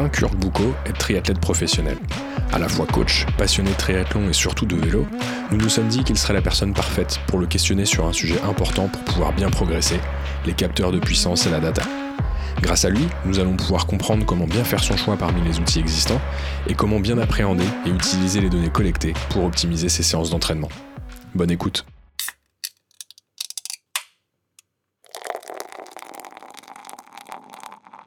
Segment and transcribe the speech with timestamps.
[0.00, 1.98] Quentin Kurk-Boucault est triathlète professionnel.
[2.54, 5.06] À la fois coach, passionné de triathlon et surtout de vélo,
[5.50, 8.40] nous nous sommes dit qu'il serait la personne parfaite pour le questionner sur un sujet
[8.40, 10.00] important pour pouvoir bien progresser,
[10.46, 11.82] les capteurs de puissance et la data.
[12.62, 15.80] Grâce à lui, nous allons pouvoir comprendre comment bien faire son choix parmi les outils
[15.80, 16.20] existants
[16.66, 20.70] et comment bien appréhender et utiliser les données collectées pour optimiser ses séances d'entraînement.
[21.34, 21.84] Bonne écoute.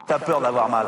[0.07, 0.87] T'as peur d'avoir mal.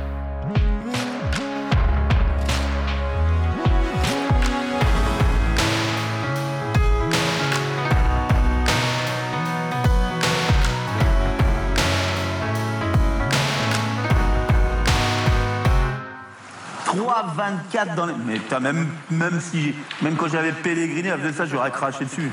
[17.35, 18.13] 24 dans les...
[18.25, 22.31] Mais as même, même, si, même quand j'avais pèleriné, avec ça, j'aurais craché dessus.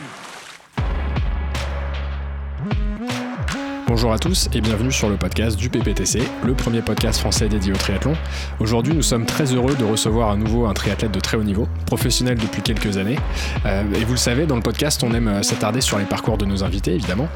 [3.87, 7.73] Bonjour à tous et bienvenue sur le podcast du PPTC, le premier podcast français dédié
[7.73, 8.13] au triathlon.
[8.61, 11.67] Aujourd'hui, nous sommes très heureux de recevoir à nouveau un triathlète de très haut niveau,
[11.87, 13.19] professionnel depuis quelques années.
[13.67, 16.45] Euh, et vous le savez, dans le podcast, on aime s'attarder sur les parcours de
[16.45, 17.29] nos invités, évidemment.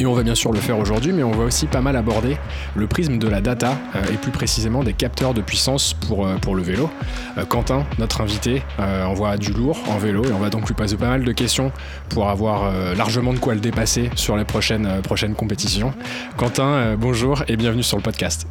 [0.00, 2.36] Et on va bien sûr le faire aujourd'hui, mais on va aussi pas mal aborder
[2.74, 6.36] le prisme de la data euh, et plus précisément des capteurs de puissance pour, euh,
[6.36, 6.90] pour le vélo.
[7.38, 10.96] Euh, Quentin, notre invité, envoie du lourd en vélo et on va donc lui poser
[10.96, 11.70] pas mal de questions
[12.08, 15.92] pour avoir largement de quoi le dépasser sur les prochaines, prochaines compétitions.
[16.36, 18.46] Quentin, bonjour et bienvenue sur le podcast.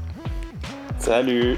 [0.98, 1.58] Salut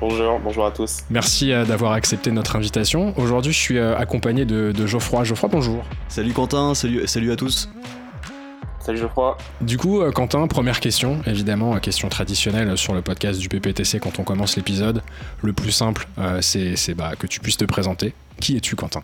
[0.00, 1.04] Bonjour, bonjour à tous.
[1.10, 3.14] Merci d'avoir accepté notre invitation.
[3.18, 5.24] Aujourd'hui, je suis accompagné de, de Geoffroy.
[5.24, 5.84] Geoffroy, bonjour.
[6.08, 7.68] Salut Quentin, salut, salut à tous.
[8.84, 9.38] Salut Geoffroy.
[9.62, 14.18] Du coup, euh, Quentin, première question, évidemment, question traditionnelle sur le podcast du PPTC quand
[14.18, 15.00] on commence l'épisode.
[15.42, 18.12] Le plus simple, euh, c'est bah, que tu puisses te présenter.
[18.42, 19.02] Qui es-tu, Quentin?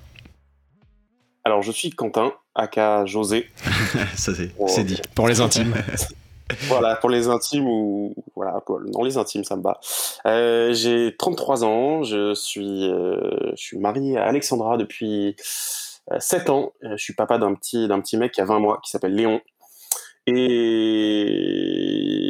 [1.45, 3.49] Alors, je suis Quentin, aka José.
[4.17, 5.01] Ça, c'est dit.
[5.15, 5.73] Pour les intimes.
[6.69, 8.63] voilà, pour les intimes ou voilà,
[8.93, 9.63] non les intimes, ça me.
[10.27, 15.37] Euh, j'ai 33 ans, je suis, je suis marié à Alexandra depuis
[16.19, 16.73] 7 ans.
[16.83, 19.41] Je suis papa d'un petit, d'un petit mec qui a 20 mois, qui s'appelle Léon.
[20.27, 20.37] Et,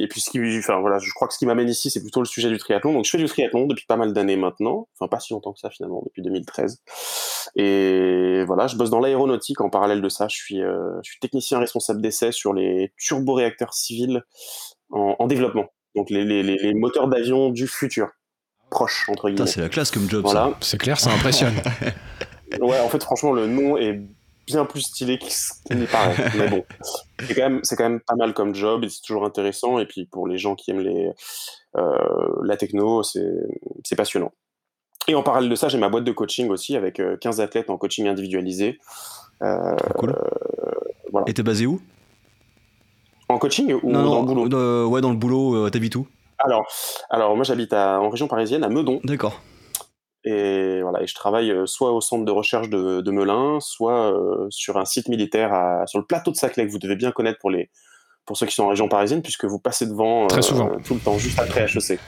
[0.09, 2.27] puis, ce qui, enfin, voilà, je crois que ce qui m'amène ici, c'est plutôt le
[2.27, 2.93] sujet du triathlon.
[2.93, 4.89] Donc, je fais du triathlon depuis pas mal d'années maintenant.
[4.99, 6.83] Enfin, pas si longtemps que ça, finalement, depuis 2013.
[7.57, 9.61] Et voilà, je bosse dans l'aéronautique.
[9.61, 13.75] En parallèle de ça, je suis, euh, je suis technicien responsable d'essai sur les turboréacteurs
[13.75, 14.23] civils
[14.91, 15.67] en, développement.
[15.95, 18.09] Donc, les, les, les moteurs d'avion du futur.
[18.71, 19.49] Proche, entre guillemets.
[19.49, 20.53] C'est la classe comme job, voilà.
[20.61, 21.55] C'est clair, ça impressionne.
[22.61, 24.01] ouais, en fait, franchement, le nom est
[24.51, 26.15] bien plus stylé qu'il n'y paraît.
[26.37, 26.65] Mais bon,
[27.27, 29.79] c'est quand, même, quand même pas mal comme job et c'est toujours intéressant.
[29.79, 31.11] Et puis pour les gens qui aiment les,
[31.77, 34.33] euh, la techno, c'est passionnant.
[35.09, 37.71] Et en parallèle de ça, j'ai ma boîte de coaching aussi avec 15 euh, athlètes
[37.71, 38.79] en coaching individualisé.
[39.43, 40.15] Euh, cool.
[41.11, 41.29] Voilà.
[41.29, 41.81] Et t'es basé où?
[43.29, 44.89] En coaching ou dans le boulot?
[44.89, 46.07] Ouais, dans le boulot, t'habites où?
[46.39, 46.67] Alors,
[47.11, 49.01] alors, moi j'habite en région parisienne, à Meudon.
[49.05, 49.41] D'accord.
[50.25, 54.15] Et voilà, et je travaille soit au centre de recherche de, de Melun, soit
[54.51, 57.39] sur un site militaire à, sur le plateau de Saclay que vous devez bien connaître
[57.39, 57.71] pour les
[58.31, 60.71] pour ceux qui sont en région parisienne, puisque vous passez devant Très souvent.
[60.85, 61.99] tout le temps, juste après HEC.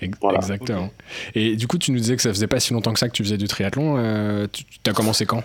[0.00, 0.90] Exactement.
[1.34, 3.12] Et du coup, tu nous disais que ça faisait pas si longtemps que ça que
[3.12, 3.96] tu faisais du triathlon.
[3.98, 5.42] Euh, tu as commencé quand?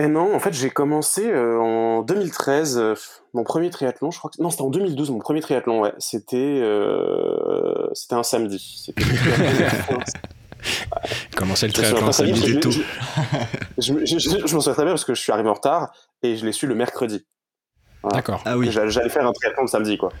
[0.00, 2.80] Eh non, en fait, j'ai commencé en 2013,
[3.34, 4.40] mon premier triathlon, je crois que...
[4.40, 5.92] Non, c'était en 2012, mon premier triathlon, ouais.
[5.98, 6.62] C'était,
[7.92, 8.82] c'était un samedi.
[8.86, 9.02] C'était
[11.36, 12.72] Commencer le triathlon samedi tout.
[13.78, 15.92] Je, m'en souviens très bien parce que je suis arrivé en retard
[16.22, 17.24] et je l'ai su le mercredi.
[18.12, 18.42] D'accord.
[18.44, 18.70] Ah oui.
[18.70, 20.12] J'allais faire un triathlon le samedi, quoi.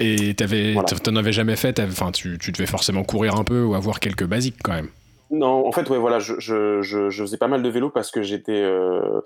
[0.00, 3.74] Et tu t'en avais jamais fait Enfin, tu, tu, devais forcément courir un peu ou
[3.74, 4.90] avoir quelques basiques quand même.
[5.30, 8.22] Non, en fait, ouais, voilà, je, je, je, faisais pas mal de vélo parce que
[8.22, 9.20] j'étais, euh,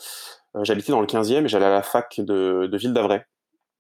[0.63, 3.23] j'habitais dans le 15e et j'allais à la fac de, de Ville d'Avray.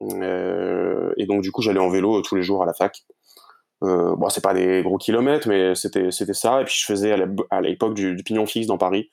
[0.02, 3.02] Euh, et donc, du coup, j'allais en vélo tous les jours à la fac.
[3.82, 6.60] Euh, bon, c'est pas des gros kilomètres, mais c'était c'était ça.
[6.60, 7.14] Et puis je faisais
[7.50, 9.10] à l'époque du, pignon fixe dans Paris.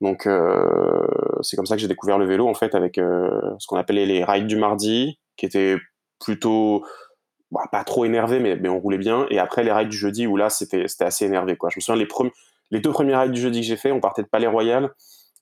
[0.00, 1.06] Donc euh,
[1.42, 3.28] c'est comme ça que j'ai découvert le vélo en fait avec euh,
[3.58, 5.76] ce qu'on appelait les rides du mardi, qui étaient
[6.20, 6.84] plutôt
[7.50, 9.26] bah, pas trop énervés, mais, mais on roulait bien.
[9.30, 11.70] Et après les rides du jeudi où là c'était c'était assez énervé quoi.
[11.70, 12.32] Je me souviens les premiers
[12.70, 14.90] les deux premiers rides du jeudi que j'ai fait, on partait de Palais Royal.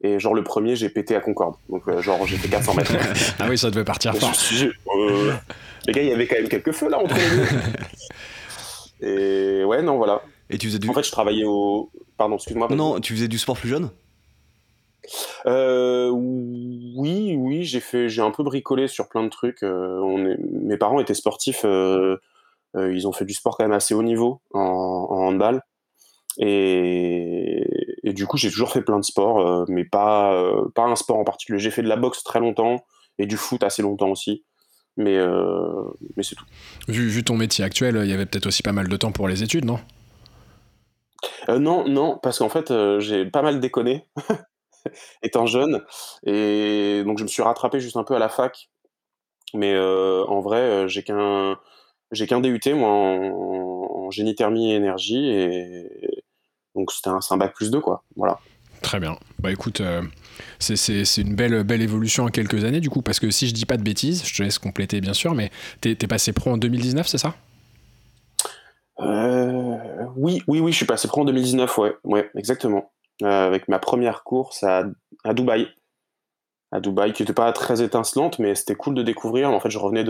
[0.02, 1.56] Et genre le premier, j'ai pété à Concorde.
[1.70, 2.92] Donc genre j'ai fait 400 mètres.
[3.38, 4.30] ah oui, ça devait partir fort.
[5.86, 7.46] les gars, il y avait quand même quelques feux là entre les deux.
[9.00, 10.22] Et ouais, non, voilà.
[10.48, 10.88] Et tu faisais du...
[10.88, 11.90] En fait, je travaillais au.
[12.16, 12.68] Pardon, excuse-moi.
[12.70, 13.90] Non, tu faisais du sport plus jeune?
[15.46, 19.62] Euh, Oui, oui, j'ai fait, j'ai un peu bricolé sur plein de trucs.
[19.62, 20.38] Euh, on est...
[20.38, 21.64] Mes parents étaient sportifs.
[21.64, 22.16] Euh,
[22.74, 25.62] ils ont fait du sport quand même assez haut niveau en, en handball.
[26.38, 27.66] Et...
[28.02, 31.24] et, du coup, j'ai toujours fait plein de sports, mais pas, pas un sport en
[31.24, 31.58] particulier.
[31.58, 32.84] J'ai fait de la boxe très longtemps
[33.18, 34.44] et du foot assez longtemps aussi.
[34.96, 35.18] Mais,
[36.16, 36.44] mais c'est tout.
[36.88, 39.28] Vu, vu, ton métier actuel, il y avait peut-être aussi pas mal de temps pour
[39.28, 39.78] les études, non?
[41.48, 44.06] Euh, non, non, parce qu'en fait, euh, j'ai pas mal déconné
[45.22, 45.82] étant jeune
[46.24, 48.68] et donc je me suis rattrapé juste un peu à la fac.
[49.54, 51.56] Mais euh, en vrai, j'ai qu'un
[52.12, 56.22] j'ai qu'un DUT moi en, génie thermie et énergie et
[56.76, 58.04] donc c'était un, un bac plus 2 quoi.
[58.16, 58.38] Voilà.
[58.82, 59.18] Très bien.
[59.40, 59.82] Bah écoute,
[60.58, 63.66] c'est une belle, belle évolution en quelques années du coup, parce que si je dis
[63.66, 65.50] pas de bêtises, je te laisse compléter bien sûr, mais
[65.80, 67.34] t'es es passé pro en 2019, c'est ça?
[69.00, 69.76] Euh,
[70.16, 72.92] oui, oui, oui, je suis passé pro en 2019, ouais, ouais, exactement.
[73.22, 74.84] Euh, avec ma première course à,
[75.32, 75.68] Dubaï.
[76.72, 79.50] À Dubaï, qui n'était pas très étincelante, mais c'était cool de découvrir.
[79.50, 80.04] En fait, je revenais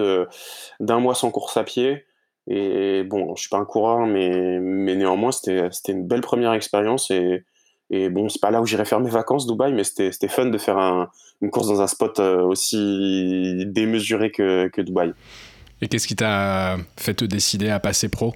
[0.81, 2.05] d'un mois sans course à pied.
[2.49, 6.53] Et bon, je suis pas un coureur, mais, mais néanmoins, c'était, c'était une belle première
[6.53, 7.11] expérience.
[7.11, 7.45] Et,
[7.91, 10.59] et bon, c'est pas là où j'irais faire mes vacances, Dubaï, mais c'était, fun de
[10.59, 11.09] faire un,
[11.41, 15.13] une course dans un spot euh, aussi démesuré que, que Dubaï.
[15.81, 18.35] Et qu'est-ce qui t'a fait te décider à passer pro?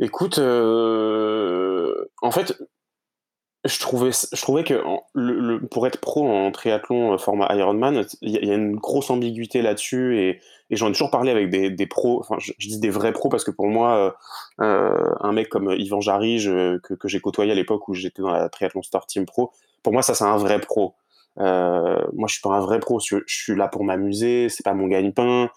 [0.00, 2.58] Écoute, euh, en fait,
[3.64, 4.82] je trouvais, que
[5.66, 10.18] pour être pro en triathlon euh, format Ironman, il y, a une grosse ambiguïté là-dessus
[10.18, 10.40] et,
[10.70, 13.50] j'en ai toujours parlé avec des, pros, enfin je, dis des vrais pros parce que
[13.50, 14.16] pour moi,
[14.60, 16.46] euh, un mec comme Yvan Jarige
[16.82, 19.50] que, j'ai côtoyé à l'époque où j'étais dans la triathlon Star Team Pro,
[19.82, 20.94] pour moi ça c'est un vrai pro.
[21.36, 24.86] moi je suis pas un vrai pro, je, suis là pour m'amuser, c'est pas mon
[24.86, 25.50] gagne-pain.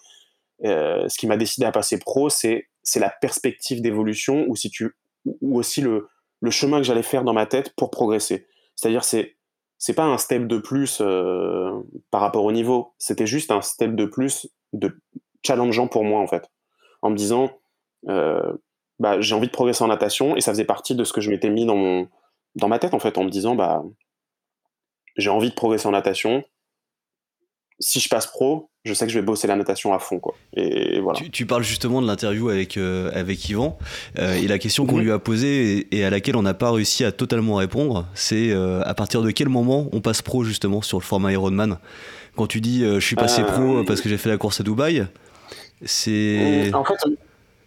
[0.62, 2.66] ce qui m'a décidé à passer pro, c'est
[2.96, 4.94] la perspective d'évolution ou si tu
[5.40, 6.08] ou aussi le,
[6.44, 8.46] le chemin que j'allais faire dans ma tête pour progresser.
[8.76, 9.36] C'est-à-dire c'est
[9.78, 11.72] c'est pas un step de plus euh,
[12.10, 14.96] par rapport au niveau, c'était juste un step de plus de
[15.42, 16.50] challengeant pour moi en fait,
[17.02, 17.50] en me disant
[18.08, 18.52] euh,
[18.98, 21.30] bah, j'ai envie de progresser en natation et ça faisait partie de ce que je
[21.30, 22.08] m'étais mis dans mon
[22.56, 23.82] dans ma tête en fait en me disant bah
[25.16, 26.44] j'ai envie de progresser en natation.
[27.80, 30.34] Si je passe pro, je sais que je vais bosser la natation à fond quoi.
[30.54, 31.18] Et voilà.
[31.32, 33.78] Tu, parles justement de l'interview avec euh, avec Yvan
[34.18, 35.02] euh, et la question qu'on mhm.
[35.02, 38.82] lui a posée et, à laquelle on n'a pas réussi à totalement répondre, c'est euh,
[38.84, 41.78] à partir de quel moment on passe pro justement sur le format Ironman?
[42.36, 45.06] Quand tu dis je suis passé pro parce que j'ai fait la course à Dubaï,
[45.84, 46.94] c'est en fait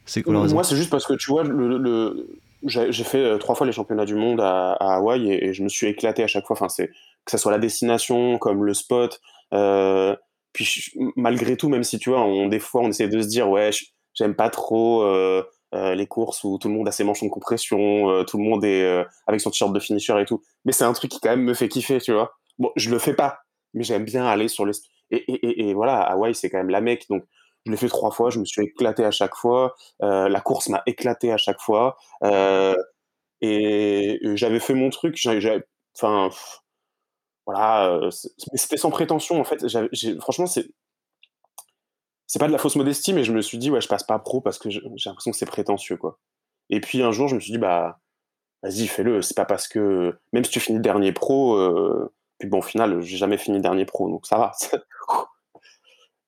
[0.06, 2.28] c'est quoi Moi c'est juste parce que tu vois le,
[2.66, 6.22] j'ai fait trois fois les championnats du monde à, Hawaï et, je me suis éclaté
[6.22, 6.56] à chaque fois.
[6.56, 9.20] Enfin c'est que ça soit la destination comme le spot.
[9.54, 10.16] Euh,
[10.54, 13.50] puis malgré tout, même si tu vois, on, des fois on essaie de se dire
[13.50, 13.70] ouais,
[14.14, 15.44] j'aime pas trop euh,
[15.76, 18.66] euh, les courses où tout le monde a ses manches de compression, tout le monde
[18.66, 20.42] est avec son t-shirt de finisher et tout.
[20.66, 22.32] Mais c'est un truc qui quand même me fait kiffer, tu vois.
[22.58, 23.40] Bon, je le fais pas,
[23.74, 24.74] mais j'aime bien aller sur le
[25.10, 27.24] et, voilà, Hawaï c'est quand même la mec, donc
[27.66, 30.82] je l'ai fait trois fois, je me suis éclaté à chaque fois, la course m'a
[30.86, 31.96] éclaté à chaque fois,
[33.42, 35.18] et j'avais fait mon truc,
[35.96, 36.30] enfin
[37.48, 39.66] voilà, euh, c'était sans prétention en fait.
[40.20, 40.70] franchement, c'est
[42.40, 44.42] pas de la fausse modestie, mais je me suis dit ouais, je passe pas pro
[44.42, 46.20] parce que j'ai l'impression que c'est prétentieux quoi.
[46.70, 48.00] Et puis un jour, je me suis dit bah
[48.64, 49.22] vas-y, fais-le.
[49.22, 53.02] C'est pas parce que même si tu finis dernier pro, euh, puis bon, au final,
[53.02, 54.52] j'ai jamais fini dernier pro, donc ça va.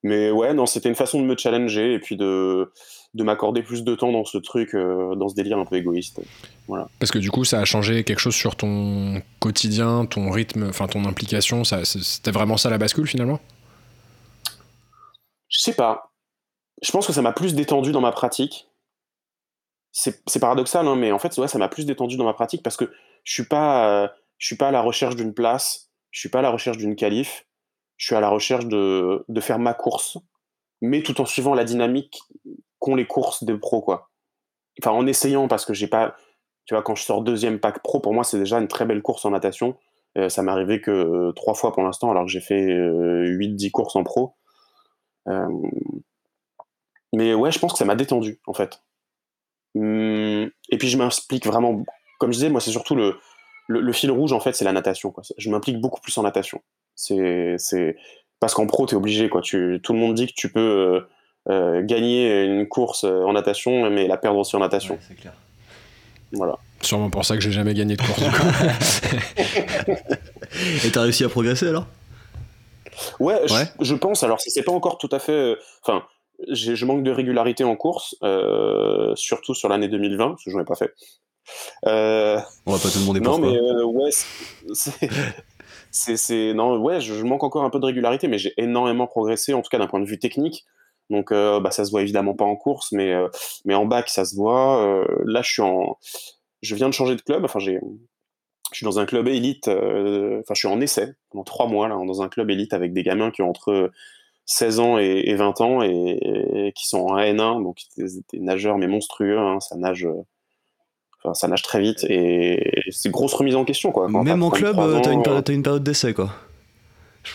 [0.02, 2.72] mais ouais, non, c'était une façon de me challenger et puis de
[3.14, 6.20] de m'accorder plus de temps dans ce truc, euh, dans ce délire un peu égoïste.
[6.68, 6.88] Voilà.
[7.00, 10.86] Parce que du coup, ça a changé quelque chose sur ton quotidien, ton rythme, enfin
[10.86, 11.64] ton implication.
[11.64, 13.40] C'était vraiment ça la bascule finalement?
[15.48, 16.12] Je sais pas.
[16.82, 18.68] Je pense que ça m'a plus détendu dans ma pratique.
[19.90, 22.76] C'est paradoxal, hein, mais en fait, ouais, ça m'a plus détendu dans ma pratique parce
[22.76, 22.92] que
[23.24, 26.38] je suis pas, euh, je suis pas à la recherche d'une place, je suis pas
[26.38, 27.44] à la recherche d'une qualif,
[28.00, 30.16] je suis à la recherche de, de faire ma course,
[30.80, 32.22] mais tout en suivant la dynamique
[32.78, 34.10] qu'ont les courses de pro, quoi.
[34.82, 36.16] Enfin, en essayant, parce que j'ai pas.
[36.64, 39.02] Tu vois, quand je sors deuxième pack pro, pour moi, c'est déjà une très belle
[39.02, 39.76] course en natation.
[40.16, 43.66] Euh, ça m'est arrivé que euh, trois fois pour l'instant, alors que j'ai fait 8-10
[43.66, 44.34] euh, courses en pro.
[47.12, 48.82] mais ouais, je pense que ça m'a détendu, en fait.
[49.74, 51.84] Hum, et puis, je m'implique vraiment.
[52.18, 53.18] Comme je disais, moi, c'est surtout le,
[53.68, 55.10] le, fil rouge, en fait, c'est la natation.
[55.10, 55.22] Quoi.
[55.36, 56.62] Je m'implique beaucoup plus en natation.
[56.94, 57.56] C'est.
[58.40, 59.28] Parce qu'en pro, tu es obligé.
[59.28, 59.42] Quoi.
[59.42, 61.02] Tu, tout le monde dit que tu peux
[61.48, 64.98] euh, gagner une course euh, en natation, mais la perdre aussi en natation.
[65.08, 65.32] c'est clair.
[66.32, 66.58] Voilà.
[66.82, 68.22] Sûrement pour ça que j'ai jamais gagné de course.
[70.84, 71.86] Et t'as réussi à progresser alors?
[73.18, 73.40] Ouais,
[73.80, 74.22] Je, pense.
[74.22, 75.32] Alors, c'est pas encore tout à fait.
[75.32, 76.04] Euh, enfin,
[76.50, 78.14] je manque de régularité en course,
[79.14, 80.92] surtout sur l'année 2020, parce que je n'en ai pas fait.
[81.84, 83.50] On va pas te demander non, pourquoi.
[83.50, 84.10] mais ouais,
[84.72, 85.10] c'est,
[86.54, 89.70] non, ouais, je, manque encore un peu de régularité, mais j'ai énormément progressé, en tout
[89.70, 90.64] cas d'un point de vue technique.
[91.10, 93.12] Donc, bah, ça se voit évidemment pas en course, mais,
[93.64, 95.04] mais en bac, ça se voit.
[95.24, 95.96] là, je suis en,
[96.62, 97.44] je viens de changer de club.
[97.44, 97.80] Enfin, j'ai,
[98.72, 99.68] je suis dans un club élite.
[99.68, 103.02] Enfin, je suis en essai pendant trois mois là, dans un club élite avec des
[103.02, 103.90] gamins qui ont entre
[104.46, 109.38] 16 ans et, 20 ans et, qui sont en N1, donc des, nageurs mais monstrueux.
[109.38, 110.06] Hein, ça nage.
[111.22, 113.92] Enfin, ça nage très vite et c'est une grosse remise en question.
[113.92, 114.08] Quoi.
[114.08, 116.14] Même en club, t'as une, période, une période d'essai.
[116.14, 116.30] quoi.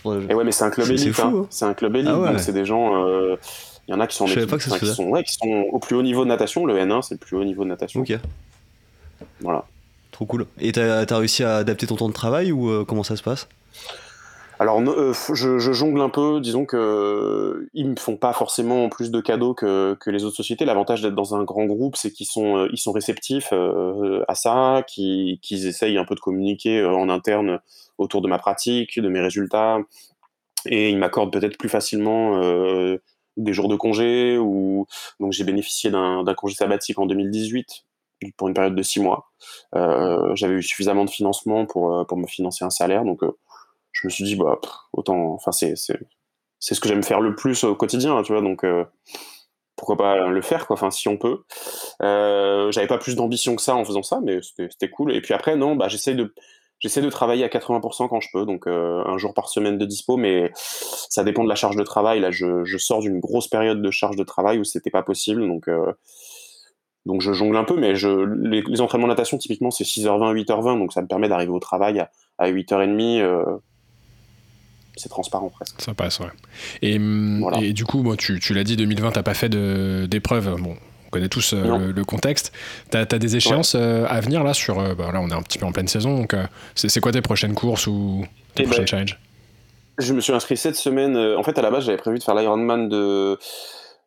[0.06, 1.14] Et ouais, mais c'est un club élite.
[1.14, 1.34] C'est hein.
[1.36, 1.48] hein.
[1.52, 3.06] C'est un club élite, ah donc c'est des gens.
[3.88, 6.02] Il y en a qui sont, équipe, qui, sont ouais, qui sont au plus haut
[6.02, 6.66] niveau de natation.
[6.66, 8.02] Le N1, c'est le plus haut niveau de natation.
[8.02, 8.18] Ok.
[9.42, 9.64] Voilà.
[10.12, 10.48] Trop cool.
[10.60, 13.22] Et t'as as réussi à adapter ton temps de travail ou euh, comment ça se
[13.22, 13.48] passe?
[14.60, 16.40] Alors, euh, je, jongle un peu.
[16.40, 20.66] Disons que euh, ils me font pas forcément plus de cadeaux que, les autres sociétés.
[20.66, 25.98] L'avantage d'être dans un grand groupe, c'est qu'ils sont, sont réceptifs à ça, qu'ils essayent
[25.98, 27.60] un peu de communiquer en interne
[27.98, 29.80] autour de ma pratique, de mes résultats,
[30.66, 32.40] et ils m'accordent peut-être plus facilement
[33.38, 34.38] des jours de congé.
[34.38, 37.86] Donc, j'ai bénéficié d'un congé sabbatique en 2018
[38.38, 39.32] pour une période de six mois.
[39.76, 43.36] Euh, j'avais eu suffisamment de financement pour, euh, me financer un salaire, donc euh,
[44.02, 44.60] je me suis dit, bah,
[44.94, 45.98] autant, enfin, c'est, c'est,
[46.60, 48.66] ce que j'aime faire le plus au quotidien, tu vois, donc
[49.76, 51.44] pourquoi pas le faire, quoi, enfin, si on peut.
[52.00, 55.14] j'avais pas plus d'ambition que ça en faisant ça, mais c'était, cool.
[55.14, 56.34] Et puis après, non, bah, j'essaie de,
[56.80, 60.18] j'essaie de travailler à 80% quand je peux, donc un jour par semaine de dispo,
[60.18, 62.20] mais ça dépend de la charge de travail.
[62.20, 65.48] Là, je, je sors d'une grosse période de charge de travail où c'était pas possible,
[65.48, 65.70] donc
[67.06, 70.80] donc je jongle un peu, mais je, les, entraînements de natation, typiquement, c'est 6h20, 8h20,
[70.80, 72.04] donc ça me permet d'arriver au travail
[72.38, 73.22] à, 8h30.
[74.96, 75.82] Euh, c'est transparent presque.
[75.82, 76.28] Ça passe, ouais.
[76.82, 80.56] Et, hum, et du coup, bon, tu, tu l'as dit, 2020, t'as pas fait d'épreuve.
[80.62, 80.76] Bon,
[81.08, 82.52] on connaît tous euh, le, contexte.
[82.92, 84.76] Tu as, des échéances euh, à venir là sur.
[84.96, 86.36] Bah, là, on est un petit peu en pleine saison, donc
[86.76, 88.26] c'est quoi tes prochaines courses ou
[88.56, 89.20] tes eh prochaines ben, challenges?
[89.98, 91.16] Je me suis inscrit cette semaine.
[91.18, 93.38] en fait, à la base, j'avais prévu de faire l'Ironman de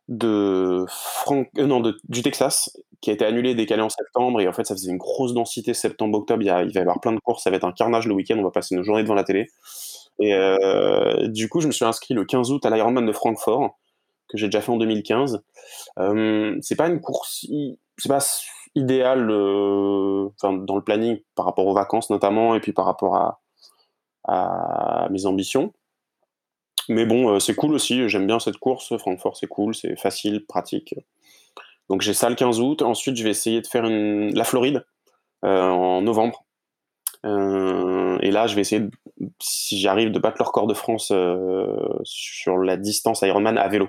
[0.09, 0.87] de
[1.30, 4.75] euh, non, du Texas, qui a été annulé, décalé en septembre, et en fait, ça
[4.75, 6.42] faisait une grosse densité septembre-octobre.
[6.42, 8.37] Il, il, va y avoir plein de courses, ça va être un carnage le week-end,
[8.38, 9.50] on va passer nos journées devant la télé.
[10.18, 13.78] Et euh, du coup, je me suis inscrit le 15 août à l'Ironman de Francfort,
[14.28, 15.42] que j'ai déjà fait en 2015.
[15.98, 17.46] Euh, c'est pas une course,
[17.96, 18.25] c'est pas
[18.75, 23.38] idéal euh, dans le planning par rapport aux vacances notamment, et puis par rapport
[24.25, 25.72] à, mes ambitions.
[26.90, 28.96] Mais bon, c'est cool aussi, j'aime bien cette course.
[28.98, 30.94] Francfort, c'est cool, c'est facile, pratique.
[31.88, 32.82] Donc j'ai ça le 15 août.
[32.82, 34.34] Ensuite, je vais essayer de faire une...
[34.34, 34.84] la Floride
[35.42, 36.44] en novembre.
[37.26, 38.82] Euh, et là, je vais essayer,
[39.40, 41.12] si j'arrive, de battre le record de France
[42.04, 43.88] sur la distance Ironman à vélo.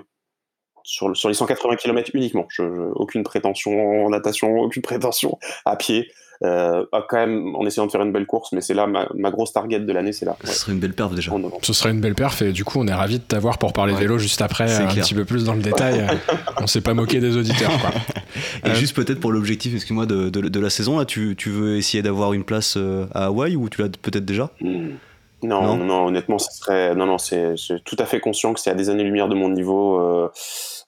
[0.82, 2.48] Sur, les 180 km uniquement.
[2.94, 6.10] Aucune prétention en natation, aucune prétention à pied.
[6.42, 9.52] Euh, quand même en essayant de faire une belle course, mais c'est là ma, grosse
[9.52, 10.36] target de l'année, c'est là.
[10.44, 11.32] Ce serait une belle perf déjà.
[11.62, 13.94] Ce serait une belle perf et du coup on est ravi de t'avoir pour parler
[13.94, 16.06] vélo juste après, un petit peu plus dans le détail.
[16.58, 17.72] on s'est pas moqué des auditeurs.
[17.80, 17.90] Quoi.
[18.64, 21.76] Et euh, juste peut-être pour l'objectif, excuse-moi, de, de, la saison, là, tu, tu veux
[21.76, 24.50] essayer d'avoir une place euh, à Hawaï ou tu l'as peut-être déjà?
[24.60, 24.90] Hmm.
[25.42, 26.94] Non, non, honnêtement, ce serait.
[26.94, 27.54] Non, non, c'est
[27.84, 30.28] tout à fait conscient que c'est à des années-lumière de mon niveau euh,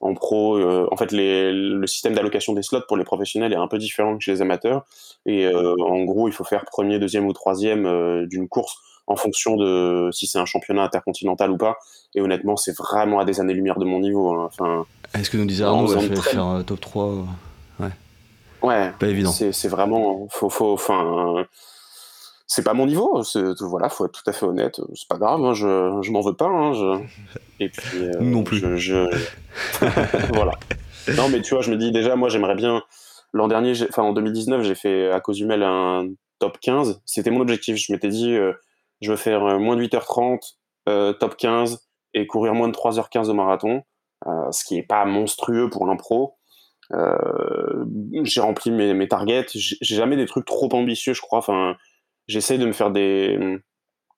[0.02, 0.56] en pro.
[0.56, 3.78] Euh, en fait, les, le système d'allocation des slots pour les professionnels est un peu
[3.78, 4.84] différent que chez les amateurs.
[5.24, 9.56] Et euh, en gros, il faut faire premier, deuxième ou troisième d'une course en fonction
[9.56, 11.76] de si c'est un championnat intercontinental ou pas.
[12.14, 14.32] Et honnêtement, c'est vraiment à des années-lumière de mon niveau.
[14.34, 14.50] Hein.
[14.52, 17.14] Enfin, Est-ce que nous disait Arnaud va faire, faire un top 3
[17.80, 17.88] Ouais.
[18.62, 18.92] Ouais.
[18.98, 19.32] Pas évident.
[19.32, 20.26] C'est vraiment.
[20.30, 21.46] Faut, faut, enfin
[22.54, 23.22] c'est pas mon niveau.
[23.60, 24.78] Voilà, faut être tout à fait honnête.
[24.94, 26.48] C'est pas grave, hein, je, je m'en veux pas.
[26.48, 27.00] Hein,
[27.60, 28.60] Et puis euh, non plus.
[30.34, 30.52] voilà.
[31.16, 32.82] Non, mais tu vois, je me dis déjà, moi, j'aimerais bien.
[33.32, 36.08] L'an dernier, enfin en 2019, j'ai fait à cause Mel un
[36.40, 37.00] top 15.
[37.06, 37.76] C'était mon objectif.
[37.76, 38.52] Je m'étais dit, euh,
[39.00, 43.34] je veux faire euh, moins de 8h30, top 15 et courir moins de 3h15 au
[43.34, 43.82] marathon,
[44.26, 46.34] ce qui est pas monstrueux pour l'impro.
[48.24, 49.46] j'ai rempli mes, mes targets.
[49.54, 51.38] J'ai jamais des trucs trop ambitieux, je crois.
[51.38, 51.76] Enfin,
[52.32, 53.38] j'essaye de me faire des,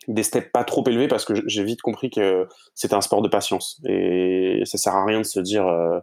[0.08, 3.28] des steps pas trop élevés parce que j'ai vite compris que c'était un sport de
[3.28, 3.80] patience.
[3.86, 5.98] Et ça sert à rien de se dire, euh,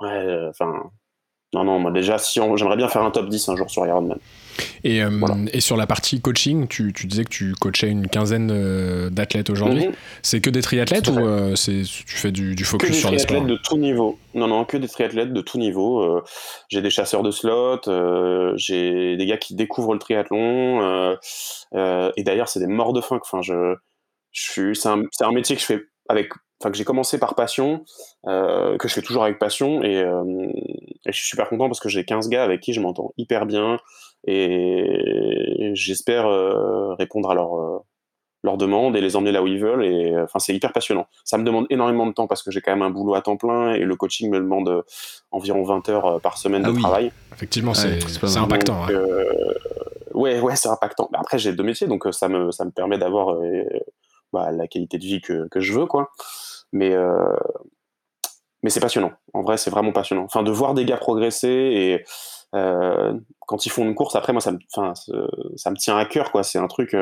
[0.00, 0.90] ouais, euh, enfin,
[1.52, 4.18] non, non, moi déjà, si j'aimerais bien faire un top 10 un jour sur Ironman.
[4.84, 5.10] Et, euh,
[5.52, 9.50] et sur la partie coaching, tu, tu, disais que tu coachais une quinzaine euh, d'athlètes
[9.50, 9.86] aujourd'hui.
[9.86, 9.94] Mhm.
[10.22, 13.56] C'est que des triathlètes ou euh, tu fais du, du focus sur les sports de
[13.56, 14.18] tout niveau.
[14.34, 16.22] Non, non, que des triathlètes de tout niveau.
[16.68, 17.80] j'ai des chasseurs de slots,
[18.56, 21.16] j'ai des gars qui découvrent le triathlon.
[21.72, 23.18] et d'ailleurs, c'est des morts de faim.
[23.22, 23.74] Enfin, je,
[24.32, 27.84] je c'est un, un, métier que je fais avec enfin que j'ai commencé par passion,
[28.26, 32.04] que je fais toujours avec passion, et, et, je suis super content parce que j'ai
[32.04, 33.78] 15 gars avec qui je m'entends hyper bien,
[34.26, 36.26] et j'espère
[36.98, 37.84] répondre à leur
[38.44, 39.84] leurs demandes et les emmener là où ils veulent.
[39.84, 41.06] Et enfin, c'est hyper passionnant.
[41.24, 43.36] Ça me demande énormément de temps parce que j'ai quand même un boulot à temps
[43.36, 44.82] plein et le coaching me demande euh,
[45.30, 47.10] environ 20 heures euh, par semaine ah de travail.
[47.32, 47.98] Effectivement, c'est
[48.36, 48.84] impactant.
[48.84, 48.88] Hein.
[48.90, 49.24] Euh,
[50.12, 51.08] ouais, ouais, c'est impactant.
[51.10, 53.36] Mais après, j'ai deux métiers, donc ça me, ça me permet d'avoir
[54.32, 56.10] bah, la qualité de vie que, que, je veux, quoi.
[56.72, 56.94] Mais,
[58.62, 59.12] mais c'est passionnant.
[59.32, 60.24] En vrai, c'est vraiment passionnant.
[60.24, 62.04] Enfin, de voir des gars progresser et
[63.46, 64.58] quand ils font une course, après, moi, ça me,
[65.56, 66.42] ça me tient à cœur, quoi.
[66.42, 66.94] C'est un truc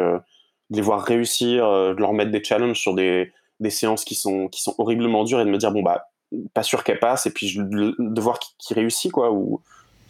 [0.72, 4.14] de les voir réussir, euh, de leur mettre des challenges sur des, des séances qui
[4.14, 6.06] sont, qui sont horriblement dures et de me dire, bon, bah,
[6.54, 9.60] pas sûr qu'elle passe, et puis de, voir qui, réussit, quoi, ou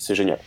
[0.02, 0.38] c'est génial.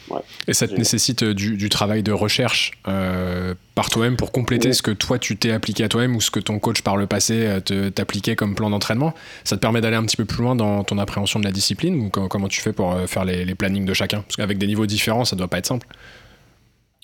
[0.47, 4.73] Et ça te nécessite euh, du, du, travail de recherche euh, par toi-même pour compléter
[4.73, 7.07] ce que toi tu t'es appliqué à toi-même ou ce que ton coach par le
[7.07, 7.59] passé
[7.93, 9.13] t'appliquait comme plan d'entraînement.
[9.43, 11.95] Ça te permet d'aller un petit peu plus loin dans ton appréhension de la discipline
[11.95, 14.21] ou comment tu fais pour faire les, les plannings de chacun?
[14.21, 15.87] Parce qu'avec des niveaux différents, ça doit pas être simple.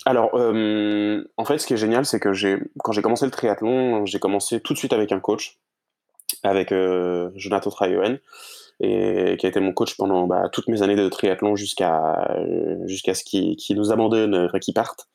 [0.06, 3.32] Alors, euh, en fait, ce qui est génial, c'est que j'ai, quand j'ai commencé le
[3.32, 5.60] triathlon, j'ai commencé tout de suite avec un coach,
[6.44, 8.20] avec euh, Jonathan Traioen,
[8.82, 12.36] et qui a été mon coach pendant bah, toutes mes années de triathlon jusqu'à
[12.86, 15.08] jusqu'à ce qu'il, nous abandonne, qu'il parte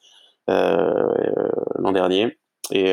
[0.49, 1.13] euh,
[1.77, 2.39] l'an dernier.
[2.73, 2.91] Et,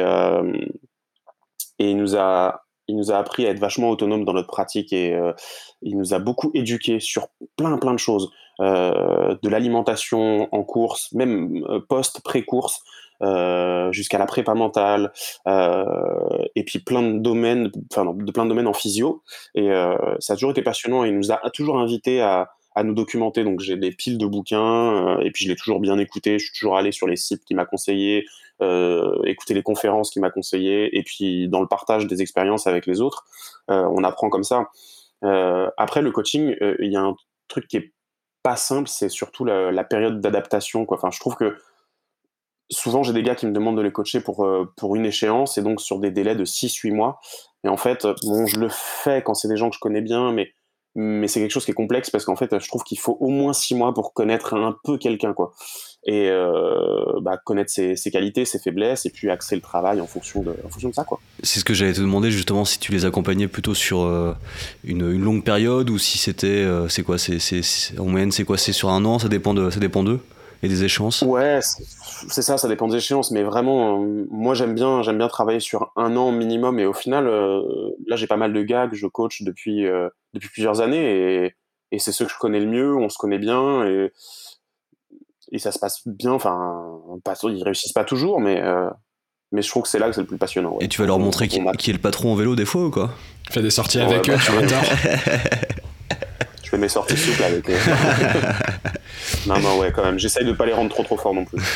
[1.80, 4.92] et il nous a il nous a appris à être vachement autonome dans notre pratique
[4.92, 5.18] et
[5.82, 8.32] il nous a beaucoup éduqué sur plein plein de choses.
[8.60, 13.03] Euh, de l'alimentation en course, même euh, post, pré-course, euh,
[13.92, 15.12] jusqu'à la prépa mentale,
[15.48, 19.24] et puis plein de domaines, enfin de plein de domaines en physio.
[19.56, 19.70] Et
[20.20, 21.06] ça a toujours été passionnant.
[21.06, 22.50] Et il nous a toujours invité à,
[22.84, 23.44] nous documenter.
[23.44, 26.40] Donc j'ai des piles de bouquins, et puis je l'ai toujours bien écouté.
[26.40, 28.26] Je suis toujours allé sur les sites qui m'a conseillé,
[28.62, 32.86] euh, écouter les conférences qui m'a conseillé, et puis dans le partage des expériences avec
[32.86, 33.26] les autres,
[33.68, 34.70] on apprend comme ça.
[35.78, 37.16] après le coaching, il y a un
[37.48, 37.94] truc qui est
[38.44, 40.86] pas simple, c'est surtout la, période d'adaptation.
[40.90, 41.58] Enfin, je trouve que
[42.74, 45.58] souvent j'ai des gars qui me demandent de les coacher pour, euh, pour une échéance
[45.58, 47.20] et donc sur des délais de 6-8 mois.
[47.64, 50.32] Et en fait, bon, je le fais quand c'est des gens que je connais bien,
[50.32, 50.54] mais
[50.96, 53.30] mais c'est quelque chose qui est complexe parce qu'en fait, je trouve qu'il faut au
[53.30, 55.54] moins six mois pour connaître un peu quelqu'un, quoi.
[56.06, 60.44] Et euh, bah, connaître ses, qualités, ses faiblesses, et puis axer le travail en fonction
[60.44, 61.20] de, en fonction de ça, quoi.
[61.42, 64.34] C'est ce que j'allais te demander justement si tu les accompagnais plutôt sur euh,
[64.84, 67.40] une, une, longue période ou si c'était, c'est quoi, c'est,
[67.98, 70.20] en moyenne, c'est quoi, c'est sur un an, ça dépend de, ça dépend d'eux?
[70.64, 71.60] Et des échéances Ouais,
[72.30, 75.60] c'est ça, ça dépend des échéances, mais vraiment, euh, moi j'aime bien, j'aime bien travailler
[75.60, 77.62] sur un an minimum, et au final, euh,
[78.08, 81.56] là j'ai pas mal de gars que je coach depuis, euh, depuis plusieurs années, et,
[81.92, 84.14] et c'est ceux que je connais le mieux, on se connaît bien, et,
[85.52, 86.82] et ça se passe bien, enfin,
[87.44, 88.64] ils réussissent pas toujours, mais,
[89.52, 90.78] mais je trouve que c'est là que c'est le plus passionnant.
[90.80, 92.90] Et tu vas leur montrer qui, qui, est le patron en vélo des fois ou
[92.90, 93.12] quoi?
[93.52, 94.62] Fais des sorties avec eux, tu vois
[96.74, 97.70] fais mes sorties souples avec
[99.46, 100.18] non, non, ouais, quand même.
[100.18, 101.60] J'essaye de pas les rendre trop trop forts non plus.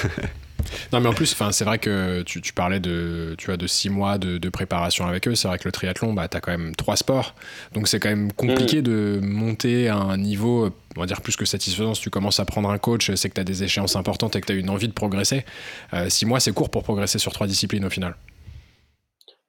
[0.92, 3.90] Non, mais en plus, c'est vrai que tu, tu, parlais de, tu vois, de six
[3.90, 5.34] mois de, de préparation avec eux.
[5.34, 7.36] C'est vrai que le triathlon, bah, tu as quand même trois sports.
[7.74, 8.84] Donc, c'est quand même compliqué mm.
[8.84, 11.94] de monter à un niveau, on va dire, plus que satisfaisant.
[11.94, 14.42] Si tu commences à prendre un coach, c'est que tu as des échéances importantes et
[14.42, 15.46] que tu as une envie de progresser.
[15.94, 18.16] Euh, six mois, c'est court pour progresser sur trois disciplines au final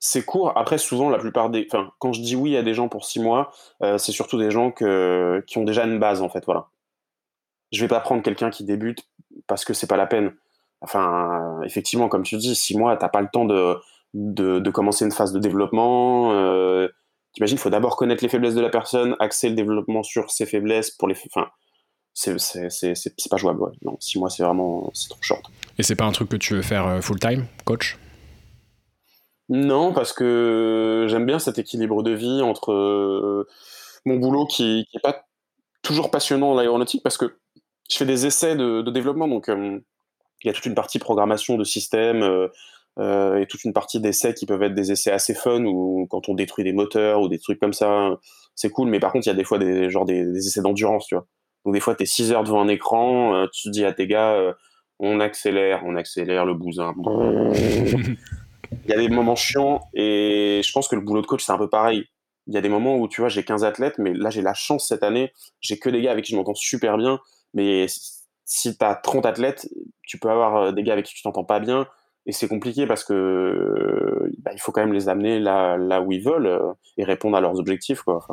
[0.01, 0.53] c'est court.
[0.57, 1.67] Après, souvent, la plupart des.
[1.71, 3.51] Enfin, quand je dis oui à des gens pour six mois,
[3.83, 4.85] euh, c'est surtout des gens qui
[5.59, 6.45] ont déjà une base, en fait.
[6.45, 6.69] Voilà.
[7.73, 9.07] Je vais pas prendre quelqu'un qui débute
[9.47, 10.35] parce que c'est pas la peine.
[10.81, 13.79] Enfin, effectivement, comme tu dis, six mois, t'as pas le temps de,
[14.15, 16.33] de, commencer une phase de développement.
[16.33, 16.89] Euh,
[17.35, 20.47] T'imagines, il faut d'abord connaître les faiblesses de la personne, axer le développement sur ses
[20.47, 21.17] faiblesses pour les.
[21.27, 21.49] Enfin,
[22.15, 22.35] c'est
[23.31, 23.61] pas jouable.
[24.01, 24.91] Six mois, c'est vraiment.
[24.95, 25.45] C'est trop short.
[25.79, 27.99] Et c'est pas un truc que tu veux faire euh, full time, coach?
[29.49, 33.47] Non, parce que j'aime bien cet équilibre de vie entre euh,
[34.05, 35.25] mon boulot qui, n'est pas
[35.83, 37.39] toujours passionnant dans l'aéronautique, parce que
[37.91, 39.79] je fais des essais de, développement, donc euh,
[40.43, 42.23] il y a toute une partie programmation de système
[42.99, 46.29] euh, et toute une partie d'essais qui peuvent être des essais assez fun, ou quand
[46.29, 48.19] on détruit des moteurs ou des trucs comme ça,
[48.55, 51.07] c'est cool, mais par contre, il y a des fois des, genre des, essais d'endurance,
[51.07, 51.27] tu vois.
[51.65, 54.55] Donc des fois, tu es 6 heures devant un écran, tu dis à tes gars,
[54.99, 56.95] on accélère, on accélère le bousin.
[58.73, 61.53] il y a des moments chiants et je pense que le boulot de coach, c'est
[61.53, 62.05] un peu pareil.
[62.47, 64.55] Il y a des moments où, tu vois, j'ai 15 athlètes, mais là, j'ai la
[64.55, 67.21] chance cette année, j'ai que des gars avec qui je m'entends super bien,
[67.53, 67.87] mais
[68.45, 69.69] si tu as 30 athlètes,
[70.03, 71.87] tu peux avoir euh, des gars avec qui tu t'entends pas bien,
[72.25, 76.23] et c'est compliqué parce que bah, il faut quand même les amener là, où ils
[76.23, 78.03] veulent euh, et répondre à leurs objectifs.
[78.03, 78.27] Quoi.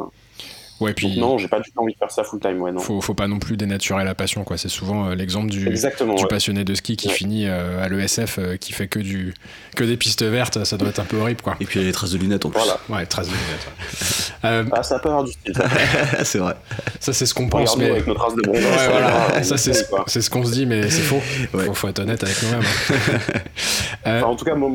[0.81, 2.61] Ouais, puis Donc non, j'ai pas du tout envie de faire ça full time.
[2.61, 2.79] Ouais, non.
[2.79, 4.57] faut, faut pas non plus dénaturer la passion, quoi.
[4.57, 6.15] C'est souvent euh, l'exemple du, Exactement.
[6.15, 6.27] du ouais.
[6.27, 7.13] passionné de ski qui Ouais.
[7.13, 9.33] finit euh, à l'ESF, euh, qui fait que, du,
[9.75, 10.63] que des pistes vertes.
[10.65, 11.55] Ça doit être un peu horrible, quoi.
[11.61, 12.59] Et puis il y a les traces de lunettes en plus.
[12.59, 12.77] Voilà.
[12.89, 14.05] Ouais, trace de lunettes, ouais.
[14.45, 15.55] Euh, Ah, ça peut avoir du style.
[16.23, 16.55] C'est vrai.
[16.99, 17.89] ça, c'est ce qu'on pense, mais.
[17.89, 18.47] avec nos traces de.
[18.49, 19.07] Ouais, ça voilà.
[19.29, 20.03] va, Ça, c'est ce, quoi.
[20.07, 21.19] c'est ce qu'on se dit, mais c'est faux.
[21.53, 21.65] Ouais.
[21.65, 22.61] Faut, faut être honnête avec nous-mêmes.
[22.61, 23.19] hein.
[24.07, 24.69] Euh, Enfin, en tout cas, moi,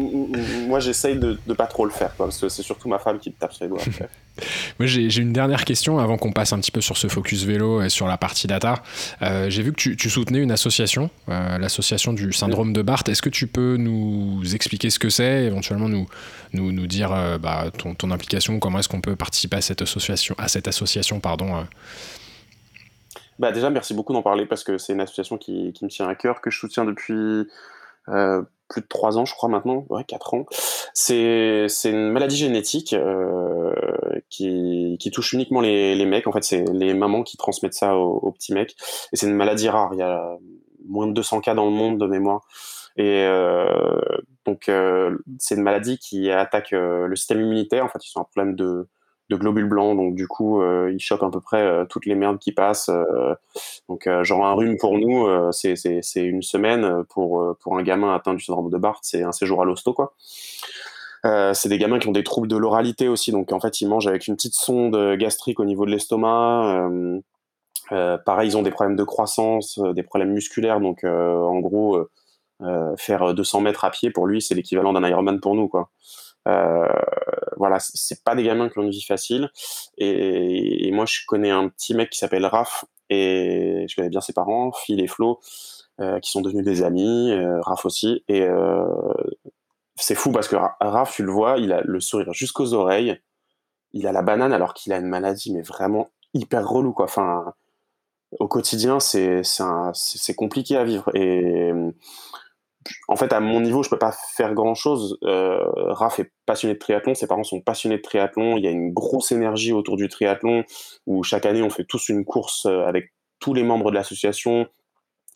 [0.66, 3.18] moi, j'essaye de, de pas trop le faire, quoi, parce que c'est surtout ma femme
[3.20, 3.80] qui me tape sur les doigts.
[4.78, 7.44] Moi, j'ai j'ai une dernière question avant qu'on passe un petit peu sur ce focus
[7.44, 8.82] vélo et sur la partie data.
[9.22, 13.08] Euh, j'ai vu que tu, soutenais une association, euh, l'association du syndrome de Barth.
[13.08, 16.06] Est-ce que tu peux nous expliquer ce que c'est, éventuellement nous,
[16.52, 20.48] nous, dire euh, bah, ton, implication, comment est-ce qu'on peut participer à cette association, à
[20.48, 21.66] cette association pardon.
[23.38, 26.14] Bah, déjà, merci beaucoup d'en parler parce que c'est une association qui, me tient à
[26.14, 27.46] cœur, que je soutiens depuis
[28.70, 30.46] plus de trois ans, je crois maintenant, ouais, quatre ans.
[30.94, 33.74] C'est c'est une maladie génétique euh,
[34.30, 36.26] qui, qui touche uniquement les, les mecs.
[36.26, 38.74] En fait, c'est les mamans qui transmettent ça aux, aux petits mecs.
[39.12, 39.90] Et c'est une maladie rare.
[39.92, 40.38] Il y a
[40.88, 42.46] moins de 200 cas dans le monde de mémoire.
[42.96, 44.00] Et euh,
[44.44, 47.84] donc, euh, c'est une maladie qui attaque euh, le système immunitaire.
[47.84, 48.88] En fait, ils ont un problème de,
[49.30, 49.96] de globules blancs.
[49.96, 52.90] Donc, du coup, euh, ils chopent à peu près euh, toutes les merdes qui passent.
[52.90, 53.34] euh,
[53.88, 55.74] donc, genre un rhume pour nous, c'est
[56.16, 57.04] une semaine.
[57.08, 60.14] Pour, un gamin atteint du syndrome de Barth, c'est un séjour à l'hosto, quoi.
[61.22, 64.06] C'est des gamins qui ont des troubles de l'oralité aussi, donc en fait ils mangent
[64.06, 66.88] avec une petite sonde gastrique au niveau de l'estomac.
[68.24, 72.06] Pareil, ils ont des problèmes de croissance, des problèmes musculaires, donc en gros
[72.96, 75.70] faire 200 mètres à pied pour lui c'est l'équivalent d'un Ironman pour nous.
[76.48, 76.86] Euh,
[77.56, 79.50] voilà, c'est pas des gamins qui ont une vie facile.
[79.98, 84.32] Et, moi je connais un petit mec qui s'appelle Raph et je connais bien ses
[84.32, 85.40] parents, Phil et Flo,
[86.00, 88.24] euh, qui sont devenus des amis, euh, Raph aussi.
[88.28, 88.84] Et euh,
[89.96, 93.20] c'est fou parce que Ra- Raph, tu le vois, il a le sourire jusqu'aux oreilles,
[93.92, 97.06] il a la banane alors qu'il a une maladie, mais vraiment hyper relou quoi.
[97.06, 97.54] Enfin,
[98.38, 99.42] au quotidien, c'est
[100.36, 101.10] compliqué à vivre.
[101.14, 101.72] Et
[103.08, 105.18] en fait, à mon niveau, je peux pas faire grand chose.
[105.24, 105.60] Euh,
[105.92, 108.56] Raph est passionné de triathlon, ses parents sont passionnés de triathlon.
[108.56, 110.64] Il y a une grosse énergie autour du triathlon
[111.06, 114.66] où chaque année on fait tous une course euh, avec tous les membres de l'association.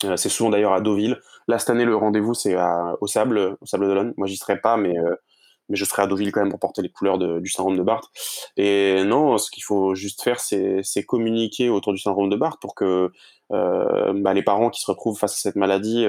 [0.03, 1.19] Euh, c'est souvent d'ailleurs à Deauville.
[1.47, 2.55] Là, cette année, le rendez-vous, c'est
[3.01, 4.13] au Sable, au Sable d'Olonne.
[4.17, 4.95] Moi, j'y serai pas, mais,
[5.69, 8.05] mais je serai à Deauville quand même pour porter les couleurs du syndrome de Barth.
[8.57, 12.73] Et non, ce qu'il faut juste faire, c'est communiquer autour du syndrome de Barth pour
[12.73, 13.11] que
[13.51, 16.07] bah, les parents qui se retrouvent face à cette maladie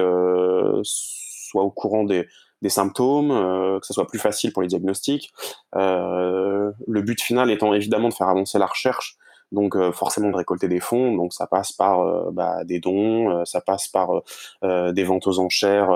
[1.47, 2.27] soient au courant des,
[2.69, 5.33] symptômes, euh, que ce soit plus facile pour les diagnostics.
[5.77, 9.17] Euh, le but final étant évidemment de faire avancer la recherche,
[9.53, 11.15] donc euh, forcément de récolter des fonds.
[11.15, 14.23] Donc ça passe par bah, des dons, ça passe par
[14.63, 15.91] des ventes aux enchères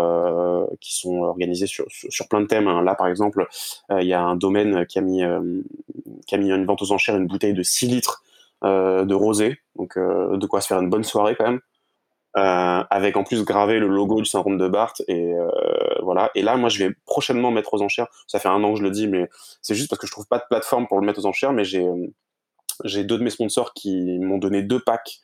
[0.80, 1.86] qui sont organisées sur,
[2.28, 2.68] plein de thèmes.
[2.68, 2.82] hein.
[2.82, 3.46] Là par exemple,
[3.90, 5.22] il y a un domaine qui a mis
[6.26, 8.22] qui a mis une vente aux enchères une bouteille de 6 litres
[8.62, 11.60] de rosé, donc de quoi se faire une bonne soirée quand même.
[12.36, 15.48] Euh, avec en plus gravé le logo du syndrome de Barth et euh,
[16.00, 16.30] voilà.
[16.36, 18.06] Et là moi je vais prochainement mettre aux enchères.
[18.28, 19.28] Ça fait un an que je le dis mais
[19.62, 21.64] c'est juste parce que je trouve pas de plateforme pour le mettre aux enchères mais
[21.64, 22.06] j'ai euh,
[22.84, 25.18] j'ai deux de mes sponsors qui m'ont donné deux packs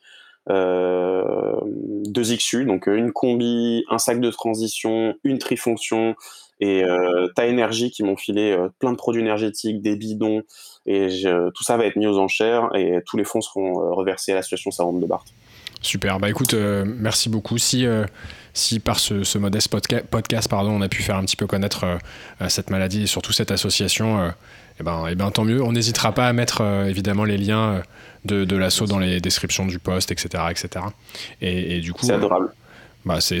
[0.49, 6.13] euh, deux XU donc euh, une combi un sac de transition une trifonction
[6.59, 10.41] et euh, Ta Énergie qui m'ont filé euh, plein de produits énergétiques des bidons.
[10.87, 14.31] Et je, tout ça va être mis aux enchères et tous les fonds seront reversés
[14.31, 15.27] à l'association syndrome de Barth
[15.81, 17.57] Super, bah écoute, euh, merci beaucoup.
[17.57, 18.05] Si, euh,
[18.53, 21.45] si par ce, ce modeste podca- podcast, pardon, on a pu faire un petit peu
[21.47, 24.33] connaître euh, cette maladie et surtout cette association,
[24.79, 25.61] eh ben, eh ben, tant mieux.
[25.61, 27.83] On n'hésitera pas à mettre évidemment les liens
[28.25, 30.45] de, de l'assaut dans les descriptions du post, etc.
[30.49, 30.85] etc.
[31.41, 32.51] Et, du coup, c'est adorable
[33.07, 33.39] bah, c'est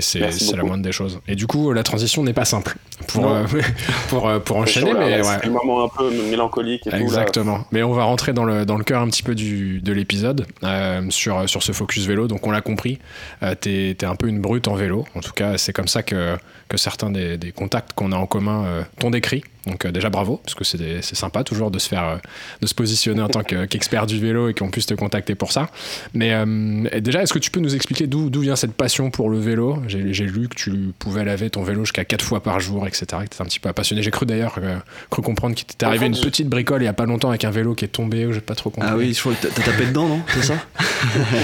[0.55, 1.19] la moindre des choses.
[1.27, 2.75] Et du coup, la transition n'est pas simple
[3.07, 3.35] pour, Non.
[3.35, 3.45] euh,
[4.09, 5.37] pour, pour enchaîner, C'est chaud, là, mais là, ouais.
[5.41, 7.01] c'est un moment un peu mélancolique et tout, là.
[7.01, 7.65] Exactement.
[7.71, 10.45] Mais on va rentrer dans le, dans le cœur un petit peu du, de l'épisode
[10.63, 12.27] euh, sur, sur ce focus vélo.
[12.27, 12.99] Donc on l'a compris,
[13.43, 15.05] euh, t'es es un peu une brute en vélo.
[15.15, 16.37] En tout cas, c'est comme ça que,
[16.69, 19.43] que certains des, des contacts qu'on a en commun euh, t'ont décrit.
[19.67, 22.17] Donc euh, déjà bravo, parce que c'est des- c'est sympa toujours de se faire, euh,
[22.61, 25.51] de se positionner en tant que- qu'expert du vélo et qu'on puisse te contacter pour
[25.51, 25.69] ça.
[26.13, 29.29] Mais euh, déjà, est-ce que tu peux nous expliquer d'où d'où vient cette passion pour
[29.29, 29.77] le vélo?
[29.87, 33.05] J'ai j'ai lu que tu pouvais laver ton vélo jusqu'à 4 fois par jour, etc.
[33.05, 34.01] Que t'étais un petit peu passionné.
[34.03, 34.77] J'ai cru d'ailleurs euh,
[35.09, 37.43] cru comprendre qu'il t'était arrivé une je- petite bricole il y a pas longtemps avec
[37.43, 38.89] un vélo qui est tombé ou j'ai pas trop compris.
[38.91, 40.21] Ah oui, je crois que t'as t'as tapé dedans, non?
[40.33, 40.55] C'est ça?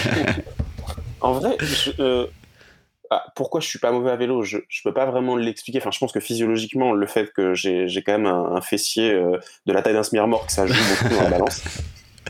[1.21, 2.25] En vrai, je- euh,
[3.09, 4.43] ah, pourquoi je suis pas mauvais à vélo?
[4.43, 5.79] Je, je peux pas vraiment l'expliquer.
[5.79, 9.11] Enfin, je pense que physiologiquement, le fait que j'ai j'ai quand même un, un fessier
[9.11, 11.63] euh, de la taille d'un semi-remorque, ça joue beaucoup dans la balance.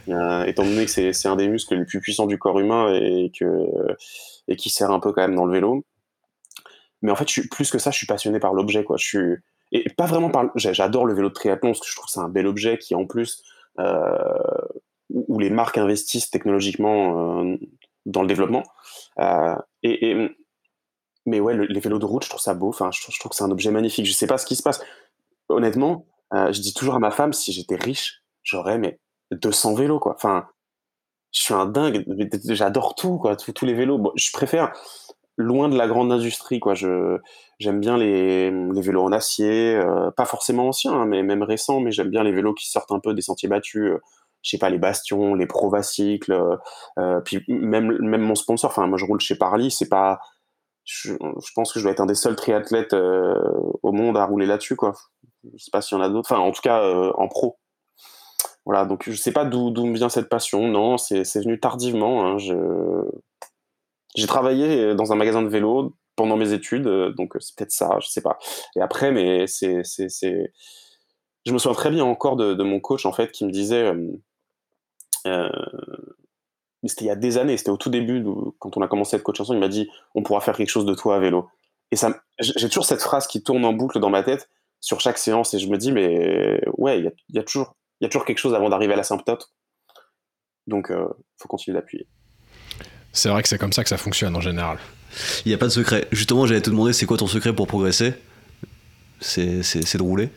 [0.09, 2.93] Euh, étant donné que c'est c'est un des muscles les plus puissants du corps humain
[2.93, 3.45] et, que,
[4.49, 5.85] et qui sert un peu quand même dans le vélo.
[7.01, 8.83] Mais en fait, je suis, plus que ça, je suis passionné par l'objet.
[8.83, 8.97] quoi.
[8.97, 9.35] Je suis,
[9.71, 10.49] et pas vraiment par.
[10.55, 12.95] J'adore le vélo de triathlon parce que je trouve que c'est un bel objet qui,
[12.95, 13.43] en plus,
[13.79, 14.17] euh,
[15.09, 17.45] où, les marques investissent technologiquement
[18.05, 18.63] dans le développement.
[19.83, 20.35] et,
[21.25, 22.69] mais ouais, les vélos de route, je trouve ça beau.
[22.69, 24.05] Enfin, je, trouve que c'est un objet magnifique.
[24.05, 24.81] Je sais pas ce qui se passe.
[25.49, 28.99] Honnêtement, je dis toujours à ma femme, si j'étais riche, j'aurais mais
[29.31, 30.15] 200 vélos quoi.
[30.15, 30.47] Enfin,
[31.31, 32.05] je suis un dingue.
[32.49, 34.13] J'adore tout quoi, tous les vélos.
[34.15, 34.71] je préfère
[35.37, 36.75] loin de la grande industrie quoi.
[36.75, 37.17] Je
[37.59, 41.79] j'aime bien les, les, vélos en acier, euh, pas forcément anciens, hein, mais même récents.
[41.79, 43.91] Mais j'aime bien les vélos qui sortent un peu des sentiers battus.
[43.91, 44.01] Euh,
[44.43, 46.33] je sais pas les Bastions, les Provacycles.
[46.99, 48.69] Euh, puis même même mon sponsor.
[48.71, 49.71] Enfin, moi je roule chez Parly.
[49.71, 50.19] C'est pas
[50.85, 51.13] je,
[51.55, 54.93] pense que je dois être un des seuls triathlètes au monde à rouler là-dessus quoi.
[55.43, 56.31] Je sais pas s'il y en a d'autres.
[56.31, 56.83] Enfin, en tout cas
[57.15, 57.57] en pro.
[58.65, 60.67] Voilà, donc je sais pas d'où me vient cette passion.
[60.67, 62.25] Non, c'est venu tardivement.
[62.25, 62.37] Hein.
[64.15, 67.97] J'ai travaillé dans un magasin de vélo pendant mes études, euh, donc c'est peut-être ça,
[68.01, 68.37] je sais pas.
[68.75, 73.31] Et après, mais c'est, je me souviens très bien encore de, mon coach en fait
[73.31, 73.91] qui me disait,
[75.27, 75.49] euh,
[76.83, 78.23] euh, c'était il y a des années, c'était au tout début
[78.59, 80.69] quand on a commencé à être coach ensemble, il m'a dit, on pourra faire quelque
[80.69, 81.49] chose de toi à vélo.
[81.91, 85.17] Et ça, j'ai toujours cette phrase qui tourne en boucle dans ma tête sur chaque
[85.17, 88.25] séance et je me dis, mais ouais, il y a, toujours, il y a toujours
[88.25, 89.51] quelque chose avant d'arriver à la symptote.
[90.65, 91.05] Donc, il
[91.37, 92.07] faut continuer d'appuyer.
[93.11, 94.79] C'est vrai que c'est comme ça que ça fonctionne en général.
[95.45, 96.07] Il n'y a pas de secret.
[96.11, 98.13] Justement, j'allais te demander, c'est quoi ton secret pour progresser?
[99.19, 100.29] C'est, de rouler?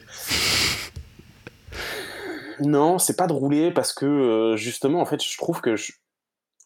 [2.60, 5.74] Non, c'est pas de rouler parce que euh, justement, en fait, je trouve que,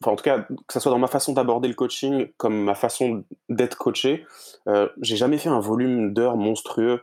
[0.01, 2.75] enfin, en tout cas, que ça soit dans ma façon d'aborder le coaching comme ma
[2.75, 4.27] façon d'être coaché,
[4.69, 7.03] euh, j'ai jamais fait un volume d'heures monstrueux.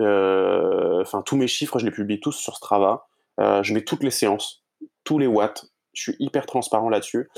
[0.00, 3.06] Euh, enfin, tous mes chiffres, je les publie tous sur Strava.
[3.38, 4.64] je mets toutes les séances,
[5.04, 7.28] tous les watts, je suis hyper transparent là-dessus.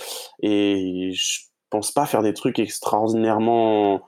[0.43, 1.41] Et je
[1.71, 4.03] pense pas faire des trucs extraordinairement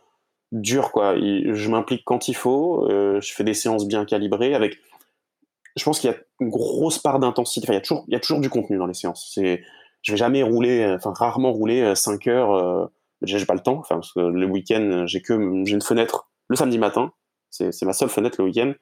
[0.52, 1.14] durs, quoi.
[1.16, 4.78] Je m'implique quand il faut, euh, je fais des séances bien calibrées avec.
[5.76, 7.64] Je pense qu'il y a une grosse part d'intensité.
[7.64, 9.30] Enfin, il y a toujours, il y a toujours du contenu dans les séances.
[9.32, 9.62] C'est,
[10.02, 12.52] je vais jamais rouler, enfin rarement rouler 5 euh, heures.
[12.54, 12.86] Euh,
[13.22, 13.82] déjà, j'ai pas le temps.
[13.88, 15.34] Parce que le week-end, j'ai que,
[15.64, 17.12] j'ai une fenêtre le samedi matin.
[17.50, 18.72] C'est ma seule fenêtre le week-end.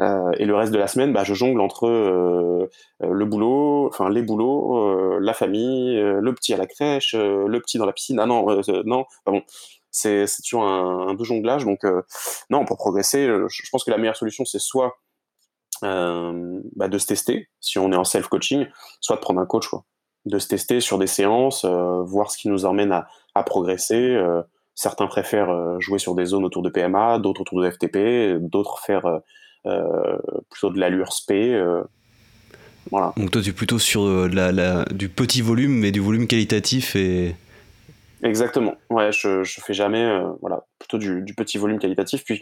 [0.00, 2.68] Euh, et le reste de la semaine, bah, je jongle entre euh,
[3.02, 7.78] euh, le boulot, enfin les boulots, la famille, le petit à la crèche, le petit
[7.78, 8.20] dans la piscine.
[8.20, 8.46] Ah non,
[8.84, 9.42] non, bon.
[9.94, 11.64] C'est toujours un, un, jonglage.
[11.64, 11.80] Donc,
[12.50, 14.96] non, pour progresser, je, pense que la meilleure solution, c'est soit
[15.82, 18.66] bah, de se tester, si on est en self-coaching,
[19.00, 19.84] soit de prendre un coach, quoi.
[20.24, 24.16] De se tester sur des séances, voir ce qui nous emmène à, à progresser.
[24.74, 28.80] Certains préfèrent euh, jouer sur des zones autour de PMA, d'autres autour de FTP, d'autres
[28.80, 29.18] faire euh,
[29.66, 30.18] euh,
[30.50, 31.52] plutôt de l'allure SP.
[32.90, 33.12] voilà.
[33.16, 37.36] Donc toi, tu es plutôt sur la, du petit volume, mais du volume qualitatif et...
[38.22, 38.76] Exactement.
[38.88, 42.24] Ouais, je, je fais jamais, voilà, plutôt du, petit volume qualitatif.
[42.24, 42.40] Puis,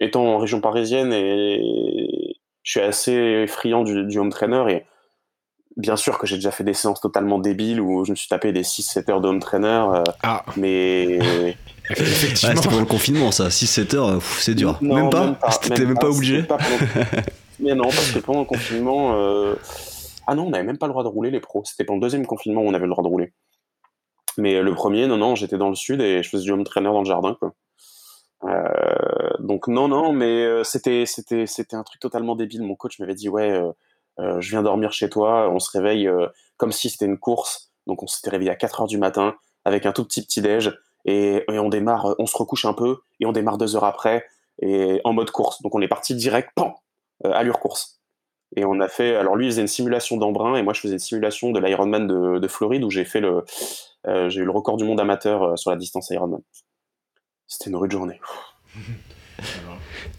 [0.00, 4.84] étant en région parisienne et je suis assez friand du, du home trainer et
[5.76, 8.52] bien sûr que j'ai déjà fait des séances totalement débiles où je me suis tapé
[8.52, 9.84] des 6-7 heures de home trainer.
[9.94, 10.44] Euh, ah.
[10.56, 11.18] Mais.
[11.90, 12.56] Effectivement.
[12.56, 13.48] c'était pour le confinement, ça.
[13.48, 14.78] 6-7 heures, c'est dur.
[14.80, 16.44] même pas T'étais même, pas, obligé
[17.60, 19.14] Mais non, parce que pendant le confinement.
[19.16, 19.54] Euh,
[20.26, 21.62] ah non, on n'avait même pas le droit de rouler, les pros.
[21.66, 23.32] C'était pendant le deuxième confinement où on avait le droit de rouler.
[24.38, 26.86] Mais le premier, non, non, j'étais dans le sud et je faisais du home trainer
[26.86, 27.52] dans le jardin, quoi.
[28.44, 32.62] Euh, donc non, non, mais c'était, c'était, c'était un truc totalement débile.
[32.62, 33.70] Mon coach m'avait dit, ouais, euh,
[34.18, 37.72] je viens dormir chez toi, on se réveille euh, comme si c'était une course.
[37.86, 40.72] Donc on s'était réveillé à 4 heures du matin avec un tout petit petit déj
[41.04, 44.26] et, on démarre, euh, on se recouche un peu et on démarre deux heures après
[44.62, 45.60] et en mode course.
[45.62, 46.74] Donc on est parti direct, pan,
[47.24, 48.00] allure course.
[48.56, 50.94] Et on a fait, alors lui il faisait une simulation d'Embrun et moi je faisais
[50.94, 53.44] une simulation de l'Ironman de, de, Floride où j'ai fait le,
[54.04, 56.40] j'ai eu le record du monde amateur sur la distance Ironman.
[57.48, 58.20] C'était une rude journée.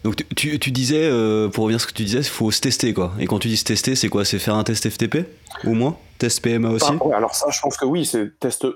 [0.04, 2.94] Donc tu, disais, euh, pour revenir à ce que tu disais, il faut se tester
[2.94, 3.12] quoi.
[3.18, 4.24] Et quand tu dis se tester, c'est quoi?
[4.24, 5.26] C'est faire un test FTP
[5.64, 5.96] Au moins?
[6.18, 6.92] Test PMA aussi?
[7.12, 8.66] Alors ça, je pense que oui, c'est test...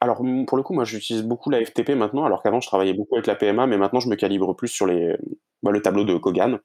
[0.00, 3.14] alors pour le coup, moi j'utilise beaucoup la FTP maintenant, alors qu'avant je travaillais beaucoup
[3.16, 5.16] avec la PMA, mais maintenant je me calibre plus sur les...
[5.62, 6.58] Bah, le tableau de Kogan.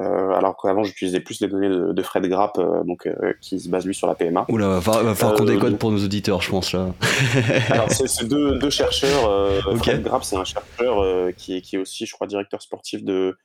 [0.00, 3.08] Euh, alors qu'avant j'utilisais plus les données de, Fred Grapp, euh, donc,
[3.40, 4.46] qui se base lui sur la PMA.
[4.48, 6.94] Oula, va, va falloir qu'on décode pour nos auditeurs, je pense là.
[7.70, 9.60] alors c'est deux, chercheurs.
[9.78, 13.36] Fred Grapp, c'est un chercheur qui, est, qui est aussi, je crois, directeur sportif de,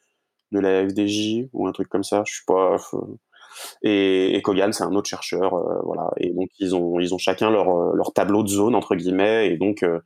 [0.51, 2.77] de la FDJ ou un truc comme ça, je suis pas.
[3.81, 6.11] Et, et, Kogan, c'est un autre chercheur, euh, voilà.
[6.17, 9.47] Et donc ils ont ils ont chacun leur euh, leur tableau de zone entre guillemets
[9.47, 9.99] et donc euh,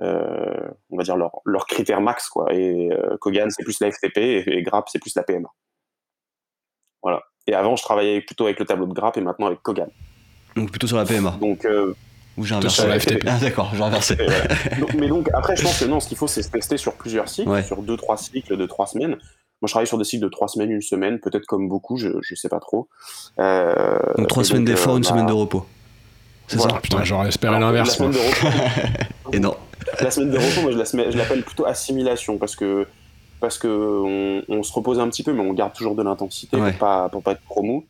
[0.00, 2.52] on va dire leur leur critère max quoi.
[2.52, 5.48] Et Kogan c'est plus la FTP et, Grap c'est plus la PMA.
[7.46, 7.58] Voilà.
[7.58, 9.88] Et avant je travaillais plutôt avec le tableau de Grap et maintenant avec Kogan.
[10.56, 11.36] Donc plutôt sur la PMA.
[11.40, 11.66] Donc
[12.36, 13.24] ou j'ai inversé la FTP.
[13.28, 14.16] Ah d'accord, j'ai inversé.
[14.98, 17.28] mais donc après je pense que non, ce qu'il faut c'est se tester sur plusieurs
[17.28, 19.16] cycles, sur deux trois cycles de trois semaines
[19.64, 22.08] moi, je travaille sur des cycles de trois semaines, une semaine, peut-être comme beaucoup, je
[22.08, 22.86] ne sais pas trop.
[23.38, 25.64] Euh, donc trois semaines d'effort, une euh, semaine de repos.
[26.48, 26.74] C'est Voilà.
[26.74, 26.80] ça.
[26.80, 27.88] Putain, j'aurais espéré l'inverse.
[27.88, 29.56] La semaine de repos, Et non.
[30.00, 32.86] la semaine de repos, moi je l'appelle plutôt assimilation parce que
[33.44, 36.56] parce que on, on se repose un petit peu, mais on garde toujours de l'intensité
[36.56, 36.70] Ouais.
[36.70, 37.84] pour pas pour pas être trop mou.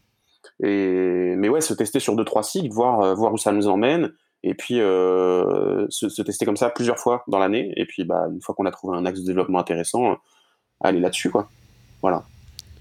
[0.61, 3.69] Et mais ouais, se tester sur deux trois cycles, voir euh, voir où ça nous
[3.69, 4.11] emmène,
[4.43, 8.27] et puis euh, se, se tester comme ça plusieurs fois dans l'année, et puis bah
[8.33, 10.15] une fois qu'on a trouvé un axe de développement intéressant, euh,
[10.81, 11.49] aller là-dessus quoi.
[12.03, 12.25] Voilà.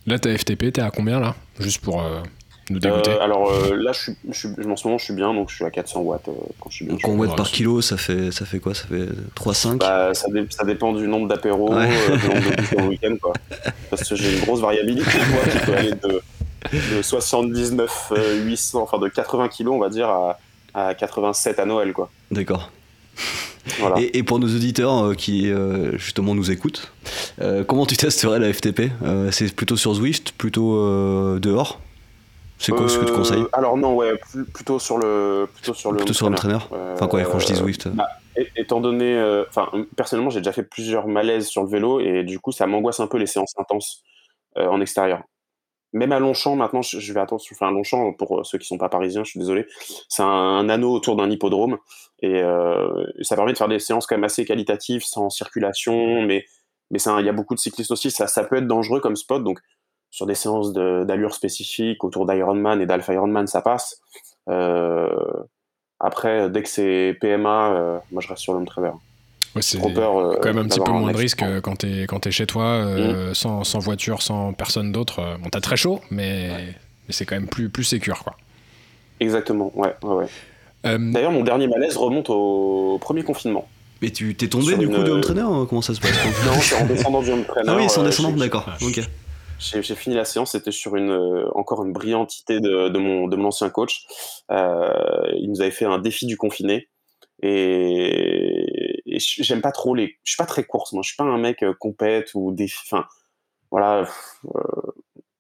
[0.08, 1.36] Là, ta FTP, t'es à combien là?
[1.60, 2.22] Juste pour euh,
[2.70, 3.12] nous dégoûter.
[3.12, 5.50] Euh, alors euh, là, je suis, je suis- en ce moment, je suis bien, donc
[5.50, 6.94] je suis à 400 watts euh, quand je suis bien.
[6.96, 8.74] Donc en watts par kilo, ça fait, ça fait quoi?
[8.74, 11.90] Ça fait 3-5 Bah, ça, dé- ça dépend du nombre d'apéros, Ouais.
[12.10, 13.34] euh, du nombre de week-end, quoi.
[13.90, 16.22] Parce que j'ai une grosse variabilité, moi, qui peut aller de,
[16.98, 20.40] de 79 euh, 800, enfin de 80 kilos, on va dire, à,
[20.74, 22.10] à 87 à Noël, quoi.
[22.32, 22.72] D'accord.
[23.80, 24.00] Voilà.
[24.02, 26.92] Et, et pour nos auditeurs euh, qui euh, justement nous écoutent,
[27.42, 31.80] euh, comment tu testerais la FTP Euh, C'est plutôt sur Zwift, plutôt euh, dehors?
[32.58, 34.14] C'est quoi ce que tu Euh, conseilles Alors non, ouais,
[34.54, 35.98] plutôt sur le, plutôt sur le.
[35.98, 36.60] Plutôt sur trainer.
[36.94, 38.08] Enfin quoi, quand je dis Zwift bah,
[38.56, 42.40] étant donné, euh, enfin personnellement, j'ai déjà fait plusieurs malaises sur le vélo et du
[42.40, 44.04] coup, ça m'angoisse un peu les séances intenses
[44.58, 45.24] euh, en extérieur.
[45.92, 48.90] Même à Longchamp, maintenant, je je vais attention, enfin Longchamp pour ceux qui sont pas
[48.90, 49.68] parisiens, je suis désolé,
[50.10, 51.78] c'est un, un anneau autour d'un hippodrome
[52.24, 56.46] et euh, ça permet de faire des séances quand même assez qualitatives, sans circulation, mais
[56.90, 59.44] mais il y a beaucoup de cyclistes aussi, ça, ça peut être dangereux comme spot,
[59.44, 59.60] donc
[60.14, 64.00] sur des séances de- d'allure spécifique autour d'Ironman et d'Alpha Ironman, ça passe.
[64.48, 65.10] Euh,
[66.00, 68.92] après, dès que c'est PMA, euh, moi je reste sur l'homme trainer.
[69.56, 72.30] Ouais, c'est euh, quand même un petit peu moins de risque quand t'es quand t'es
[72.32, 73.34] chez toi, euh, Mm.
[73.34, 75.38] sans, sans voiture, sans personne d'autre.
[75.42, 76.50] Bon, t'as très chaud, mais,
[77.08, 78.36] mais c'est quand même plus, plus sécure, quoi.
[79.20, 79.96] Exactement, ouais.
[80.04, 80.26] ouais, ouais.
[80.86, 83.68] Euh, D'ailleurs, mon dernier malaise remonte au premier confinement.
[84.04, 86.00] Mais tu t'es tombé Sur du une- coup de home trainer euh, Comment ça se
[86.02, 86.12] passe?
[86.46, 87.70] Non, c'est en descendant du home trainer.
[87.72, 88.70] Ah oui, c'est en euh, descendant, d'accord.
[88.82, 89.02] Ok.
[89.60, 94.06] J'ai fini la séance, c'était sur euh, encore une brillante idée de, mon ancien coach.
[94.52, 96.90] Euh, il nous avait fait un défi du confiné
[97.42, 100.18] et, et j'aime pas trop les.
[100.24, 101.02] Je suis pas très course, moi.
[101.02, 102.78] Je suis pas un mec euh, compète ou défi.
[102.86, 103.06] Enfin,
[103.72, 104.08] voilà.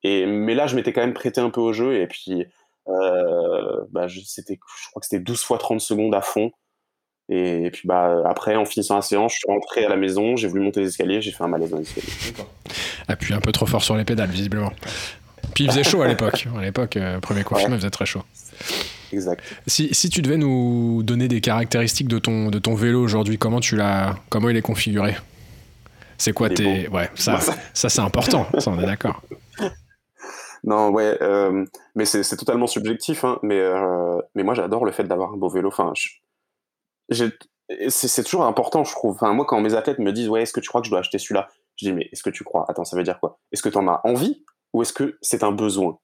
[0.03, 2.45] et mais là, je m'étais quand même prêté un peu au jeu et puis
[2.87, 4.21] bah, je-
[4.89, 6.51] crois que c'était 12 fois 30 secondes à fond.
[7.29, 10.47] Et, puis bah après, en finissant la séance, je suis rentré à la maison, j'ai
[10.47, 12.33] voulu monter les escaliers, j'ai fait un malaise dans les escaliers.
[13.07, 14.71] Appuie un peu trop fort sur les pédales, visiblement.
[15.53, 16.47] Puis il faisait chaud à l'époque.
[16.57, 18.23] À l'époque, euh, premier confinement, il faisait très chaud.
[19.11, 19.43] Exact.
[19.67, 23.59] Si, si tu devais nous donner des caractéristiques de ton, de ton vélo aujourd'hui, comment
[23.59, 25.15] tu l'as, comment il est configuré?
[26.17, 27.39] C'est quoi tes, ouais, ça,
[27.73, 29.21] ça c'est important, ça on est d'accord.
[30.65, 34.93] Non, ouais, euh, mais c'est c'est totalement subjectif, hein, mais, euh, mais moi j'adore le
[34.93, 35.67] fait d'avoir un beau vélo.
[35.67, 35.91] Enfin,
[37.89, 39.15] c'est toujours important, je trouve.
[39.15, 40.99] Enfin, moi, quand mes athlètes me disent, ouais, est-ce que tu crois que je dois
[40.99, 41.49] acheter celui-là?
[41.75, 42.65] Je dis, mais est-ce que tu crois?
[42.69, 43.39] Attends, ça veut dire quoi?
[43.51, 45.99] Est-ce que tu en as envie ou est-ce que c'est un besoin?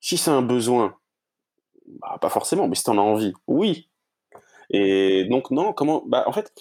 [0.00, 0.96] Si c'est un besoin,
[2.00, 3.88] bah, pas forcément, mais si tu en as envie, oui.
[4.70, 6.52] Et donc, non, comment bah, En fait,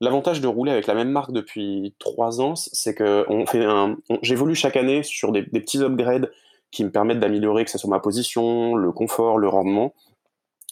[0.00, 3.96] l'avantage de rouler avec la même marque depuis trois ans, c'est que on fait un,
[4.22, 6.30] j'évolue chaque année sur des, des petits upgrades
[6.70, 9.94] qui me permettent d'améliorer que ce soit ma position, le confort, le rendement.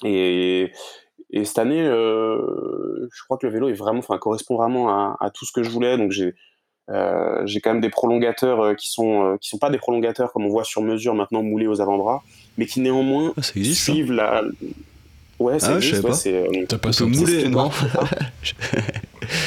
[0.05, 0.73] Et,
[1.31, 5.17] et cette année, euh, je crois que le vélo est vraiment, enfin, correspond vraiment à,
[5.21, 5.97] à tout ce que je voulais.
[5.97, 6.35] Donc j'ai
[6.91, 10.33] euh, j'ai quand même des prolongateurs euh, qui sont euh, qui sont pas des prolongateurs
[10.33, 12.23] comme on voit sur mesure maintenant moulés aux avant-bras,
[12.59, 14.43] mais qui néanmoins Ah, ça existe ça suivent la.
[15.41, 16.17] Ouais, ça Ah ouais, je existe, savais ouais, pas.
[16.53, 17.71] c'est, euh, T'as pas peut mouler, non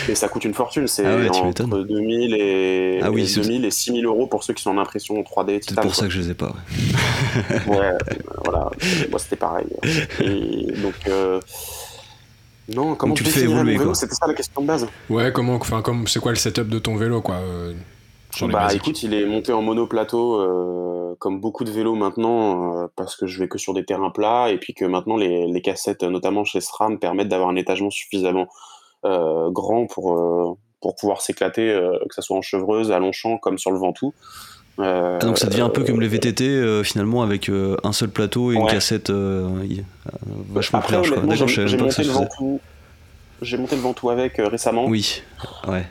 [0.09, 1.85] et ça coûte une fortune, c'est Ah ouais, entre m'étonnes.
[1.87, 4.77] 2000 et, Ah oui, et c'est- 2000 et 6000 euros pour ceux qui sont en
[4.79, 5.93] impression 3D C'est pour quoi.
[5.93, 6.47] ça que je les ai pas.
[6.47, 7.77] ouais.
[7.77, 7.91] Ouais,
[8.43, 8.69] voilà,
[9.09, 9.67] moi c'était pareil.
[10.21, 11.39] Et donc, euh,
[12.73, 13.77] non, comment tu le fais évoluer.
[13.93, 14.87] C'était ça la question de base.
[15.09, 17.73] Ouais, comment, enfin, comme, c'est quoi le setup de ton vélo, quoi euh,
[18.49, 23.15] Bah écoute, il est monté en monoplateau euh, comme beaucoup de vélos maintenant euh, parce
[23.15, 26.03] que je vais que sur des terrains plats et puis que maintenant les, les cassettes,
[26.03, 28.47] notamment chez SRAM, permettent d'avoir un étagement suffisamment
[29.03, 33.71] grand pour, pour pouvoir s'éclater, euh, que ce soit en chevreuse, à Longchamp comme sur
[33.71, 34.13] le Ventoux.
[34.79, 37.93] Euh, Ah, donc ça devient un peu comme les VTT euh, finalement avec euh, un
[37.93, 40.11] seul plateau et une cassette euh, y- euh,
[40.51, 41.09] vachement Après, claire, je
[41.47, 42.13] j'ai savais j'ai même pas que ça monté, le.
[42.13, 42.59] Ventoux.
[43.41, 44.85] J'ai monté le Ventoux avec euh, récemment.
[44.85, 45.23] Oui,
[45.67, 45.85] ouais.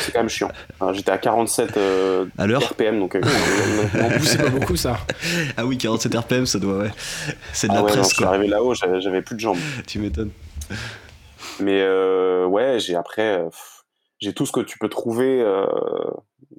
[0.00, 0.50] C'est quand même chiant.
[0.92, 3.20] J'étais à 47 euh, À RPM, donc euh,
[4.02, 4.98] En plus, c'est pas beaucoup ça.
[5.56, 6.90] Ah oui, 47 RPM, ça doit, ouais.
[7.52, 8.34] C'est de ah la ouais, non, presse, je suis quoi.
[8.34, 9.58] arrivé là-haut, j'avais plus de jambes.
[9.86, 10.30] Tu m'étonnes.
[11.60, 13.48] Mais euh, ouais, j'ai après, euh,
[14.20, 15.66] j'ai tout ce que tu peux trouver euh,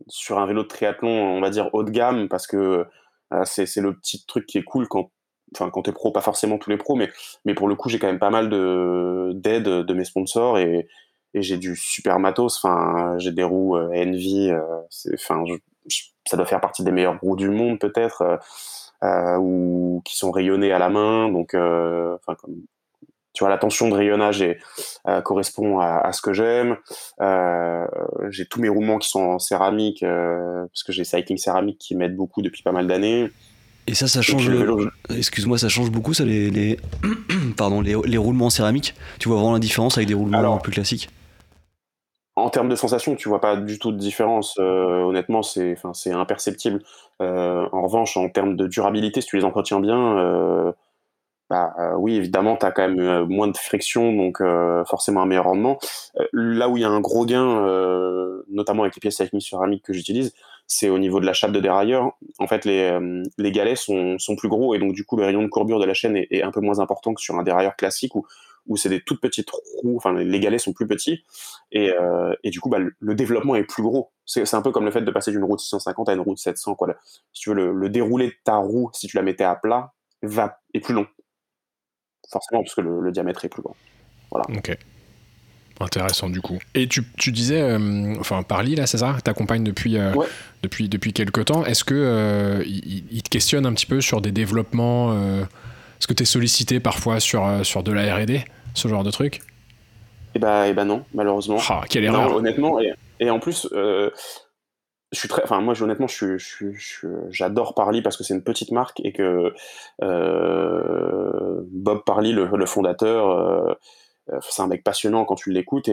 [0.08, 2.86] sur un vélo de triathlon, on va dire haut de gamme, parce que
[3.34, 5.12] euh, c'est le petit truc qui est cool quand,
[5.56, 7.10] enfin, quand t'es pro, pas forcément tous les pros, mais,
[7.46, 10.88] mais pour le coup, j'ai quand même pas mal de d'aide de mes sponsors et,
[11.34, 12.58] et j'ai du super matos.
[12.64, 15.44] Enfin, j'ai des roues euh, Envy, euh, c'est- enfin,
[16.28, 18.38] ça doit faire partie des meilleures roues du monde peut-être, euh,
[19.04, 22.56] euh, ou qui sont rayonnées à la main, donc, euh, enfin, comme
[23.34, 24.44] tu vois, la tension de rayonnage
[25.24, 26.78] correspond à, ce que j'aime.
[28.30, 32.16] j'ai tous mes roulements qui sont en céramique, parce que j'ai Cycling Céramique qui m'aide
[32.16, 33.30] beaucoup depuis pas mal d'années.
[33.88, 34.50] Et ça, ça change.
[35.10, 36.80] Excuse-moi, ça change beaucoup, ça, les, les...
[37.58, 40.72] Pardon, les, les, roulements en céramique Tu vois vraiment la différence avec des roulements plus
[40.72, 41.10] classiques?
[42.36, 44.56] en termes de sensation, tu vois pas du tout de différence.
[44.60, 46.82] Euh, honnêtement, c'est, c'est imperceptible.
[47.22, 50.74] Euh, en revanche, en termes de durabilité, si tu les entretiens bien,
[51.52, 54.42] euh, bah, oui, évidemment, tu as quand même moins de friction, donc
[54.88, 55.78] forcément un meilleur rendement.
[56.32, 57.66] là où il y a un gros gain,
[58.50, 60.34] notamment avec les pièces techniques céramiques que j'utilise,
[60.66, 62.14] c'est au niveau de la chape de dérailleur.
[62.40, 62.98] En fait, les,
[63.38, 65.86] les galets sont, sont, plus gros et donc du coup, le rayon de courbure de
[65.86, 68.26] la chaîne est, un peu moins important que sur un dérailleur classique où
[68.68, 71.24] où c'est des toutes petites roues, enfin les galets sont plus petits,
[71.72, 74.12] et, euh, et du coup bah, le, développement est plus gros.
[74.26, 76.76] C'est un peu comme le fait de passer d'une route 650 à une route 700.
[76.76, 76.96] Quoi.
[77.34, 79.94] Si tu veux, le, le, déroulé de ta roue, si tu la mettais à plat,
[80.22, 81.08] va, est plus long.
[82.30, 83.76] Forcément, parce que le, diamètre est plus grand.
[84.32, 84.46] Voilà.
[84.58, 84.78] Ok.
[85.80, 86.60] Intéressant du coup.
[86.76, 90.14] Et tu, tu disais, euh, enfin Parly là, César, t'accompagne depuis, euh,
[90.62, 91.66] depuis, depuis quelques temps.
[91.66, 95.14] Est-ce que euh, il, te questionne un petit peu sur des développements
[96.04, 98.42] est-ce que tu es sollicité parfois sur, euh, sur de la RD,
[98.74, 99.40] ce genre de truc?
[100.36, 101.56] Eh bah, bah non, malheureusement.
[101.70, 102.78] Ah, quelle erreur Honnêtement,
[103.22, 104.10] et, en plus, euh,
[105.14, 106.38] je suis très, enfin moi honnêtement, je
[107.30, 109.54] j'adore Parly parce que c'est une petite marque et que
[110.02, 113.78] euh, Bob Parly, le, fondateur,
[114.42, 115.88] c'est un mec passionnant quand tu l'écoutes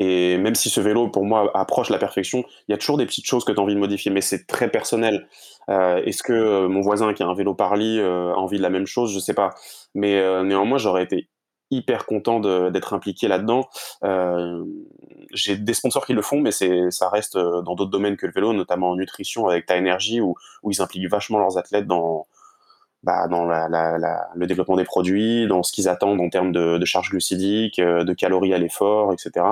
[0.00, 3.04] et même si ce vélo, pour moi, approche la perfection, il y a toujours des
[3.04, 5.28] petites choses que tu as envie de modifier, mais c'est très personnel.
[5.68, 8.62] Euh, est-ce que euh, mon voisin qui a un vélo Parly euh, a envie de
[8.62, 9.12] la même chose?
[9.12, 9.54] Je sais pas.
[9.94, 11.28] Mais néanmoins, j'aurais été
[11.70, 12.40] hyper content
[12.70, 13.68] d'être impliqué là-dedans.
[15.32, 18.52] J'ai des sponsors qui le font, mais ça reste dans d'autres domaines que le vélo,
[18.52, 22.26] notamment en nutrition avec Ta Énergie, où, où ils impliquent vachement leurs athlètes dans,
[23.02, 26.76] bah, dans la, la, le développement des produits, dans ce qu'ils attendent en termes de,
[26.76, 29.46] de charge glucidique, euh, de calories à l'effort, etc.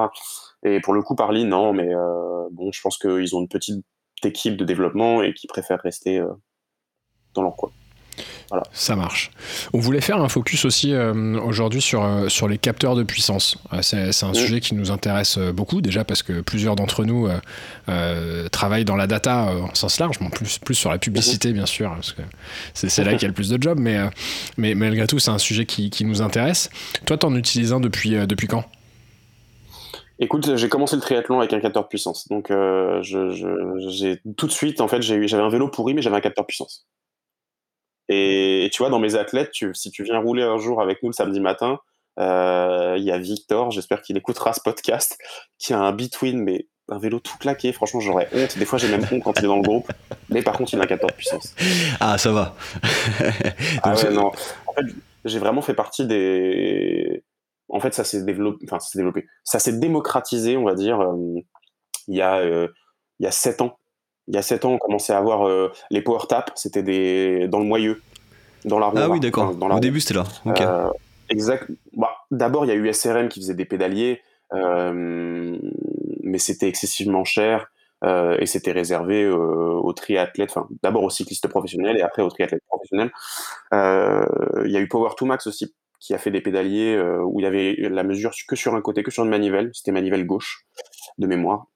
[0.64, 3.84] Et pour le coup, Parly, non, mais euh, bon, je pense qu'ils ont une petite
[4.22, 6.28] équipe de développement et qui préfèrent rester euh,
[7.32, 7.56] dans leur.
[8.72, 9.30] Ça marche.
[9.72, 13.58] On voulait faire un focus aussi euh, aujourd'hui sur, euh, sur les capteurs de puissance.
[13.72, 17.28] Euh, c'est, un sujet qui nous intéresse beaucoup, déjà parce que plusieurs d'entre nous
[18.50, 22.12] travaillent dans la data en sens large, plus, plus sur la publicité bien sûr, parce
[22.12, 22.22] que
[22.74, 23.98] c'est, là qu'il y a le plus de jobs, mais,
[24.56, 26.70] mais malgré tout, c'est un sujet qui, qui nous intéresse.
[27.06, 28.64] Toi, t'en utilises un depuis, depuis quand?
[30.18, 32.28] Écoute, j'ai commencé le triathlon avec un capteur de puissance.
[32.28, 32.52] Donc,
[33.88, 36.48] j'ai tout de suite, en fait, j'avais un vélo pourri, mais j'avais un capteur de
[36.48, 36.86] puissance.
[38.08, 41.14] Et, tu vois, dans mes athlètes, si tu viens rouler un jour avec nous le
[41.14, 41.78] samedi matin,
[42.18, 45.18] euh, il y a Victor, j'espère qu'il écoutera ce podcast,
[45.58, 47.72] qui a un Between, mais un vélo tout claqué.
[47.72, 48.58] Franchement, j'aurais honte.
[48.58, 49.90] Des fois, j'ai même honte quand il est dans le groupe.
[50.30, 51.54] Mais par contre, il a un capteur de puissance.
[52.00, 52.56] Ah, ça va.
[53.82, 54.32] ah ouais, non.
[54.66, 54.86] En fait,
[55.24, 57.24] j'ai vraiment fait partie des.
[57.68, 58.64] En fait, ça s'est développé.
[58.66, 59.26] Enfin, ça s'est développé.
[59.44, 61.40] Ça s'est démocratisé, on va dire, euh,
[62.08, 62.68] il y a euh,
[63.20, 63.78] il y a sept ans
[64.28, 67.48] il y a 7 ans, on commençait à avoir euh, les power taps, c'était des
[67.48, 68.02] dans le moyeu,
[68.64, 68.98] dans la roue.
[68.98, 69.54] Ah oui, d'accord.
[69.58, 70.24] Au début, c'était là.
[70.46, 70.90] Euh,
[71.30, 71.70] exact.
[71.96, 74.20] Bah, d'abord, il y a eu SRM qui faisait des pédaliers,
[74.52, 75.58] euh,
[76.22, 77.70] mais c'était excessivement cher
[78.04, 83.10] et c'était réservé aux triathlètes, enfin d'abord aux cyclistes professionnels et après aux triathlètes professionnels.
[83.72, 87.42] Il y a eu Power 2 Max aussi qui a fait des pédaliers où il
[87.42, 90.64] y avait la mesure que sur un côté, que sur une manivelle, c'était manivelle gauche
[91.18, 91.66] de mémoire.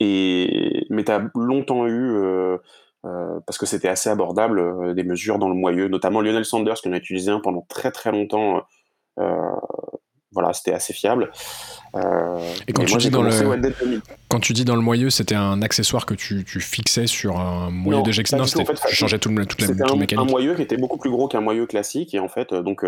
[0.00, 2.56] Et, mais tu as longtemps eu, euh,
[3.04, 6.76] euh, parce que c'était assez abordable, euh, des mesures dans le moyeu, notamment Lionel Sanders,
[6.76, 8.62] qui en a utilisé un pendant très très longtemps.
[10.32, 11.30] voilà, c'était assez fiable.
[12.66, 13.30] et quand, tu dis dans le...
[14.28, 17.70] quand tu dis dans le moyeu, c'était un accessoire que tu, tu fixais sur un
[17.70, 20.76] moyeu d'éjection Non, c'était, tu changeais tout le, toute la, un, un, moyeu qui était
[20.76, 22.14] beaucoup plus gros qu'un moyeu classique.
[22.14, 22.84] Et en fait, donc,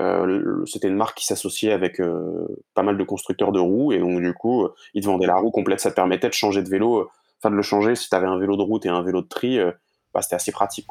[0.00, 3.98] euh, c'était une marque qui s'associait avec euh, pas mal de constructeurs de roues et
[3.98, 5.80] donc du coup ils te vendaient la roue complète.
[5.80, 7.08] Ça te permettait de changer de vélo euh,
[7.40, 9.26] enfin de le changer si tu avais un vélo de route et un vélo de
[9.26, 9.58] tri
[10.12, 10.86] bah, c'était assez pratique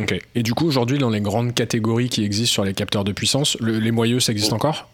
[0.00, 0.18] ok.
[0.34, 3.58] Et du coup aujourd'hui dans les grandes catégories qui existent sur les capteurs de puissance
[3.60, 4.88] les moyeux ça existe encore?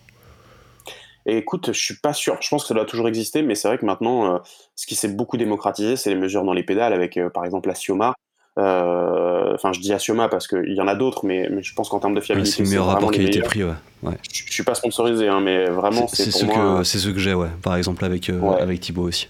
[1.27, 2.37] Et écoute, je suis pas sûr.
[2.43, 4.43] Je pense que ça doit toujours exister, mais c'est vrai que maintenant,
[4.75, 7.75] ce qui s'est beaucoup démocratisé, c'est les mesures dans les pédales avec, par exemple, la
[7.75, 8.13] Sioma, euh,
[8.57, 12.15] enfin, je dis Asioma parce qu'il y en a d'autres, mais, je pense qu'en termes
[12.15, 13.65] de fiabilité, c'est le meilleur rapport qualité-prix.
[13.65, 14.13] Ouais.
[14.33, 17.49] Je, suis pas sponsorisé, hein, mais vraiment, c'est ce, que, c'est ce que j'ai, ouais.
[17.63, 19.29] Par exemple, avec, euh, avec Thibaut aussi.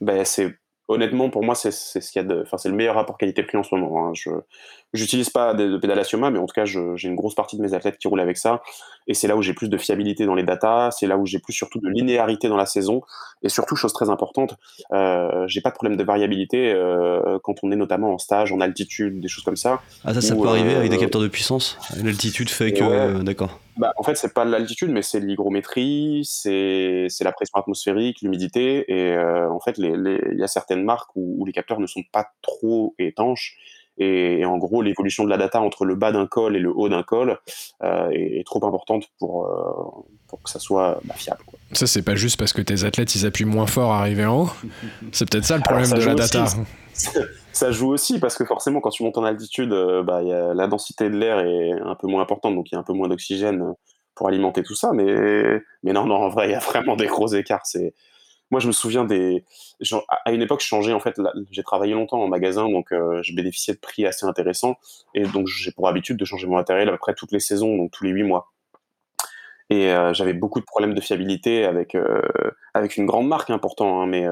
[0.00, 0.56] Ben, c'est
[0.88, 3.42] honnêtement pour moi c'est ce qu'il y a de enfin c'est le meilleur rapport qualité
[3.44, 4.12] prix en ce moment hein.
[4.14, 4.30] je
[4.94, 7.72] J'utilise pas de, de pédale mais en tout cas, j'ai une grosse partie de mes
[7.72, 8.62] athlètes qui roulent avec ça.
[9.06, 11.38] Et c'est là où j'ai plus de fiabilité dans les datas, c'est là où j'ai
[11.38, 13.02] plus surtout de linéarité dans la saison.
[13.42, 14.56] Et surtout, chose très importante,
[14.92, 18.60] euh, j'ai pas de problème de variabilité euh, quand on est notamment en stage, en
[18.60, 19.80] altitude, des choses comme ça.
[20.04, 21.78] Ah, ça, ça peut arriver avec des capteurs de puissance?
[22.02, 23.22] L'altitude fait que.
[23.22, 23.60] D'accord.
[23.78, 28.84] Bah, en fait, c'est pas l'altitude, mais c'est l'hygrométrie, c'est la pression atmosphérique, l'humidité.
[28.92, 32.02] Et en fait, il les, y a certaines marques où, où les capteurs ne sont
[32.12, 33.56] pas trop étanches
[33.98, 36.88] et, en gros, l'évolution de la data entre le bas d'un col et le haut
[36.88, 37.38] d'un col
[37.82, 41.42] euh, est, trop importante pour, euh, pour que ça soit bah, fiable.
[41.72, 44.42] Ça, c'est pas juste parce que tes athlètes ils appuient moins fort à arriver en
[44.42, 44.50] haut.
[45.12, 46.46] C'est peut-être ça le problème de la data.
[47.52, 50.54] ça joue aussi parce que forcément, quand tu montes en altitude, euh, bah, y a,
[50.54, 52.94] la densité de l'air est un peu moins importante, donc il y a un peu
[52.94, 53.74] moins d'oxygène
[54.14, 54.92] pour alimenter tout ça.
[54.92, 57.64] Mais, mais non, non, en vrai, il y a vraiment des gros écarts.
[57.64, 57.94] C'est
[58.52, 59.44] moi, je me souviens des.
[60.26, 61.18] À une époque, je changeais, en fait,
[61.50, 64.76] j'ai travaillé longtemps en magasin, donc euh, je bénéficiais de prix assez intéressants.
[65.14, 67.74] Et donc, j'ai pour habitude de changer mon matériel à peu près toutes les saisons,
[67.78, 68.52] donc tous les huit mois.
[69.70, 72.20] Et euh, j'avais beaucoup de problèmes de fiabilité avec, euh,
[72.74, 74.26] avec une grande marque, important, hein, mais.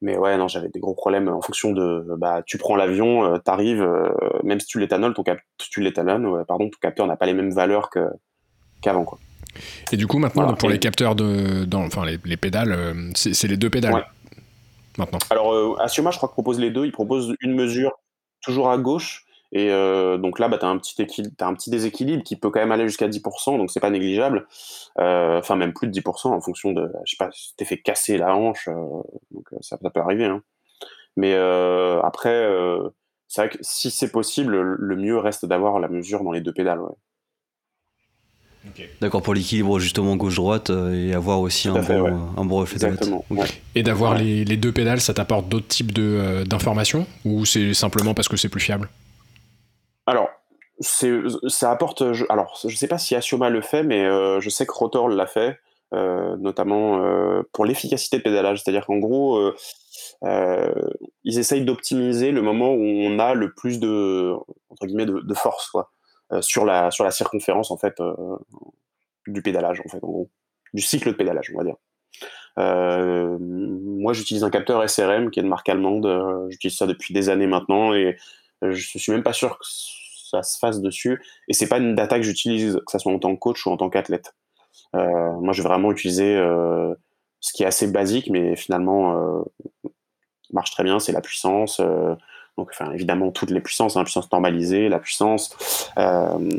[0.00, 2.06] mais ouais, non, j'avais des gros problèmes en fonction de.
[2.16, 3.86] Bah, tu prends l'avion, tu arrives,
[4.44, 5.24] même si tu l'éthanoles, ton
[6.80, 7.90] capteur n'a pas les mêmes valeurs
[8.80, 9.18] qu'avant, quoi.
[9.92, 13.56] Et du coup, maintenant, pour les capteurs de, dans, enfin les, pédales, euh, c'est les
[13.56, 14.06] deux pédales.
[14.96, 15.18] Maintenant.
[15.30, 16.84] Alors, euh, Asioma, je crois, propose les deux.
[16.84, 17.92] Il propose une mesure
[18.42, 19.24] toujours à gauche.
[19.52, 21.00] Et euh, donc là, bah, tu as, un petit
[21.40, 24.46] as un petit déséquilibre qui peut quand même aller jusqu'à 10%, donc c'est pas négligeable.
[24.96, 28.18] Enfin, même plus de 10% en fonction de, je sais pas, si t'es fait casser
[28.18, 28.68] la hanche,
[29.30, 30.26] donc ça, peut arriver.
[30.26, 30.42] Hein.
[31.16, 32.46] Mais après,
[33.28, 36.52] c'est vrai que si c'est possible, le mieux reste d'avoir la mesure dans les deux
[36.52, 36.80] pédales.
[36.80, 36.90] Ouais.
[39.00, 43.24] D'accord, pour l'équilibre justement gauche-droite euh, et avoir aussi un bon, un bon, reflet Exactement,
[43.74, 48.14] Et d'avoir les, les, deux pédales, ça t'apporte d'autres types euh, d'informations ou c'est simplement
[48.14, 48.88] parce que c'est plus fiable?
[50.06, 50.28] Alors,
[50.80, 52.12] ça apporte.
[52.12, 55.08] Je, alors, je sais pas si Asioma le fait, mais euh, je sais que Rotor
[55.08, 55.58] l'a fait,
[55.92, 57.02] notamment
[57.52, 58.62] pour l'efficacité de pédalage.
[58.62, 59.52] C'est-à-dire qu'en gros,
[60.22, 64.32] ils essayent d'optimiser le moment où on a le plus de,
[64.70, 65.68] entre guillemets, de, de force.
[65.70, 65.90] Quoi.
[66.32, 68.14] Euh, sur, la, sur la circonférence en fait euh,
[69.26, 70.30] du pédalage en fait en gros.
[70.74, 71.76] Du cycle de pédalage on va dire.
[72.58, 76.46] Euh, moi j'utilise un capteur SRM qui est de marque allemande.
[76.50, 78.18] J'utilise ça depuis des années maintenant et
[78.60, 81.22] je suis même pas sûr que ça se fasse dessus.
[81.48, 83.70] Et c'est pas une data que j'utilise que ça soit en tant que coach ou
[83.70, 84.34] en tant qu'athlète.
[84.92, 86.36] Moi je vais vraiment utiliser
[87.40, 89.44] ce qui est assez basique mais finalement
[90.52, 91.80] marche très bien c'est la puissance
[92.58, 96.50] donc, enfin, évidemment, toutes les puissances, hein, la puissance normalisée, la puissance euh,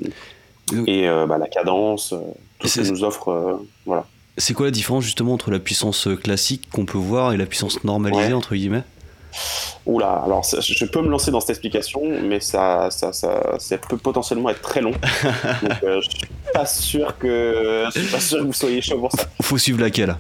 [0.88, 2.20] et euh, bah, la cadence, euh,
[2.58, 3.60] tout ce que nous offre.
[3.86, 4.06] voilà.
[4.38, 7.84] C'est quoi la différence justement entre la puissance classique qu'on peut voir et la puissance
[7.84, 8.84] normalisée, entre guillemets?
[9.86, 14.50] Oula, alors je peux me lancer dans cette explication, mais ça, ça, ça, peut potentiellement
[14.50, 14.92] être très long.
[15.62, 19.12] Donc je suis pas sûr que je suis pas sûr que vous soyez chaud pour
[19.12, 19.26] ça.
[19.42, 20.16] Faut suivre laquelle?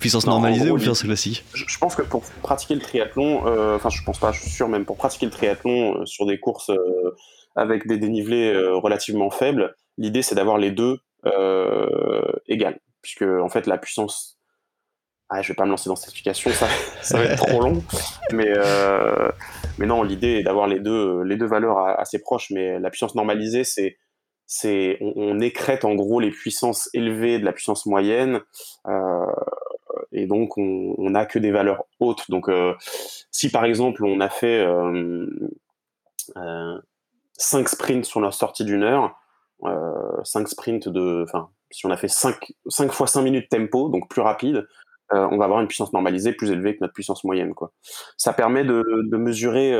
[0.00, 1.44] Puissance normalisée ou puissance classique.
[1.52, 4.66] Je, pense que pour pratiquer le triathlon, euh, enfin je pense pas, je suis sûr
[4.68, 7.14] même pour pratiquer le triathlon euh, sur des courses euh,
[7.54, 11.00] avec des dénivelés relativement faibles, l'idée c'est d'avoir les deux
[12.46, 14.38] égales, puisque en fait la puissance,
[15.28, 16.66] ah, je vais pas me lancer dans cette explication, ça,
[17.02, 17.82] ça va être trop long,
[18.32, 18.52] mais
[19.78, 23.14] mais non, l'idée est d'avoir les deux les deux valeurs assez proches, mais la puissance
[23.14, 23.98] normalisée c'est
[24.52, 28.40] c'est on, on, écrète en gros les puissances élevées de la puissance moyenne
[28.88, 29.26] euh,
[30.12, 32.30] et donc on n'a que des valeurs hautes.
[32.30, 32.74] Donc euh,
[33.30, 35.28] si par exemple on a fait 5 euh,
[36.36, 36.80] euh,
[37.66, 39.16] sprints sur la sortie d'une heure,
[40.24, 42.36] 5 sprints de, enfin si on a fait 5,
[42.66, 44.66] 5 fois 5 minutes tempo, donc plus rapide,
[45.12, 47.52] on va avoir une puissance normalisée plus élevée que notre puissance moyenne.
[47.52, 47.72] Quoi.
[48.16, 49.76] Ça permet de, mesurer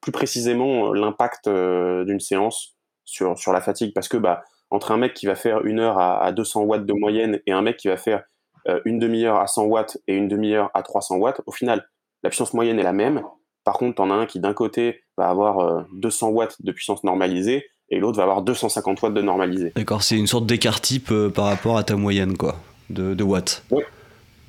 [0.00, 5.14] plus précisément l'impact d'une séance sur, sur la fatigue, parce que bah, entre un mec
[5.14, 7.96] qui va faire une heure à 200 watts de moyenne et un mec qui va
[7.96, 8.24] faire
[8.68, 11.88] euh, une demi-heure à 100 watts et une demi-heure à 300 watts, au final,
[12.22, 13.22] la puissance moyenne est la même.
[13.64, 17.04] Par contre, en as un qui d'un côté va avoir 200 euh, watts de puissance
[17.04, 19.72] normalisée et l'autre va avoir 250 watts de normalisée.
[19.76, 22.56] D'accord, c'est une sorte d'écart type euh, par rapport à ta moyenne quoi,
[22.90, 23.64] de, watts.
[23.70, 23.82] Oui.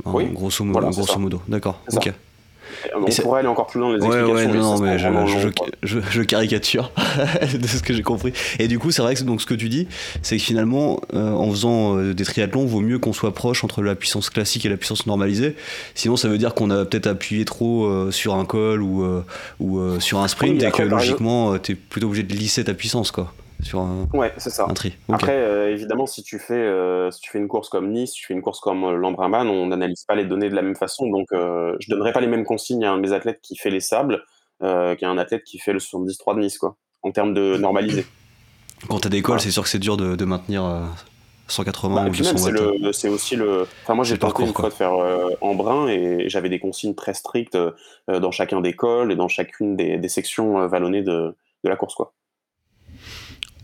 [0.06, 0.26] oui.
[0.32, 1.42] Grosso, modo, grosso modo.
[1.48, 1.80] D'accord.
[1.94, 2.12] Ok.
[2.96, 4.52] On pourrait aller encore plus loin dans les explications.
[4.52, 4.98] Ouais, non, mais
[5.84, 6.92] je, caricature
[7.60, 8.34] de ce que j'ai compris.
[8.60, 9.88] Et du coup, c'est vrai que donc, ce que tu dis,
[10.22, 13.82] c'est que finalement, euh, en faisant euh, des triathlons, vaut mieux qu'on soit proche entre
[13.82, 15.56] la puissance classique et la puissance normalisée.
[15.96, 19.06] Sinon, ça veut dire qu'on a peut-être appuyé trop euh, sur un col ou,
[19.60, 23.12] ou sur un sprint et que logiquement, tu es plutôt obligé de lisser ta puissance,
[23.12, 24.68] quoi sur un, ouais, c'est ça.
[24.76, 24.96] tri.
[25.10, 28.20] Après, euh, évidemment, si tu, fais, euh, si tu fais une course comme Nice, si
[28.20, 31.08] tu fais une course comme euh, on n'analyse pas les données de la même façon.
[31.08, 33.70] Donc, je ne donnerai pas les mêmes consignes à un de mes athlètes qui fait
[33.70, 34.24] les sables
[34.60, 38.06] qu'un athlète qui fait le 73 de Nice, quoi, en termes de normalisé.
[38.88, 40.64] Quand t'as des cols, c'est sûr que c'est dur de, maintenir
[41.48, 42.94] 180 bah, ou 200 watts.
[42.94, 43.68] C'est aussi le.
[43.84, 44.94] Enfin, moi, j'ai tenté une fois de faire
[45.42, 47.58] en brun et j'avais des consignes très strictes
[48.08, 52.14] dans chacun des cols et dans chacune des, sections vallonnées de, de la course, quoi.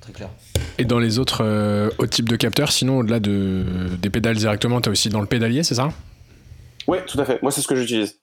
[0.03, 0.29] Très clair.
[0.77, 3.63] Et dans les autres euh, types de capteurs, sinon au-delà de,
[4.01, 5.93] des pédales directement, tu as aussi dans le pédalier, c'est ça?
[6.89, 7.41] Ouais, tout à fait.
[7.41, 8.19] Moi, c'est ce que j'utilise.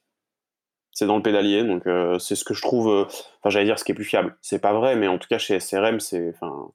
[0.91, 2.87] C'est dans le pédalier, donc euh, c'est ce que je trouve.
[2.87, 4.37] Euh, enfin, j'allais dire ce qui est plus fiable.
[4.41, 6.29] C'est pas vrai, mais en tout cas chez SRM, c'est.
[6.35, 6.67] Enfin,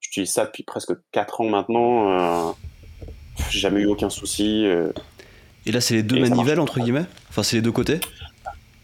[0.00, 2.54] j'utilise ça depuis presque 4 ans maintenant.
[3.48, 4.66] J'ai jamais eu aucun souci.
[5.64, 7.06] Et là, c'est les deux manivelles entre guillemets?
[7.30, 8.00] Enfin, c'est les deux côtés?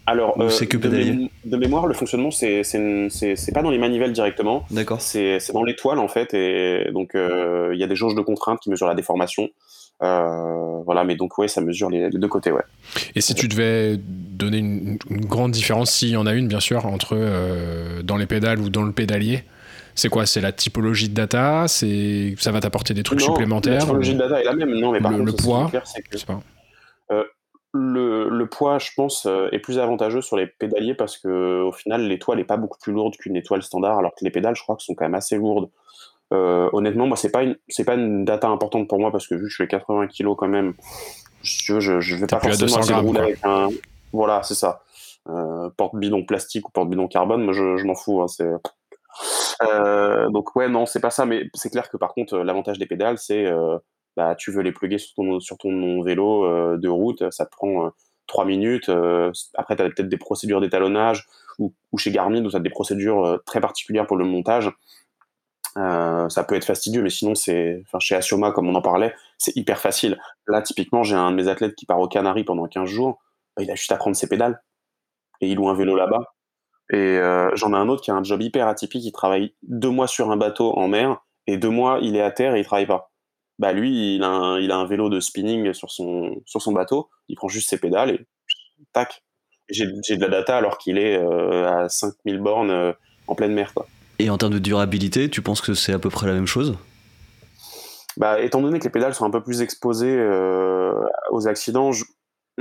[0.07, 2.63] Alors, euh, c'est que pédalier de, mémoire, le fonctionnement, c'est
[3.53, 4.65] pas dans les manivelles directement.
[4.71, 5.01] D'accord.
[5.01, 8.61] C'est dans l'étoile en fait, et donc euh, il y a des jauges de contraintes
[8.61, 9.49] qui mesurent la déformation.
[10.03, 12.63] Euh, voilà, mais donc ouais, ça mesure les, deux côtés, ouais.
[13.15, 16.87] Et si tu devais donner une, grande différence, s'il y en a une, bien sûr,
[16.87, 17.19] entre
[18.03, 19.43] dans les pédales ou dans le pédalier,
[19.97, 20.27] c'est quoi?
[20.27, 21.65] C'est la typologie de data?
[21.67, 24.93] C'est ça va t'apporter des trucs supplémentaires La typologie de data est la même, non,
[24.93, 26.17] mais par le, contre, le poids, c'est que
[27.77, 32.07] le, poids, je pense, euh, est plus avantageux sur les pédaliers parce que au final,
[32.07, 34.77] l'étoile n'est pas beaucoup plus lourde qu'une étoile standard, alors que les pédales, je crois,
[34.79, 35.71] sont quand même assez lourdes.
[36.33, 39.35] Euh, honnêtement, moi, c'est pas une, c'est pas une data importante pour moi parce que
[39.35, 40.75] vu que je fais 80 kg quand même,
[41.43, 43.69] je, je, je vais pas forcément rouler avec un.
[44.13, 44.83] Voilà, c'est ça.
[45.29, 48.23] Euh, porte-bidon plastique ou porte-bidon carbone, moi, je, m'en fous.
[48.23, 48.51] Hein, c'est.
[50.31, 53.19] donc ouais, non, c'est pas ça, mais c'est clair que par contre, l'avantage des pédales,
[53.19, 53.47] c'est
[54.17, 57.87] bah, tu veux les plugger sur ton, ton vélo euh, de route, ça te prend
[57.87, 57.91] euh,
[58.27, 58.89] trois minutes.
[58.89, 61.27] Euh, après, tu as peut-être des procédures d'étalonnage
[61.59, 64.71] ou, chez Garmin où tu as des procédures très particulières pour le montage.
[65.75, 69.79] ça peut être fastidieux, mais sinon, c'est, chez Asioma, comme on en parlait, c'est hyper
[69.79, 70.19] facile.
[70.47, 73.19] Là, typiquement, j'ai un de mes athlètes qui part aux Canaries pendant 15 jours.
[73.57, 74.63] Bah, il a juste à prendre ses pédales
[75.41, 76.35] et il loue un vélo là-bas.
[76.91, 77.19] Et
[77.55, 79.05] j'en ai un autre qui a un job hyper atypique.
[79.05, 82.31] Il travaille deux mois sur un bateau en mer et deux mois, il est à
[82.31, 83.11] terre et il travaille pas
[83.59, 86.73] bah lui, il a, un, il a un vélo de spinning sur son, sur son
[86.73, 88.27] bateau, il prend juste ses pédales et
[88.93, 89.23] tac.
[89.69, 92.93] J'ai de la data alors qu'il est euh, à 5000 bornes euh,
[93.27, 93.73] en pleine mer.
[93.75, 93.87] Quoi.
[94.19, 96.77] Et en termes de durabilité, tu penses que c'est à peu près la même chose?
[98.17, 100.93] Bah, Étant donné que les pédales sont un peu plus exposées euh,
[101.31, 101.91] aux accidents,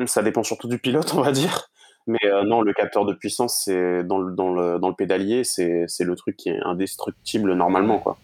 [0.08, 1.70] ça dépend surtout du pilote, on va dire.
[2.08, 5.88] Mais non, le capteur de puissance, c'est dans le, dans, le, dans le pédalier, c'est
[6.00, 7.98] le truc qui est indestructible normalement.
[7.98, 8.18] quoi.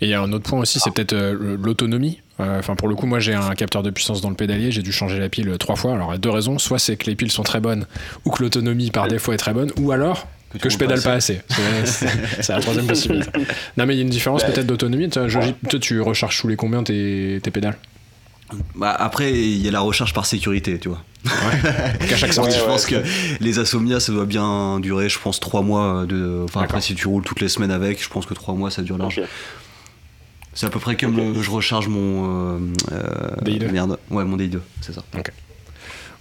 [0.00, 2.20] Et il y a un autre point aussi, c'est peut-être euh, l'autonomie.
[2.40, 4.82] Euh, enfin, pour le coup, moi j'ai un capteur de puissance dans le pédalier, j'ai
[4.82, 5.94] dû changer la pile trois fois.
[5.94, 6.58] Alors, il y a deux raisons.
[6.58, 7.86] Soit c'est que les piles sont très bonnes,
[8.24, 10.26] ou que l'autonomie par défaut est très bonne, ou alors
[10.60, 11.40] que, je pédale pas assez.
[11.84, 13.30] C'est la troisième possibilité.
[13.76, 15.10] Non, mais il y a une différence peut-être d'autonomie.
[15.10, 15.28] Toi,
[15.80, 17.76] tu recharges sous les combien tes, tes pédales?
[18.74, 21.02] Bah après, il y a la recharge par sécurité, tu vois.
[21.24, 22.16] Ouais.
[22.16, 22.56] chaque sortie.
[22.58, 22.96] je pense que
[23.40, 26.06] les Asomnia, ça doit bien durer, je pense, 3 mois.
[26.06, 26.42] De...
[26.44, 28.82] Enfin, après, si tu roules toutes les semaines avec, je pense que 3 mois, ça
[28.82, 29.20] dure large.
[30.54, 32.60] C'est à peu près comme je recharge mon.
[32.92, 33.98] Euh, DI2 Merde.
[34.10, 35.02] Ouais, mon DI2, c'est ça.
[35.16, 35.32] Ok.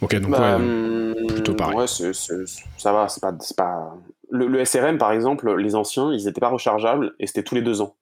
[0.02, 1.78] Ok, donc bah, ouais, plutôt pareil.
[1.78, 3.34] Ouais, ça va, c'est pas.
[3.56, 3.98] pas...
[4.32, 7.62] Le, le, SRM, par exemple, les anciens, ils n'étaient pas rechargeables et c'était tous les
[7.62, 7.96] deux ans.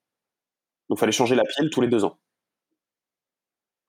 [0.90, 2.18] Donc, il fallait changer la pile tous les deux ans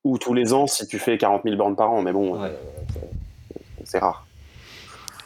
[0.04, 2.48] ou tous les ans si tu fais 40 000 bornes par an, mais bon, euh,
[3.84, 4.26] c'est rare.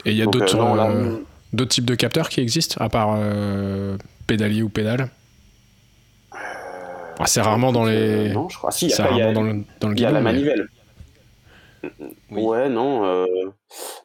[0.05, 1.16] Et il y a d'autres euh,
[1.59, 3.18] euh, types de capteurs qui existent, à part
[4.26, 5.11] pédalier ou pédale?
[7.24, 8.33] C'est rarement dans les.
[8.33, 8.70] Non, je crois.
[8.70, 10.68] Si, il y a, dans le, dans Il y a la manivelle.
[12.31, 13.26] Ouais, non.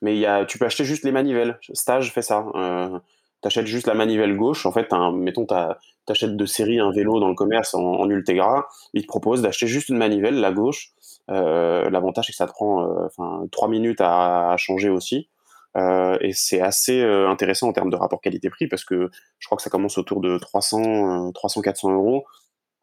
[0.01, 1.59] mais y a, tu peux acheter juste les manivelles.
[1.73, 2.43] Stage fait ça.
[2.53, 4.65] tu achètes juste la manivelle gauche.
[4.65, 5.53] En fait, mettons, tu
[6.05, 9.67] t'achètes de série un vélo dans le commerce en, en Ultegra, il te propose d'acheter
[9.67, 10.93] juste une manivelle, la gauche.
[11.29, 15.29] Euh, l'avantage, c'est que ça te prend euh, enfin, 3 minutes à, changer aussi.
[15.75, 19.63] Euh, et c'est assez intéressant en termes de rapport qualité-prix parce que je crois que
[19.63, 22.25] ça commence autour de 300, 300-400 euros.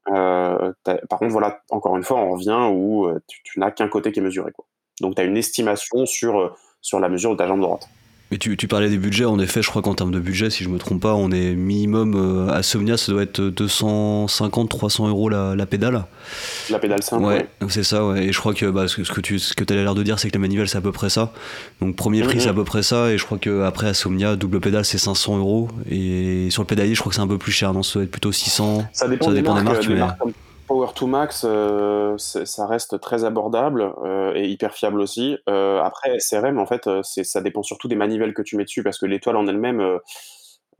[0.06, 4.22] par contre, voilà, encore une fois, on revient où tu, n'as qu'un côté qui est
[4.22, 4.52] mesuré.
[4.52, 4.66] Quoi.
[5.00, 7.88] Donc, tu as une estimation sur, sur la mesure de ta jambe droite.
[8.30, 10.68] Mais tu, parlais des budgets, en effet, je crois qu'en termes de budget, si je
[10.68, 15.66] me trompe pas, on est minimum euh, à Somnia, ça doit être 250-300 euros la,
[15.66, 16.04] pédale.
[16.70, 18.26] La pédale simple Ouais, c'est ça, ouais.
[18.26, 20.28] Et je crois que bah, ce, que tu ce que as l'air de dire, c'est
[20.28, 21.32] que la manivelle, c'est à peu près ça.
[21.80, 23.10] Donc premier prix, c'est à peu près ça.
[23.10, 25.68] Et je crois qu'après, à Somnia, double pédale, c'est 500 euros.
[25.90, 27.74] Et sur le pédalier, je crois que c'est un peu plus cher.
[27.74, 28.84] Non, ça doit être plutôt 600.
[28.92, 29.88] Ça dépend, des, marques,
[30.70, 35.36] Power to Max, euh, ça reste très abordable euh, et hyper fiable aussi.
[35.48, 38.96] Euh, après, SRM, en fait, ça dépend surtout des manivelles que tu mets dessus parce
[38.96, 39.98] que l'étoile en elle-même,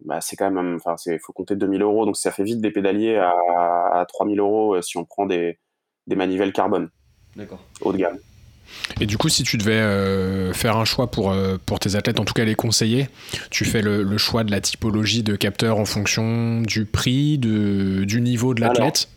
[0.05, 2.71] bah, c'est quand même, enfin, il faut compter 2000 euros, donc ça fait vite des
[2.71, 5.59] pédaliers à, 3000 euros si on prend des,
[6.07, 6.91] des manivelles carbone.
[7.35, 7.59] D'accord.
[7.81, 8.19] Haut de gamme.
[9.01, 12.21] Et du coup, si tu devais euh, faire un choix pour, euh, pour tes athlètes,
[12.21, 13.09] en tout cas les conseiller,
[13.51, 18.05] tu fais le, le choix de la typologie de capteur en fonction du prix, de,
[18.05, 19.09] du niveau de l'athlète?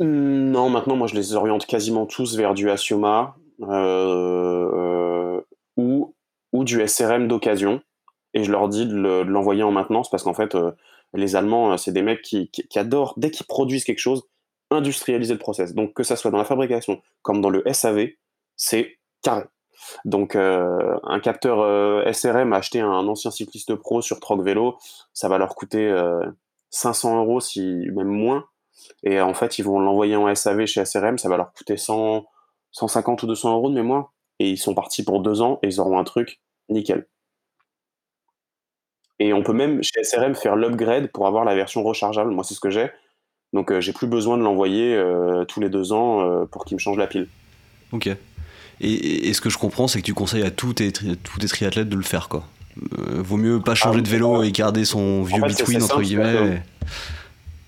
[0.00, 5.40] Non, maintenant, moi, je les oriente quasiment tous vers du Asioma euh,
[5.76, 6.14] ou,
[6.52, 7.80] ou du SRM d'occasion.
[8.34, 10.72] Et je leur dis de le- de l'envoyer en maintenance parce qu'en fait, euh,
[11.14, 14.24] les Allemands, euh, c'est des mecs qui, adorent, dès qu'ils produisent quelque chose,
[14.70, 15.74] industrialiser le process.
[15.74, 18.08] Donc, que ça soit dans la fabrication comme dans le SAV,
[18.56, 19.44] c'est carré.
[20.06, 24.78] Donc, euh, un capteur euh, SRM acheté un ancien cycliste pro sur Troc Vélo,
[25.12, 26.24] ça va leur coûter euh,
[26.70, 27.60] 500 euros, si
[27.92, 28.46] même moins.
[29.04, 32.24] Et en fait, ils vont l'envoyer en SAV chez SRM, ça va leur coûter 100,
[32.72, 34.12] 150 ou 200 euros de mémoire.
[34.38, 37.06] Et ils sont partis pour deux ans et ils auront un truc nickel.
[39.18, 42.30] Et on peut même chez SRM faire l'upgrade pour avoir la version rechargeable.
[42.30, 42.90] Moi, c'est ce que j'ai.
[43.52, 46.74] Donc, euh, j'ai plus besoin de l'envoyer euh, tous les deux ans euh, pour qu'il
[46.74, 47.28] me change la pile.
[47.92, 48.08] Ok.
[48.80, 51.46] Et, ce que je comprends, c'est que tu conseilles à tous tes, tri- tous tes
[51.46, 52.44] triathlètes de le faire, quoi.
[52.98, 54.48] Euh, vaut mieux pas changer oui, de vélo ouais.
[54.48, 56.62] et garder son vieux fait, c'est- between, entre guillemets.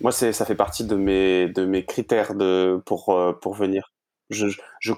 [0.05, 3.91] Moi, ça fait partie de mes, de mes critères de, pour, euh, pour venir.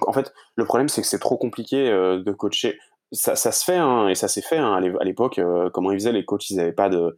[0.05, 2.77] En fait, le problème, c'est que c'est trop compliqué euh, de coacher.
[3.13, 5.39] Ça, se fait, hein, et ça s'est fait hein, à l'é- à l'époque.
[5.39, 7.17] euh, comment ils faisaient, les coachs, ils n'avaient pas de.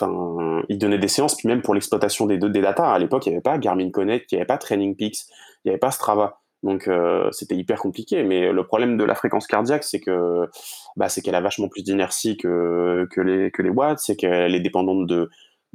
[0.00, 3.30] Enfin, ils donnaient des séances, puis même pour l'exploitation des, des data, à l'époque, il
[3.30, 5.26] n'y avait pas Garmin Connect, il n'y avait pas Training Peaks,
[5.64, 6.40] il n'y avait pas Strava.
[6.62, 6.88] Donc,
[7.32, 8.22] c'était hyper compliqué.
[8.22, 10.48] Mais le problème de la fréquence cardiaque, c'est que
[10.96, 14.54] bah, c'est qu'elle a vachement plus d'inertie que, que, les, que les watts, c'est qu'elle
[14.54, 15.28] est dépendante de,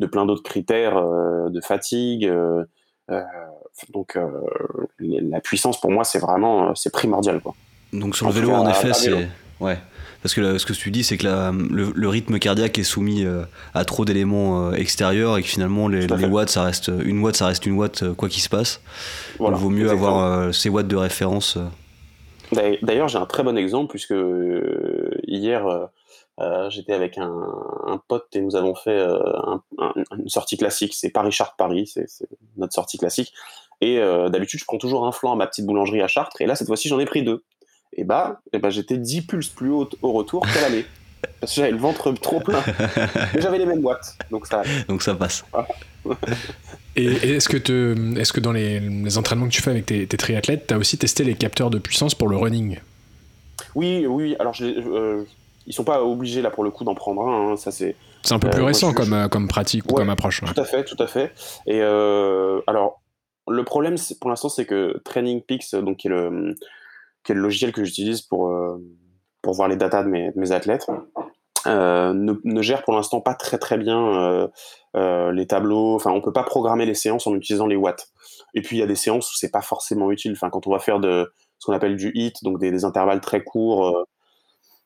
[0.04, 2.26] de plein d'autres critères euh, de fatigue.
[2.28, 2.64] euh,
[3.12, 3.22] euh,
[3.94, 4.18] donc
[5.00, 7.54] la puissance pour moi c'est vraiment c'est primordial quoi.
[7.92, 9.28] Donc sur le En vélo, cas, en effet, c'est.
[9.60, 9.78] Ouais.
[10.22, 12.84] Parce que là, ce que tu dis, c'est que la- le, le rythme cardiaque est
[12.84, 13.26] soumis
[13.74, 17.66] à trop d'éléments extérieurs et que finalement, les, watts, ça reste une watt, ça reste
[17.66, 18.80] une watt, quoi qu'il se passe.
[19.38, 20.08] Voilà, Donc, vaut mieux exactement.
[20.24, 21.58] avoir ces watts de référence.
[22.82, 24.14] D'ailleurs- j'ai un très bon exemple puisque
[25.28, 25.66] hier
[26.40, 27.32] euh, j'étais avec un,
[27.88, 30.94] un pote et nous avons fait euh, un- un- une sortie classique.
[30.96, 33.34] C'est Paris-Chartres-Paris, c'est c'est notre sortie classique.
[33.82, 36.46] Et euh, d'habitude je prends toujours un flanc à ma petite boulangerie à Chartres et
[36.46, 37.44] là cette fois-ci j'en ai pris deux.
[37.96, 40.86] Et bah, et bah j'étais 10 pulses plus haut au retour qu'à l'aller.
[41.40, 42.62] Parce que j'avais le ventre trop plein.
[43.34, 44.18] Mais j'avais les mêmes watts.
[44.32, 45.46] Donc ça, Donc ça passe.
[46.96, 49.86] Et, et est-ce que, te- est-ce que dans les, les entraînements que tu fais avec
[49.88, 52.78] tes, tes triathlètes, tu as aussi testé les capteurs de puissance pour le running?
[53.74, 54.36] Oui, oui.
[54.40, 55.24] Alors, je, euh,
[55.68, 57.52] ils sont pas obligés là pour le coup d'en prendre un.
[57.52, 59.84] hein, ça c'est C'est un peu Euh, plus moi, récent je- comme, euh, comme pratique
[59.92, 60.42] ou comme approche.
[60.44, 60.50] ouais.
[60.54, 61.32] tout à fait, tout à fait.
[61.68, 63.02] Et euh, alors,
[63.48, 66.56] le problème pour l'instant, c'est que Training Peaks, donc qui est le,
[67.24, 68.78] qui est le logiciel que j'utilise pour euh,
[69.42, 70.88] pour voir les datas de mes, de mes athlètes,
[71.68, 74.48] euh, ne, ne gère pour l'instant pas très très bien euh,
[74.96, 75.96] euh, les tableaux.
[75.96, 78.08] Enfin, on peut pas programmer les séances en utilisant les watts.
[78.54, 80.34] Et puis il y a des séances où c'est pas forcément utile.
[80.34, 83.22] Enfin, quand on va faire de ce qu'on appelle du hit, donc des, des intervalles
[83.22, 84.04] très courts, euh,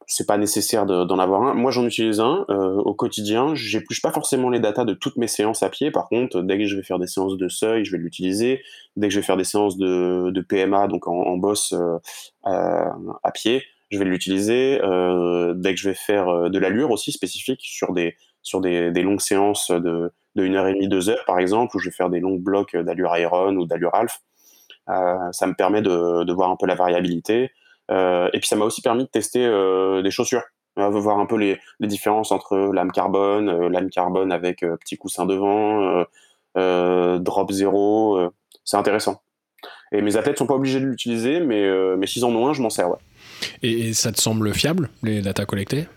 [0.08, 1.54] c'est pas nécessaire de- d'en avoir un.
[1.54, 3.54] Moi, j'en utilise un euh, au quotidien.
[3.56, 5.92] J'épluche pas forcément les datas de toutes mes séances à pied.
[5.92, 8.64] Par contre, dès que je vais faire des séances de seuil, je vais l'utiliser.
[8.96, 12.00] Dès que je vais faire des séances de, PMA, donc en, en bosse euh,
[12.44, 14.80] à, pied, je vais l'utiliser.
[14.82, 19.20] Euh, dès que je vais faire de l'allure aussi spécifique sur des sur des, longues
[19.20, 22.10] séances de de une heure et demie, deux heures par exemple, où je vais faire
[22.10, 23.92] des longs blocs d'allure Iron ou d'allure.
[24.90, 27.52] Euh, ça me permet de voir un peu la variabilité.
[27.92, 30.44] Euh, et puis ça m'a aussi permis de tester euh, des chaussures,
[30.78, 35.26] euh, voir un peu les, les différences entre lame carbone, lame carbone avec petit coussin
[35.26, 36.04] devant,
[36.56, 38.32] drop zéro.
[38.64, 39.22] c'est intéressant.
[39.92, 42.54] Et mes athlètes sont pas obligés de l'utiliser, mais, euh, mais s'ils en ont un,
[42.54, 42.90] je m'en sers.
[42.90, 42.98] Ouais.
[43.64, 45.88] Et, et ça te semble fiable, les datas collectées?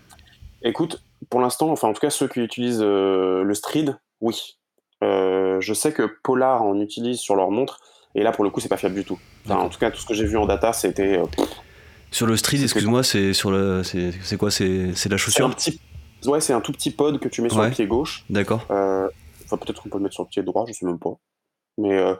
[0.63, 3.85] Écoute, pour l'instant, enfin en tout cas ceux qui utilisent euh, le Street,
[4.21, 4.57] oui.
[5.03, 7.79] Euh, je sais que Polar en utilise sur leur montre,
[8.15, 9.19] et là pour le coup c'est pas fiable du tout.
[9.45, 11.19] Enfin, en tout cas tout ce que j'ai vu en data c'était
[12.11, 15.79] Sur le street, excuse-moi, c'est sur le, c'est quoi C'est la un chaussure petit,
[16.25, 17.67] ouais c'est un tout petit pod que tu mets sur Ouais.
[17.69, 18.25] le pied gauche.
[18.29, 18.65] D'accord.
[18.71, 19.07] Euh,
[19.45, 21.13] Enfin peut-être qu'on peut le mettre sur le pied droit, je sais même pas.
[21.77, 22.15] Mais euh,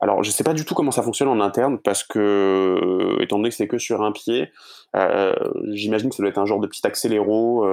[0.00, 3.36] alors je sais pas du tout comment ça fonctionne en interne parce que euh, étant
[3.38, 4.50] donné que c'est que sur un pied,
[4.94, 5.34] euh,
[5.72, 7.66] j'imagine que ça doit être un genre de petit accéléro.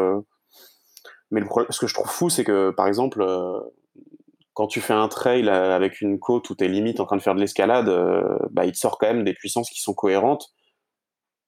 [1.31, 3.23] mais le problème, ce que je trouve fou, c'est que par exemple,
[4.53, 7.21] quand tu fais un trail avec une côte où tu es limite en train de
[7.21, 10.47] faire de l'escalade, euh, bah, il te sort quand même des puissances qui sont cohérentes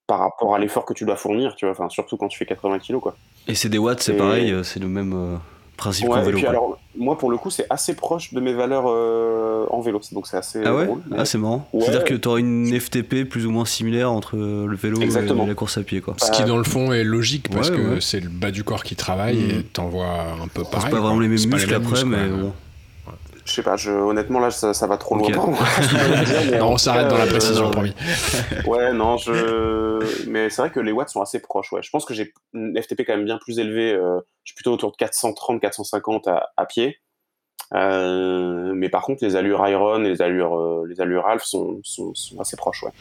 [0.07, 1.73] par rapport à l'effort que tu dois fournir, tu vois.
[1.73, 3.15] Enfin, surtout quand tu fais 80 kilos, quoi.
[3.47, 5.35] Et c'est des watts, c'est Et- pareil, euh, c'est le même euh,
[5.75, 6.37] principe Ouais, qu'en et vélo.
[6.37, 9.99] puis alors, moi pour le coup, c'est assez proche de mes valeurs euh, en vélo,
[10.13, 10.85] donc c'est assez ah ouais?
[10.85, 11.01] drôle.
[11.11, 11.67] mais- Ah, c'est marrant.
[11.73, 11.81] Ouais.
[11.81, 15.43] C'est-à-dire que tu auras une FTP plus ou moins similaire entre le vélo Exactement.
[15.43, 16.15] et la course à pied, quoi.
[16.17, 18.01] Ce qui, dans le fond, est logique parce Ouais, que ouais.
[18.01, 19.59] c'est le bas du corps qui travaille Mhm.
[19.59, 20.05] et t'envoies
[20.41, 20.85] un peu pareil.
[20.85, 22.53] c'est pas vraiment les mêmes muscles après, muscles, mais bon.
[23.47, 25.29] Je sais pas, je, honnêtement là ça, ça va trop Ok.
[25.29, 25.45] loin.
[25.45, 25.59] pour moi.
[26.59, 27.93] Non, on s'arrête dans la Euh, précision, promis.
[28.67, 30.27] Ouais, non, je.
[30.27, 31.71] Mais c'est vrai que les watts sont assez proches.
[31.71, 31.81] Ouais.
[31.81, 33.93] Je pense que j'ai une FTP quand même bien plus élevée.
[33.93, 36.97] euh, je suis plutôt autour de 430, 450 à, à pied.
[37.73, 41.79] Euh, mais par contre, les allures Iron et les allures, euh, les allures Alpha sont,
[41.83, 42.83] sont, sont assez proches.
[42.83, 42.91] Ouais.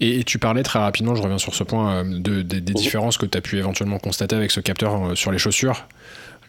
[0.00, 2.72] Et, et tu parlais très rapidement, je reviens sur ce point, euh, de, des- des
[2.72, 5.86] différences que tu as pu éventuellement constater avec ce capteur euh, sur les chaussures.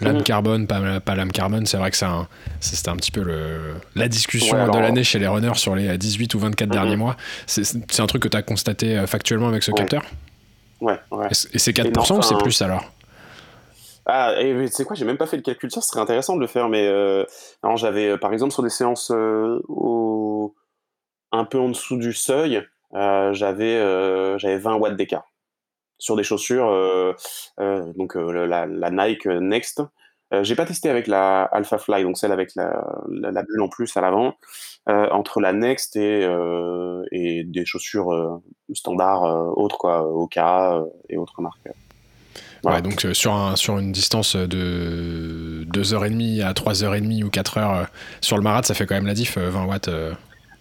[0.01, 0.23] Lame Mhm.
[0.23, 2.27] carbone, pas, pas lame carbone, c'est vrai que c'est un-
[2.59, 3.59] c'était un petit peu le,
[3.95, 6.73] la discussion Ouais, alors- de l'année chez les runners sur les 18 ou 24 Mhm.
[6.73, 7.15] derniers mois.
[7.47, 9.77] C'est un truc que tu as constaté euh, factuellement avec ce Ouais.
[9.77, 10.03] capteur?
[10.81, 11.27] Ouais, ouais.
[11.29, 12.83] Et c'est- Et c'est 4% ou c'est plus alors?
[14.05, 16.41] Ah, et tu sais quoi, j'ai même pas fait le calcul, ça serait intéressant de
[16.41, 17.23] le faire, mais euh,
[17.75, 20.55] j'avais, euh, par exemple, sur des séances euh, au...
[21.31, 22.63] un peu en dessous du seuil,
[22.95, 25.25] euh, j'avais euh, j'avais 20 watts d'écart.
[25.99, 27.13] Sur des chaussures, euh,
[27.59, 29.81] euh, donc euh, la, Nike Next.
[30.41, 33.97] J'ai pas testé avec la Alpha Fly, donc celle avec la, la, bulle en plus
[33.97, 34.35] à l'avant.
[34.85, 36.21] Entre la Next et,
[37.11, 38.39] et des chaussures
[38.71, 39.23] standards
[39.57, 41.67] autres, quoi, Oka et autres marques.
[42.63, 47.85] Ouais, donc sur, un, sur une distance de 2h30 à 3h30 ou 4h euh,
[48.21, 49.89] sur le marat, ça fait quand même la diff, euh, 20 watts.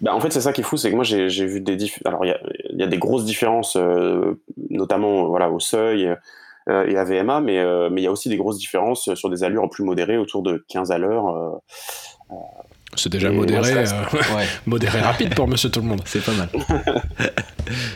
[0.01, 1.75] Bah, en fait, c'est ça qui est fou, c'est que moi j'ai j'ai vu des
[1.77, 1.99] diff...
[2.05, 2.39] alors il y a,
[2.71, 4.41] il y a des grosses différences, euh,
[4.71, 6.07] notamment euh, voilà au seuil
[6.69, 9.29] euh, et à VMA, mais euh, mais il y a aussi des grosses différences sur
[9.31, 11.29] des allures plus modérées, autour de 15 à l'heure.
[11.29, 12.37] euh.
[12.95, 13.83] C'est déjà moi, modéré, euh,
[14.37, 16.03] Ouais, modéré rapide pour monsieur tout le monde.
[16.05, 16.49] c'est pas mal.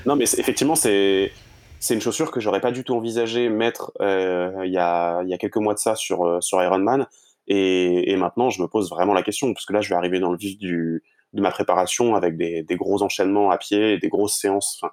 [0.06, 1.32] Non, mais c'est- effectivement, c'est
[1.80, 5.28] c'est une chaussure que j'aurais pas du tout envisagé mettre euh, il y a il
[5.30, 7.06] y a quelques mois de ça sur euh, sur Ironman,
[7.48, 10.20] et, et maintenant je me pose vraiment la question parce que là je vais arriver
[10.20, 11.02] dans le vif du
[11.32, 14.92] de ma préparation avec des, des gros enchaînements à pied, et des grosses séances, enfin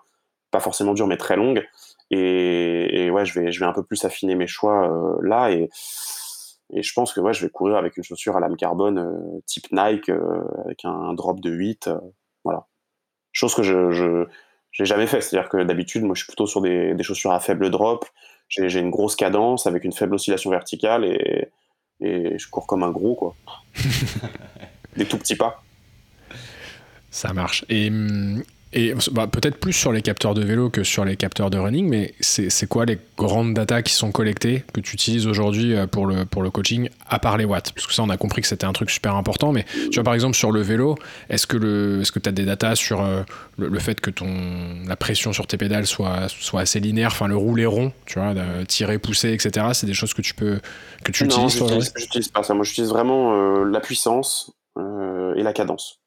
[0.51, 1.67] pas forcément dures mais très longues,
[2.11, 5.51] et, et ouais je vais je vais un peu plus affiner mes choix euh, là
[5.51, 5.69] et
[6.71, 9.41] et je pense que ouais, je vais courir avec une chaussure à lame carbone euh,
[9.45, 11.97] type Nike euh, avec un, drop de 8 euh,
[12.43, 12.67] voilà
[13.31, 14.25] chose que je, je
[14.71, 15.21] j'ai jamais fait.
[15.21, 18.05] C'est-à-dire que d'habitude, moi, je suis plutôt sur des, des chaussures à faible drop.
[18.49, 21.49] J'ai j'ai une grosse cadence avec une faible oscillation verticale et,
[22.01, 23.35] et je cours comme un gros, quoi.
[24.95, 25.63] des tout petits pas.
[27.11, 27.65] Ça marche.
[27.69, 27.91] Et,
[28.71, 31.89] et bah, peut-être plus sur les capteurs de vélo que sur les capteurs de running,
[31.89, 36.05] mais c'est quoi les grandes datas qui sont collectées, que tu utilises aujourd'hui euh, pour
[36.05, 37.71] le, pour le coaching, à part les watts?
[37.73, 40.03] Parce que ça, on a compris que c'était un truc super important, mais tu vois,
[40.03, 40.99] par exemple, sur le vélo,
[41.29, 43.23] est-ce que tu est as des datas sur euh,
[43.57, 44.27] le, le fait que ton,
[44.87, 48.35] la pression sur tes pédales soit, soit assez linéaire, enfin le rouler rond, tu vois,
[48.67, 49.67] tirer, pousser, etc.
[49.73, 50.59] C'est des choses que tu peux
[51.03, 52.53] que tu non, utilises toi, j'utilise j'utilise pas ça.
[52.53, 55.98] Moi, j'utilise vraiment euh, la puissance euh, et la cadence.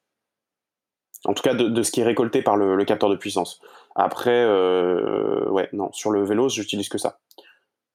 [1.25, 3.61] En tout cas, de, ce qui est récolté par le, capteur de puissance.
[3.95, 7.19] Après, euh, ouais, non, sur le vélo, j'utilise que ça.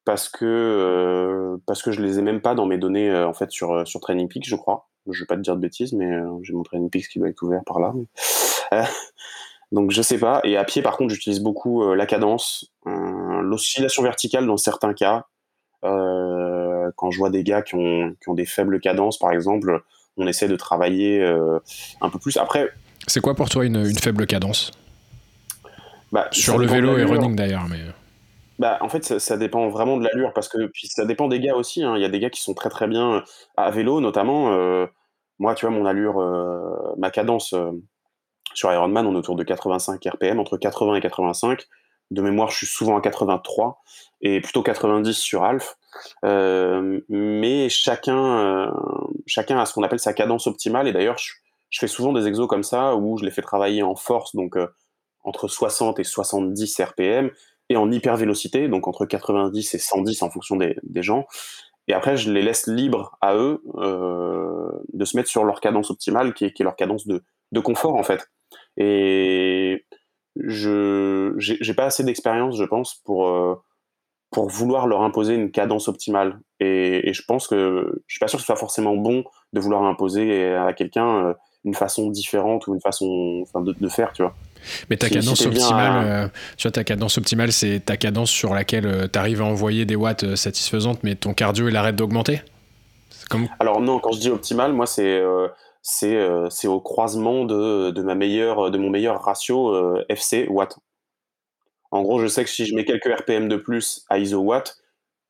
[0.08, 3.34] Parce que, euh, parce que je les ai même pas dans mes données, euh, en
[3.34, 4.88] fait, sur, euh, sur Training Peaks, je crois.
[5.06, 6.10] Je vais pas te dire de bêtises, mais
[6.42, 7.92] j'ai mon Training Peaks qui doit être ouvert par là.
[9.72, 10.40] Donc, je sais pas.
[10.44, 15.26] Et à pied, par contre, j'utilise beaucoup la cadence, l'oscillation verticale dans certains cas.
[15.82, 19.82] Quand je vois des gars qui ont, qui ont des faibles cadences, par exemple,
[20.16, 22.38] on essaie de travailler un peu plus.
[22.38, 22.70] Après,
[23.09, 24.70] C'est quoi pour toi une, une faible cadence
[26.12, 27.80] bah, Sur le vélo et running d'ailleurs, mais.
[28.59, 31.38] Bah, en fait, ça, ça dépend vraiment de l'allure parce que puis ça dépend des
[31.40, 31.82] gars aussi.
[31.82, 31.94] hein.
[31.96, 33.22] Il y a des gars qui sont très très bien
[33.56, 34.52] à vélo, notamment.
[34.52, 34.86] euh,
[35.38, 37.70] moi, tu vois, mon allure, euh, ma cadence euh,
[38.54, 41.66] sur Ironman, on est autour de 85 RPM, entre 80 et 85.
[42.11, 43.80] De mémoire, je suis souvent à 83
[44.22, 45.76] et plutôt 90 sur Alf.
[46.24, 48.70] Euh, mais chacun, euh,
[49.26, 50.88] chacun a ce qu'on appelle sa cadence optimale.
[50.88, 51.34] Et d'ailleurs, je,
[51.70, 54.56] je fais souvent des exos comme ça où je les fais travailler en force, donc
[54.56, 54.68] euh,
[55.24, 57.30] entre 60 et 70 RPM
[57.68, 61.26] et en hyper vélocité, donc entre 90 et 110 en fonction des, gens.
[61.86, 65.90] Et après, je les laisse libres à eux euh, de se mettre sur leur cadence
[65.90, 67.22] optimale, qui est, leur cadence de,
[67.60, 68.30] confort en fait.
[68.78, 69.84] Et
[70.36, 73.56] je j'ai pas assez d'expérience, je pense, pour euh,
[74.30, 76.40] pour vouloir leur imposer une cadence optimale.
[76.60, 79.60] Et, et je pense que je suis pas sûr que ce soit forcément bon de
[79.60, 81.34] vouloir imposer à quelqu'un
[81.68, 84.34] une façon différente ou une façon enfin, de, de faire, tu vois.
[84.90, 88.54] Mais ta cadence optimale, à- euh, tu vois, ta cadence optimale, c'est ta cadence sur
[88.54, 92.42] laquelle tu arrives à envoyer des watts euh, satisfaisantes, mais ton cardio il arrête d'augmenter?
[93.30, 95.48] Comme Alors non, quand je dis optimal, moi c'est euh,
[95.82, 100.76] c'est euh, au croisement de, de ma meilleure de mon meilleur ratio euh, FC watt.
[101.90, 104.76] En gros, je sais que si je mets quelques RPM de plus à iso watt,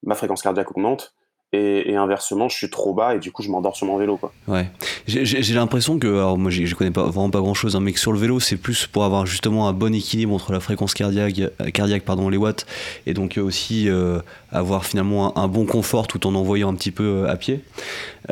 [0.02, 1.12] ma fréquence cardiaque augmente
[1.52, 4.18] et, inversement, je suis trop bas et du coup, je m'endors sur mon vélo.
[4.18, 4.32] Quoi.
[4.46, 4.70] Ouais.
[5.06, 8.00] J'ai l'impression que, alors moi, je connais pas, vraiment pas grand chose, hein, mais que
[8.00, 11.38] sur le vélo, c'est plus pour avoir justement un bon équilibre entre la fréquence cardiaque,
[11.38, 12.66] euh, cardiaque pardon, les watts,
[13.06, 14.20] et donc aussi euh,
[14.50, 17.60] avoir finalement un, bon confort tout en envoyant un petit peu à pied,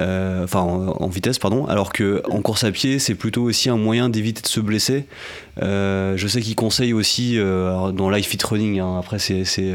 [0.00, 1.66] euh, enfin en, vitesse, pardon.
[1.66, 5.06] Alors que en course à pied, c'est plutôt aussi un moyen d'éviter de se blesser.
[5.60, 9.74] je sais qu'il conseille aussi dans Life Fit Running, hein, après c'est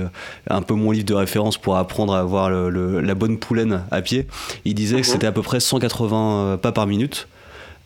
[0.49, 4.27] un peu mon livre de référence pour apprendre à avoir la bonne poulaine à pied.
[4.65, 5.13] Il disait que mhm.
[5.13, 7.27] c'était à peu près 180 euh, pas par minute.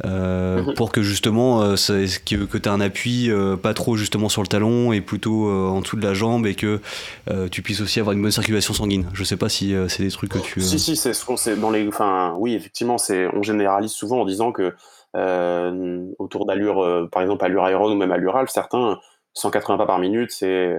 [0.04, 0.74] Euh, mhm.
[0.74, 1.76] pour que justement euh,
[2.26, 3.30] que, que tu as un appui
[3.64, 6.82] pas trop justement sur le talon et plutôt en dessous de la jambe et que
[7.52, 9.08] tu puisses aussi avoir une bonne circulation sanguine.
[9.14, 10.62] Je sais pas si c'est des trucs que tu.
[10.62, 11.88] Si si c'est ce dans les.
[11.88, 14.74] Enfin oui effectivement c'est on généralise souvent en disant que
[16.20, 19.00] autour d'allure par exemple allure aéron ou même allure alpha certains
[19.34, 20.76] 180 pas par minute c'est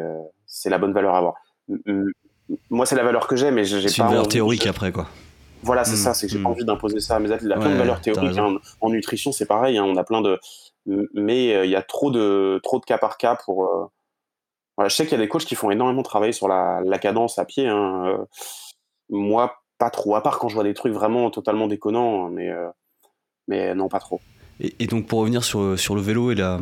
[0.47, 1.35] c'est la bonne valeur à avoir
[2.71, 3.89] moi, c'est la valeur que j'ai, mais j'ai pas.
[3.89, 5.09] C'est une valeur théorique après, quoi.
[5.63, 5.97] Voilà, c'est hmm.
[5.97, 6.53] ça, c'est que j'ai pas hmm.
[6.53, 7.51] envie d'imposer ça à mes athlètes.
[7.51, 8.39] Il y a plein de valeurs théoriques.
[8.39, 8.57] Hein.
[8.81, 10.39] En, nutrition, c'est pareil, hein, on a plein de.
[11.15, 13.65] Mais euh, il y a trop de, trop de cas par cas pour.
[13.65, 13.87] Euh,
[14.77, 16.99] voilà, je sais qu'il y a des coachs qui font énormément travailler sur la, la
[16.99, 17.67] cadence à pied.
[17.67, 18.05] Hein.
[18.07, 18.25] Euh,
[19.09, 22.51] moi, pas trop, à part quand je vois des trucs vraiment totalement déconnants, mais,
[23.49, 24.21] mais non, pas trop.
[24.59, 26.61] Et, donc pour revenir sur, sur le vélo et, la,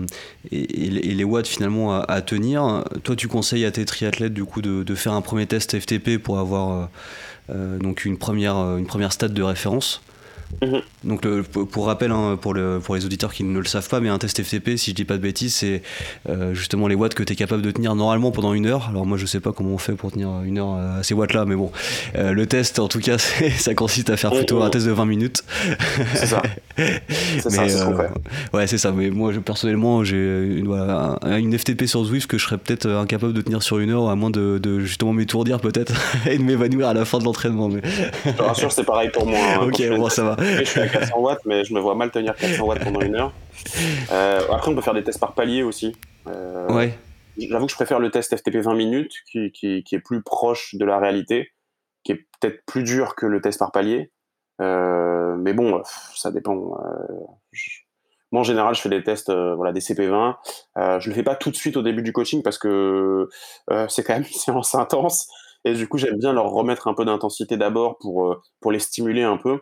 [0.50, 4.82] et, les watts finalement à, tenir, toi tu conseilles à tes triathlètes du coup de,
[4.82, 6.90] de faire un premier test FTP pour avoir
[7.48, 10.02] donc une première, une première stade de référence
[10.62, 10.82] Mhm.
[11.04, 14.00] Donc le, pour rappel, hein, pour, le, pour les auditeurs qui ne le savent pas,
[14.00, 15.82] mais un test FTP, si je dis pas de bêtises, c'est
[16.28, 18.88] euh, justement les watts que tu es capable de tenir normalement pendant une heure.
[18.88, 21.32] Alors moi je sais pas comment on fait pour tenir une heure à ces watts
[21.32, 21.70] là, mais bon,
[22.16, 23.18] euh, le test en tout cas
[23.58, 25.44] ça consiste à faire plutôt un test de 20 minutes.
[26.14, 26.42] C'est ça.
[26.76, 28.08] c'est ça, euh,
[28.52, 28.92] Ouais, c'est ça.
[28.92, 33.32] Mais moi personnellement j'ai une, voilà, une, FTP sur Zwift que je serais peut-être incapable
[33.32, 35.92] de tenir sur une heure, à moins de, de justement m'étourdir peut-être
[36.26, 37.68] et de m'évanouir à la fin de l'entraînement.
[37.68, 37.80] Mais...
[38.24, 39.38] Je te rassure, c'est pareil pour moi.
[39.38, 42.10] Hein, ok, bon, ça va je suis à 400 watts, mais je me vois mal
[42.10, 43.32] tenir 400 watts pendant une heure.
[44.12, 45.96] Euh, après, on peut faire des tests par palier aussi.
[46.26, 46.98] Euh, ouais.
[47.36, 50.74] J'avoue que je préfère le test FTP 20 minutes, qui, qui, qui est plus proche
[50.74, 51.50] de la réalité,
[52.04, 54.12] qui est peut-être plus dur que le test par palier.
[54.60, 55.82] Euh, mais bon,
[56.14, 56.76] ça dépend.
[58.30, 60.36] Moi, en général, je fais des tests, voilà, des CP20.
[61.00, 63.28] je le fais pas tout de suite au début du coaching parce que
[63.88, 65.28] c'est quand même une séance intense.
[65.66, 69.22] Et du coup, j'aime bien leur remettre un peu d'intensité d'abord pour, pour les stimuler
[69.22, 69.60] un peu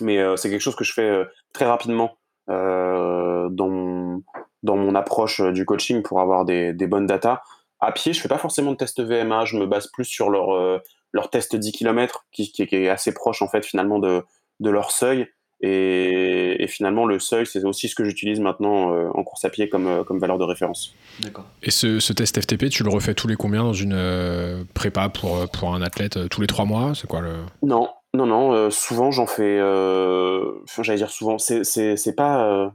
[0.00, 2.16] mais euh, c'est quelque chose que je fais euh, très rapidement
[2.48, 4.22] euh, dans, mon,
[4.62, 7.40] dans mon approche du coaching pour avoir des, des, bonnes datas.
[7.80, 10.80] À pied, je fais pas forcément de test VMA, je me base plus sur leur,
[11.12, 14.24] leur test 10 km qui, qui, est assez proche en fait finalement de,
[14.60, 15.28] de leur seuil.
[15.60, 19.68] Et, et, finalement, le seuil, c'est aussi ce que j'utilise maintenant en course à pied
[19.68, 20.94] comme, comme valeur de référence.
[21.20, 21.46] D'accord.
[21.62, 25.48] Et ce, ce, test FTP, tu le refais tous les combien dans une prépa pour,
[25.50, 26.92] pour un athlète Tous les trois mois?
[26.94, 27.34] C'est quoi le?
[27.62, 29.58] Non, non, non, euh, souvent j'en fais.
[29.58, 32.44] Euh, j'allais dire souvent, c'est, pas.
[32.46, 32.70] Euh,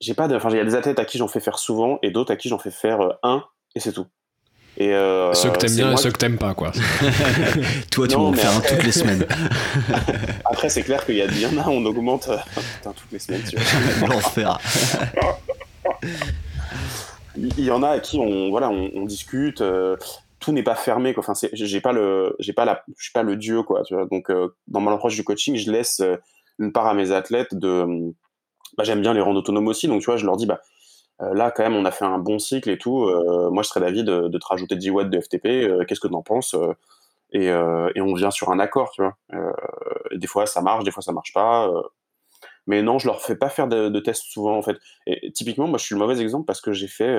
[0.00, 0.36] j'ai pas de.
[0.36, 2.36] Enfin, il y a des athlètes à qui j'en fais faire souvent et d'autres à
[2.36, 4.06] qui j'en fais faire un et c'est tout.
[4.78, 4.92] Et
[5.34, 6.72] ceux que t'aimes bien et ceux que t'aimes pas, quoi.
[7.90, 9.26] Toi, tu m'en fais un toutes les semaines.
[10.46, 12.30] après, c'est clair qu'il y, y, en a, on augmente
[12.82, 13.42] toutes les semaines.
[13.42, 14.08] Tu vois.
[14.08, 14.58] L'enfer.
[17.36, 19.62] Il y en a à qui on, voilà, on, discute
[20.42, 21.24] tout n'est pas fermé quoi.
[21.26, 24.06] enfin j'ai pas le j'ai pas la je suis pas le dieu quoi tu vois.
[24.06, 26.16] Donc euh, dans mon approche du coaching je laisse euh,
[26.58, 28.12] une part à mes athlètes de
[28.76, 29.86] bah, j'aime bien les rendre autonomes aussi.
[29.86, 30.60] Donc tu vois je leur dis bah
[31.22, 33.08] euh, là quand même on a fait un bon cycle et tout
[33.50, 36.22] moi je serais d'avis de, te rajouter 10 watts de FTP qu'est-ce que tu en
[36.22, 36.56] penses
[37.34, 39.16] et, et, on vient sur un accord tu vois.
[40.12, 41.70] Des fois ça marche des fois ça marche pas
[42.66, 44.76] mais non je leur fais pas faire de, de, tests souvent en fait.
[45.34, 47.16] Typiquement moi je suis le mauvais exemple parce que j'ai fait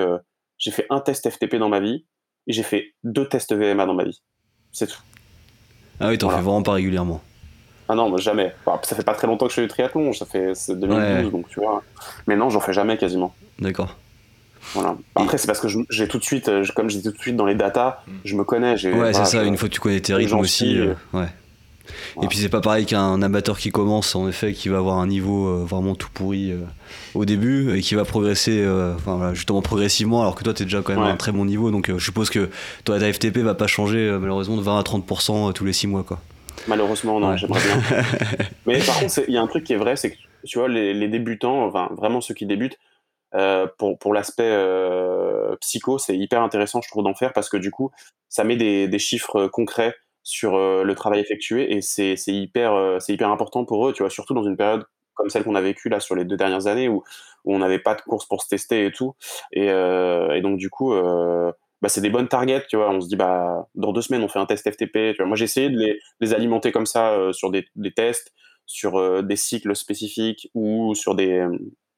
[0.58, 2.04] j'ai fait un test FTP dans ma vie
[2.46, 4.20] et j'ai fait deux tests VMA dans ma vie.
[4.72, 5.00] C'est tout.
[6.00, 7.22] Ah oui, t'en fais vraiment pas régulièrement.
[7.88, 8.54] Ah non, jamais.
[8.82, 11.60] ça fait pas très longtemps que je fais du triathlon, ça fait 2012, donc tu
[11.60, 11.82] vois.
[12.26, 13.34] Mais non, j'en fais jamais quasiment.
[13.58, 13.96] D'accord.
[14.72, 14.96] Voilà.
[15.14, 17.44] Après, c'est parce que j'ai tout de suite, euh, comme j'ai tout de suite dans
[17.44, 18.12] les datas, mm.
[18.24, 18.72] je me connais.
[18.86, 20.78] Ouais, c'est ça, une fois que tu connais tes rythmes aussi.
[20.78, 21.28] Euh, ouais.
[22.22, 25.06] Et puis c'est pas pareil qu'un amateur qui commence, en effet, qui va avoir un
[25.06, 26.60] niveau euh, vraiment tout pourri euh,
[27.14, 28.94] au début et qui va progresser, euh,
[29.34, 31.70] justement progressivement, alors que toi t'es déjà quand même à un très bon niveau.
[31.70, 32.50] Donc je suppose que
[32.84, 36.04] toi ta FTP va pas changer malheureusement de 20 à 30% tous les 6 mois.
[36.04, 36.20] Quoi.
[36.68, 38.02] Malheureusement, non, j'aimerais bien.
[38.66, 40.16] Mais par contre, il y a un truc qui est vrai, c'est que
[40.46, 42.78] tu vois, les, débutants, enfin vraiment ceux qui débutent,
[43.78, 44.56] pour, pour l'aspect
[45.60, 47.90] psycho, c'est hyper intéressant, je trouve, d'en faire parce que du coup,
[48.28, 49.94] ça met des, des chiffres concrets
[50.24, 54.02] sur euh, le travail effectué et c'est hyper, euh, c'est hyper important pour eux, tu
[54.02, 56.66] vois, surtout dans une période comme celle qu'on a vécue là sur les deux dernières
[56.66, 57.04] années où,
[57.44, 59.14] où on n'avait pas de course pour se tester et tout.
[59.52, 62.90] Et, euh, donc du coup, bah, c'est des bonnes targets, tu vois.
[62.90, 65.12] On se dit, bah, dans deux semaines, on fait un test FTP.
[65.12, 65.26] Tu vois.
[65.26, 68.32] Moi, j'ai essayé de les, les, alimenter comme ça sur des, des, tests,
[68.66, 71.46] sur des cycles spécifiques ou sur des,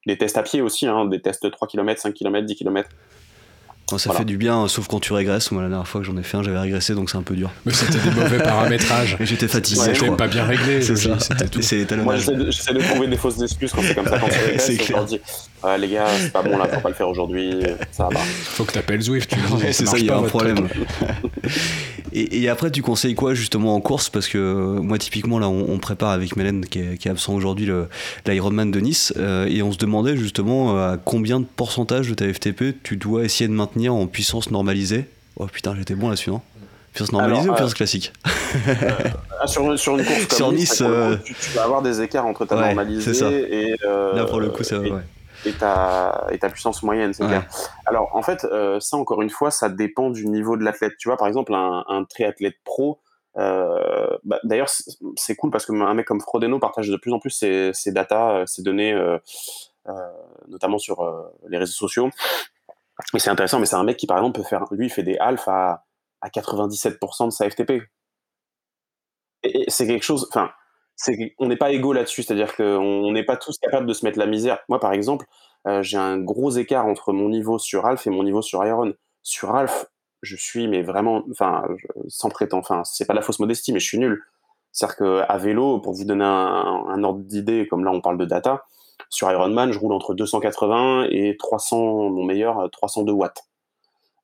[0.05, 2.89] des tests à pied aussi, hein, des tests 3 km, 5 km, 10 km.
[3.87, 5.49] Quand ça fait du bien, sauf quand tu régresses.
[5.51, 7.37] Moi, la dernière fois que j'en ai fait un, j'avais régressé, donc c'est un peu
[7.37, 7.51] dur.
[7.65, 9.15] Mais c'était des mauvais paramétrages.
[9.21, 9.79] J'étais fatigué.
[9.79, 10.81] Ouais, C'était pas bien réglé.
[10.81, 11.17] C'est ça.
[11.61, 12.35] C'était Moi, j'essaie
[12.73, 14.19] de, de, trouver des fausses excuses quand c'est comme ça.
[14.19, 14.27] Quand
[14.57, 15.03] c'est clair.
[15.03, 15.21] Je dis,
[15.63, 17.55] ah, les gars, c'est pas bon là, faut pas le faire aujourd'hui.
[17.91, 18.19] Ça va.
[18.19, 19.29] Faut que t'appelles Zwift.
[19.29, 20.67] Tu ouais, c'est ça, il y a un problème.
[22.11, 24.09] et, et, après, tu conseilles quoi justement en course?
[24.09, 27.33] Parce que moi, typiquement, là, on, on prépare avec Mélène, qui est, qui est absent
[27.33, 27.69] aujourd'hui,
[28.25, 32.31] l'Ironman de Nice, euh, et on se demandait justement à combien de pourcentage de ta
[32.31, 35.05] FTP tu dois essayer de maintenir en puissance normalisée.
[35.37, 36.41] Oh putain, j'étais bon là-dessus, non
[36.93, 38.13] Puissance normalisée Alors, ou puissance euh, classique
[38.67, 41.15] euh, sur, sur, une course comme sur Nice, Nice euh...
[41.23, 43.29] tu, tu, vas avoir des écarts entre ta ouais, normalisée ça.
[43.31, 45.01] et, euh, là pour le coup, c'est et, ouais.
[45.45, 47.29] et, ta, et ta puissance moyenne, c'est Ouais.
[47.29, 47.45] clair.
[47.85, 50.93] Alors en fait, euh, ça encore une fois, ça dépend du niveau de l'athlète.
[50.97, 52.99] Tu vois, par exemple, un, un triathlète pro.
[53.37, 54.69] Euh, bah, D'ailleurs,
[55.15, 57.91] c'est- cool parce que un mec comme Frodeno partage de plus en plus ses, ses
[57.91, 59.19] datas, euh, ses données, euh,
[59.87, 59.91] euh,
[60.47, 62.09] notamment sur euh, les réseaux sociaux.
[63.13, 65.03] Et c'est intéressant, mais c'est un mec qui, par exemple, peut faire, lui, il fait
[65.03, 65.85] des halfs à,
[66.21, 67.83] à 97% de sa FTP.
[69.43, 70.51] Et, c'est quelque chose, enfin,
[71.37, 74.25] on n'est pas égaux là-dessus, c'est-à-dire qu'on n'est pas tous capables de se mettre la
[74.25, 74.59] misère.
[74.67, 75.27] Moi, par exemple,
[75.67, 78.93] euh, j'ai un gros écart entre mon niveau sur half et mon niveau sur iron.
[79.21, 79.85] Sur half,
[80.23, 81.63] je suis, mais vraiment, enfin,
[82.07, 84.23] sans prétendre, enfin, c'est pas de la fausse modestie, mais je suis nul.
[84.71, 88.63] C'est-à-dire qu'à vélo, pour vous donner un ordre d'idée, comme là on parle de data,
[89.09, 93.43] sur Ironman, je roule entre 280 et 300, mon meilleur, euh, 302 watts.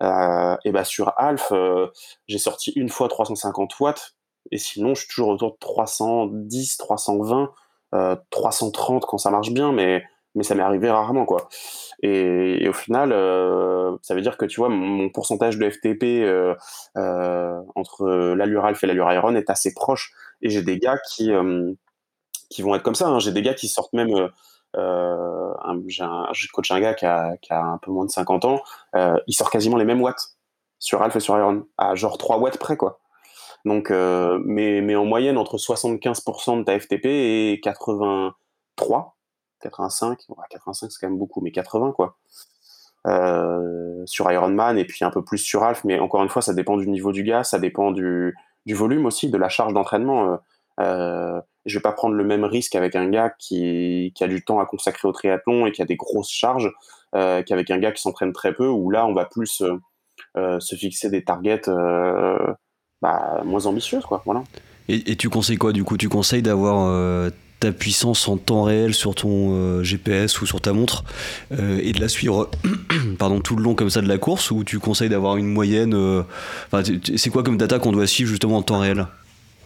[0.02, 1.88] Euh, et bah sur Alf, euh,
[2.28, 4.16] j'ai sorti une fois 350 watts,
[4.52, 7.52] et sinon je suis toujours autour de 310, 320,
[7.96, 10.04] euh, 330 quand ça marche bien, mais,
[10.36, 11.48] mais ça m'est arrivé rarement quoi.
[12.02, 16.54] Et, au final, euh, ça veut dire que tu vois, mon, pourcentage de FTP euh,
[16.98, 18.06] euh, entre
[18.36, 20.12] l'allure Alf et l'allure Iron est assez proche.
[20.42, 21.72] Et j'ai des gars qui, euh,
[22.50, 23.08] qui vont être comme ça.
[23.08, 23.20] hein.
[23.20, 24.30] J'ai des gars qui sortent même.
[24.76, 25.54] Euh,
[25.88, 28.62] j'ai coach un gars qui a, un peu moins de 50 ans.
[28.96, 30.36] euh, il sort quasiment les mêmes watts
[30.80, 33.00] sur Alpha et sur Iron, à genre 3 watts près, quoi.
[33.66, 39.16] Donc, euh, mais, en moyenne, entre 75% de ta FTP et 83,
[39.62, 42.18] 85, ouais, 85 c'est quand même beaucoup, mais 80, quoi.
[43.08, 46.54] Euh, sur Ironman et puis un peu plus sur Alf, mais encore une fois, ça
[46.54, 48.36] dépend du niveau du gars, ça dépend du,
[48.68, 50.40] volume aussi, de la charge d'entraînement.
[51.66, 54.66] Je vais pas prendre le même risque avec un gars qui, a du temps à
[54.66, 56.72] consacrer au triathlon et qui a des grosses charges
[57.16, 59.76] euh, qu'avec un gars qui s'entraîne très peu, où là, on va plus euh,
[60.38, 61.70] euh, se fixer des targets
[63.02, 64.22] bah, moins ambitieuses, quoi.
[64.26, 64.44] Voilà.
[64.90, 65.98] Et, tu conseilles quoi du coup?
[65.98, 71.06] Tu conseilles d'avoir ta puissance en temps réel sur ton GPS ou sur ta montre
[71.52, 72.52] et de la suivre
[73.20, 75.96] pardon, tout le long comme ça de la course ou tu conseilles d'avoir une moyenne
[77.16, 79.08] C'est quoi comme data qu'on doit suivre justement en temps réel?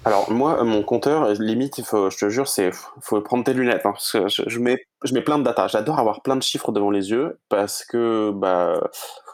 [0.08, 3.86] Alors moi, mon compteur, limite, il faut, je te jure, c'est faut prendre tes lunettes.
[3.86, 5.68] hein, parce que je, je mets, je mets plein de data.
[5.68, 8.80] J'adore avoir plein de chiffres devant les yeux parce que, bah,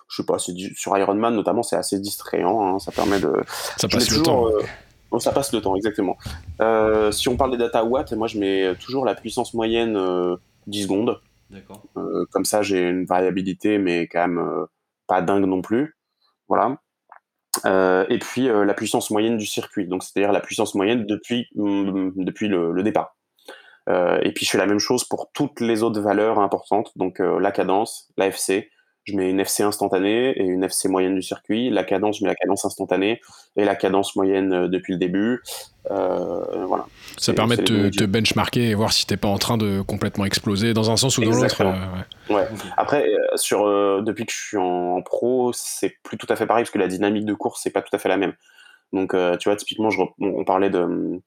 [0.09, 2.76] je sais pas, sur Ironman notamment, c'est assez distrayant.
[2.76, 3.32] hein, ça permet de.
[3.78, 4.47] Ça passe le toujours, temps.
[4.47, 4.61] euh,
[5.11, 6.17] oh, ça passe le temps, exactement.
[6.61, 10.36] Euh, si on parle des data watts, moi je mets toujours la puissance moyenne euh,
[10.67, 11.21] 10 secondes.
[11.49, 11.82] D'accord.
[11.97, 14.65] Euh, comme ça, j'ai une variabilité, mais quand même euh,
[15.07, 15.95] pas dingue non plus.
[16.47, 16.78] Voilà.
[17.66, 21.47] Euh, et puis euh, la puissance moyenne du circuit, donc c'est-à-dire la puissance moyenne depuis,
[21.56, 23.16] mm, depuis le, départ.
[23.89, 27.20] Euh, et puis je fais la même chose pour toutes les autres valeurs importantes, donc
[27.20, 28.70] la cadence, la FC,
[29.06, 31.70] je mets une FC instantanée et une FC moyenne du circuit.
[31.70, 33.20] La cadence, je mets la cadence instantanée
[33.58, 35.41] et la cadence moyenne euh, depuis le début.
[35.91, 36.86] Euh, voilà.
[37.18, 40.24] Ça permet de te, te benchmarker et voir si t'es pas en train de complètement
[40.24, 41.62] exploser dans un sens ou dans l'autre.
[41.62, 41.74] Euh,
[42.30, 42.36] ouais.
[42.36, 42.47] Ouais.
[42.78, 46.45] Après, sur, euh, depuis que je suis en, en pro, c'est plus tout à fait
[46.45, 48.34] pareil parce que la dynamique de course, c'est pas tout à fait la même.
[48.93, 51.20] Donc, tu vois, typiquement, je, on, on parlait de,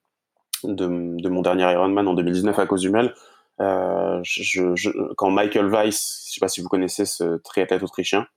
[0.63, 3.07] de, de mon dernier Ironman en 2019 à Cozumel.
[3.07, 3.13] Euh,
[3.59, 8.27] je, quand Michael Weiss, je sais pas si vous connaissez ce triathlète autrichien,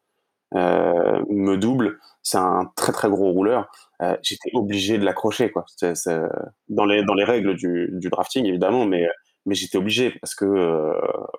[0.55, 3.71] euh, me double, c'est un très très gros rouleur.
[4.03, 5.65] Euh, J'étais obligé de l'accrocher, quoi.
[6.69, 9.07] Dans les règles du, drafting évidemment, mais
[9.47, 10.93] mais j'étais obligé parce que euh,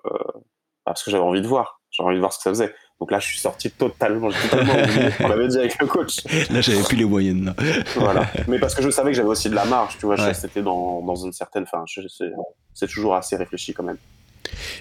[0.06, 0.40] euh,
[0.84, 1.80] parce que j'avais envie de voir.
[1.90, 2.74] J'avais envie de voir ce que ça faisait.
[3.02, 5.08] Donc là, je suis sorti totalement, j'ai totalement oublié.
[5.18, 6.18] On l'avait dit avec le coach.
[6.50, 7.46] Là, j'avais plus les moyennes.
[7.46, 7.54] Là.
[7.96, 8.30] Voilà.
[8.46, 10.14] Mais parce que je savais que j'avais aussi de la marge, tu vois.
[10.24, 10.34] Ouais.
[10.34, 11.64] C'était dans, dans une certaine.
[11.64, 12.30] Enfin, je- c'est
[12.74, 13.96] c'est toujours assez réfléchi quand même.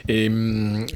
[0.07, 0.29] Et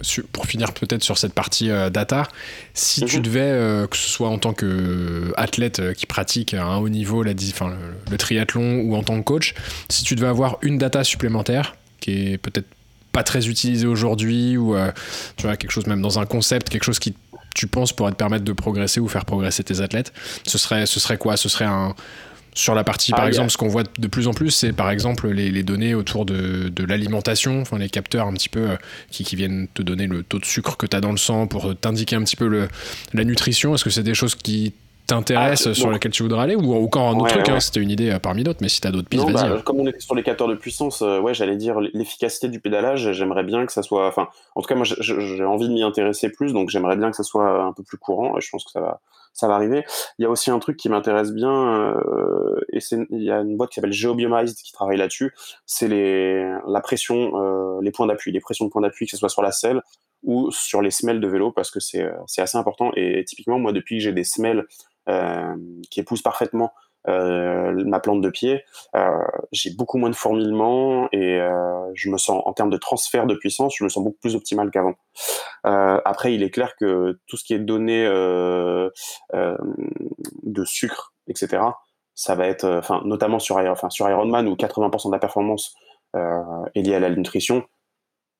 [0.03, 2.27] su- pour finir peut-être sur cette partie euh, data,
[2.75, 3.23] si tu Mhm.
[3.23, 7.23] devais, euh, que ce soit en tant qu'athlète euh, qui pratique à un haut niveau
[7.23, 9.55] la, dis- enfin, le, le triathlon ou en tant que coach,
[9.89, 12.67] si tu devais avoir une data supplémentaire qui est peut-être
[13.15, 14.91] pas très utilisée aujourd'hui ou euh,
[15.37, 17.15] tu vois quelque chose même dans un concept, quelque chose qui
[17.55, 20.11] tu penses pourrait te permettre de progresser ou faire progresser tes athlètes,
[20.45, 21.37] ce serait, ce serait quoi?
[21.37, 21.95] Ce serait un
[22.57, 24.89] sur la partie, par Ah, exemple, ce qu'on voit de plus en plus, c'est par
[24.89, 28.75] exemple les, les données autour de, de l'alimentation, enfin les capteurs un petit peu euh,
[29.11, 31.47] qui, qui viennent te donner le taux de sucre que tu as dans le sang
[31.47, 32.67] pour t'indiquer un petit peu le,
[33.13, 33.75] la nutrition.
[33.75, 34.73] Est-ce que c'est des choses qui
[35.07, 35.91] t'intéressent, Ah, sur bon.
[35.93, 37.59] lesquelles tu voudrais aller ou encore un autre Ouais, truc hein.
[37.59, 39.49] C'était une idée euh, parmi d'autres, mais si tu as d'autres pistes, Non, vas-y.
[39.49, 39.61] bah, hein.
[39.63, 43.11] comme on était sur les capteurs de puissance, euh, ouais, j'allais dire l'efficacité du pédalage.
[43.13, 46.29] J'aimerais bien que ça soit, enfin, en tout cas, moi, j'ai envie de m'y intéresser
[46.31, 48.37] plus, donc j'aimerais bien que ça soit un peu plus courant.
[48.37, 49.01] Et je pense que ça va,
[49.33, 49.83] ça va arriver.
[50.17, 53.39] Il y a aussi un truc qui m'intéresse bien, euh, et c'est, il y a
[53.41, 55.33] une boîte qui s'appelle GeoBiomized qui travaille là-dessus.
[55.65, 59.17] C'est les, la pression, euh, les points d'appui, les pressions de points d'appui, que ce
[59.17, 59.81] soit sur la selle
[60.23, 62.91] ou sur les semelles de vélo, parce que c'est, euh, c'est assez important.
[62.95, 64.63] Et typiquement, moi, depuis que j'ai des semelles euh,
[65.91, 66.73] qui épousent parfaitement
[67.07, 68.63] euh, ma plante de pied,
[68.95, 69.09] euh,
[69.51, 73.35] j'ai beaucoup moins de fourmillement et euh, je me sens, en termes de transfert de
[73.35, 74.95] puissance, je me sens beaucoup plus optimal qu'avant.
[75.67, 78.89] Euh, après, il est clair que tout ce qui est donné euh,
[79.35, 79.55] euh,
[80.41, 81.61] de sucre, etc.,
[82.15, 85.19] ça va être, euh, enfin, notamment sur, Iron- enfin, sur Ironman où 80% de la
[85.19, 85.75] performance
[86.15, 86.41] euh,
[86.73, 87.63] est liée à la nutrition,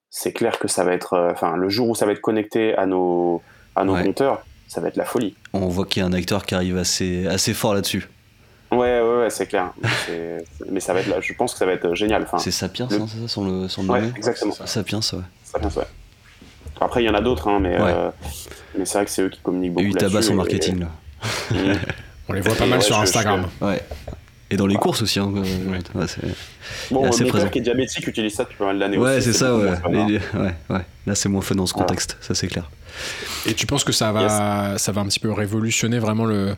[0.10, 2.74] c'est clair que ça va être, euh, enfin, le jour où ça va être connecté
[2.76, 3.44] à nos,
[3.76, 4.04] à nos Ouais.
[4.04, 5.36] compteurs, ça va être la folie.
[5.54, 8.08] On voit qu'il y a un acteur qui arrive assez, assez fort là-dessus.
[8.72, 9.72] Ouais, ouais, ouais, c'est clair.
[10.70, 12.24] Mais ça va être, je pense que ça va être génial.
[12.24, 14.54] Enfin, C'est Sapiens, le- hein, c'est ça, son, le, son ouais, nom exactement.
[14.66, 15.22] Sapiens, ouais.
[15.44, 15.84] Ça vient, ouais.
[16.82, 17.94] Après, il y en a d'autres, hein, mais, Ouais.
[17.96, 18.10] euh,
[18.78, 19.88] mais c'est vrai que c'est eux qui communiquent Et beaucoup.
[19.88, 20.88] il tabasse là-dessus, en et- marketing, là.
[22.28, 23.48] On les voit pas Et mal ouais, sur je- Instagram.
[23.62, 23.82] Ouais.
[24.50, 24.82] Et dans les Bah.
[24.82, 25.20] courses aussi.
[25.20, 26.22] Hein, euh, ouais, c'est-
[26.92, 27.46] Bon, assez mon présent.
[27.46, 29.28] père qui est diabétique utilise ça depuis pas mal d'années ouais, aussi.
[29.32, 29.70] c'est ça, ouais.
[29.70, 29.82] hein.
[30.36, 30.82] Ouais, ouais.
[31.06, 31.88] Là, c'est moins fun dans ce Voilà.
[31.88, 32.70] contexte, ça c'est clair.
[33.48, 36.56] Et tu penses que ça va, ça va un petit peu révolutionner vraiment le,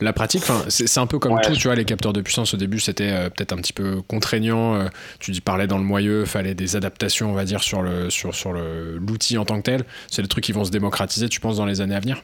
[0.00, 0.42] la pratique?
[0.42, 2.80] Enfin, c'est, un peu comme Ouais, tout, tu vois, les capteurs de puissance au début
[2.80, 4.74] c'était euh, peut-être un petit peu contraignant.
[4.74, 4.88] euh,
[5.20, 8.34] tu dis parlais dans le moyeu, fallait des adaptations, on va dire, sur, le, sur,
[8.34, 9.84] sur le, l'outil en tant que tel.
[10.10, 12.22] C'est des trucs qui vont se démocratiser, tu penses, dans les années à venir?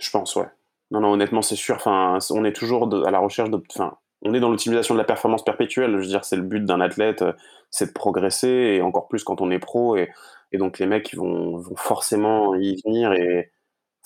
[0.00, 0.46] Je pense, ouais.
[0.90, 1.76] Non, non, honnêtement, c'est sûr.
[1.76, 3.60] Enfin, on est toujours de- à la recherche de.
[3.74, 5.92] Enfin, on est dans l'optimisation de la performance perpétuelle.
[5.92, 7.32] Je veux dire, c'est le but d'un athlète, euh,
[7.70, 9.96] c'est de progresser, et encore plus quand on est pro.
[9.96, 10.10] Et,
[10.56, 13.12] et donc, les mecs, ils vont, vont forcément y venir.
[13.12, 13.52] Et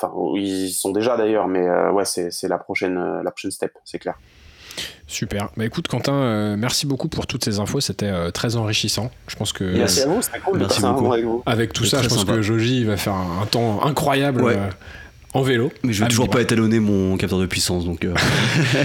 [0.01, 3.31] enfin, ils y sont déjà d'ailleurs, mais euh, ouais, c'est, c'est la prochaine, euh, la
[3.31, 4.17] prochaine step, c'est clair.
[5.07, 5.51] Super.
[5.57, 7.81] Bah écoute, Quentin, euh, merci beaucoup pour toutes ces infos.
[7.81, 9.11] C'était euh, très enrichissant.
[9.27, 9.65] Je pense que.
[9.65, 11.03] Merci à vous, c'était cool Merci de passer un beaucoup.
[11.03, 11.43] moment avec vous.
[11.47, 12.35] Avec tout ça, je pense sympa.
[12.35, 14.57] que Joji va faire un, un temps incroyable Ouais.
[15.33, 15.71] En vélo.
[15.85, 18.13] Mais je vais Ah, toujours pas étalonner mon capteur de puissance, donc euh,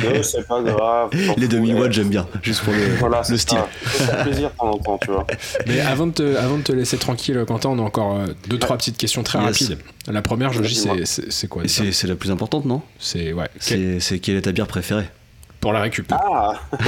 [0.03, 1.09] Non, c'est pas grave.
[1.11, 1.47] je les fous.
[1.47, 1.91] demi-watts, Ouais.
[1.91, 3.57] j'aime bien, juste pour le, Voilà, le c'est style.
[3.57, 3.67] ça.
[4.17, 5.25] Fait plaisir de temps en temps, tu vois.
[5.67, 8.59] Mais avant de, te, avant de te laisser tranquille, Quentin, on a encore euh, deux,
[8.59, 9.45] trois petites questions très Yes.
[9.63, 9.77] rapides.
[10.07, 10.97] La première, Joji, Dis-moi.
[11.05, 12.81] c'est, quoi c'est c'est la plus importante, non?
[12.99, 13.47] C'est ouais.
[13.59, 15.05] C'est c'est quelle est ta bière préférée?
[15.61, 16.05] Pour la récup.
[16.11, 16.53] Ah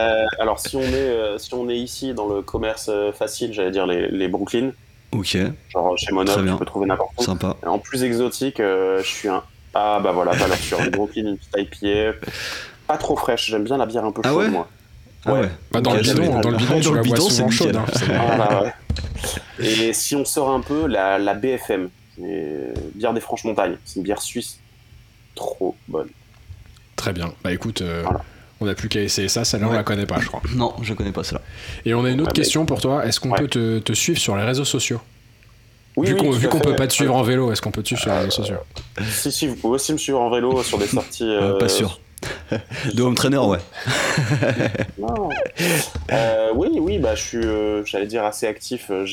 [0.00, 3.52] Euh, Alors, si on, est, euh, si on est ici dans le commerce euh, facile,
[3.52, 4.70] j'allais dire les, les Brooklyn,
[5.12, 5.36] Ok,
[5.70, 6.52] genre chez Très Monop, bien.
[6.54, 7.22] tu peux trouver n'importe où.
[7.22, 7.56] sympa.
[7.66, 9.42] En plus exotique, euh, je suis un.
[9.74, 10.80] Ah bah voilà, valeur sûre.
[10.82, 12.18] Les Brooklyn, une petite IPA.
[12.86, 14.68] Pas trop fraîche, j'aime bien la bière un peu Ah chaude, ouais moi.
[15.24, 15.40] Ah Ouais.
[15.40, 15.48] ouais.
[15.70, 17.56] Bah, dans, le bidon, dans le bidon, Dans tu le la vois bidon, souvent c'est
[17.56, 17.76] chaude.
[17.76, 17.84] hein.
[18.06, 18.62] Voilà,
[19.60, 19.64] ouais.
[19.64, 23.76] Et si on sort un peu, la, la BFM, bière des Franches-Montagnes.
[23.84, 24.58] C'est une bière suisse.
[25.34, 26.08] Trop bonne.
[26.96, 27.32] Très bien.
[27.44, 28.22] Bah écoute, euh, Voilà.
[28.62, 29.44] On n'a plus qu'à essayer ça.
[29.44, 30.40] Celle-là, on la connaît pas, je crois.
[30.54, 31.40] Non, je connais pas cela.
[31.84, 33.04] Et on a une autre Ouais, mais- question pour toi.
[33.06, 33.38] Est-ce qu'on Ouais.
[33.38, 35.00] peut te, te suivre sur les réseaux sociaux
[35.96, 36.60] Oui, Vu oui, qu'on fait.
[36.60, 38.56] peut pas te suivre en vélo, est-ce qu'on peut te suivre sur les réseaux sociaux
[39.10, 41.24] Si, si, vous pouvez aussi me suivre en vélo sur des sorties.
[41.24, 42.00] Euh, euh, pas sûr.
[42.94, 43.58] De home trainer, ouais.
[44.98, 45.28] Non.
[46.12, 48.86] Euh, oui, oui, bah, je suis, euh, j'allais dire, assez actif.
[48.90, 49.06] Euh,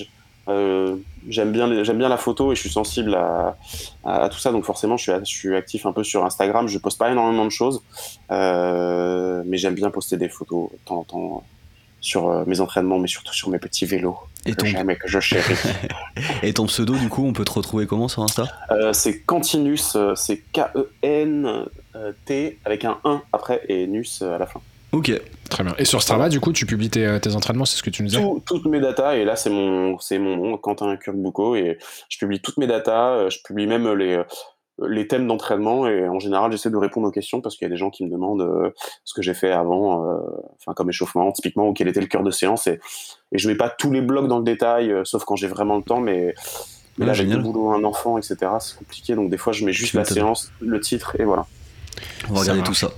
[0.47, 0.95] euh,
[1.27, 3.57] j'aime bien, j'aime bien la photo et je suis sensible à,
[4.03, 6.67] à, à tout ça, donc forcément, je suis, je suis actif un peu sur Instagram.
[6.67, 7.81] Je poste pas énormément de choses,
[8.31, 11.43] euh, mais j'aime bien poster des photos de temps en temps
[12.01, 14.95] sur euh, mes entraînements, mais surtout sur mes petits vélos Et que ton, j'aime et
[14.95, 15.55] que je chéris.
[16.43, 18.47] et ton pseudo, du coup, on peut te retrouver comment sur Insta?
[18.71, 21.59] Euh, c'est Cantinus, c'est K-E-N-T
[22.63, 24.61] avec un 1 après et Nus à la fin.
[24.91, 25.11] Ok,
[25.49, 25.73] Très bien.
[25.79, 28.09] Et sur Strava, du coup, tu publies tes, tes entraînements, c'est ce que tu nous
[28.09, 31.79] disais Tout- toutes mes datas et là c'est mon c'est mon nom Quentin Kurbuco et
[32.07, 34.23] je publie toutes mes datas euh, je publie même les euh,
[34.87, 37.69] les thèmes d'entraînement et en général j'essaie de répondre aux questions parce qu'il y a
[37.69, 38.69] des gens qui me demandent euh,
[39.03, 40.17] ce que j'ai fait avant euh,
[40.59, 42.79] enfin comme échauffement typiquement ou quel était le cœur de séance et,
[43.31, 45.77] et je mets pas tous les blocs dans le détail euh, sauf quand j'ai vraiment
[45.77, 46.33] le temps mais,
[46.97, 47.37] là avec génial.
[47.39, 50.51] le boulot un enfant etc c'est compliqué donc des fois je mets juste la séance
[50.61, 51.45] le titre et voilà
[52.29, 52.91] on va regarder tout ça.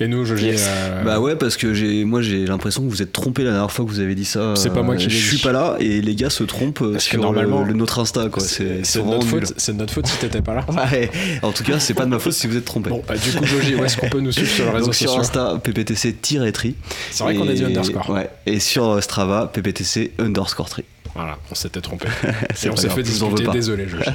[0.00, 0.64] Et nous, je Yes.
[0.68, 3.70] euh, Bah ouais, parce que j'ai, moi j'ai l'impression que vous êtes trompé la dernière
[3.70, 4.54] fois que vous avez dit ça.
[4.56, 6.92] C'est pas moi qui Euh, Je suis pas là et les gars se trompent euh,
[6.92, 8.42] Parce que sur normalement, le, le- notre Insta quoi.
[8.42, 9.52] C'est, de notre faute.
[9.56, 10.66] C'est notre faute si t'étais pas là.
[10.92, 11.10] Ouais.
[11.42, 12.90] En tout cas, c'est pas de ma faute si vous êtes trompé.
[12.90, 14.94] Bon, bah, du coup, Joji, où est-ce qu'on peut nous suivre sur les réseaux Donc
[14.96, 16.74] sur sociaux Insta, pptc-tri.
[17.12, 18.10] C'est vrai qu'on a dit underscore.
[18.10, 18.28] Ouais.
[18.46, 20.84] Et sur Strava, pptc underscore tri.
[21.14, 22.08] Voilà, on s'était trompé.
[22.64, 23.46] Et on s'est fait discuter.
[23.52, 24.02] Désolé, Joji.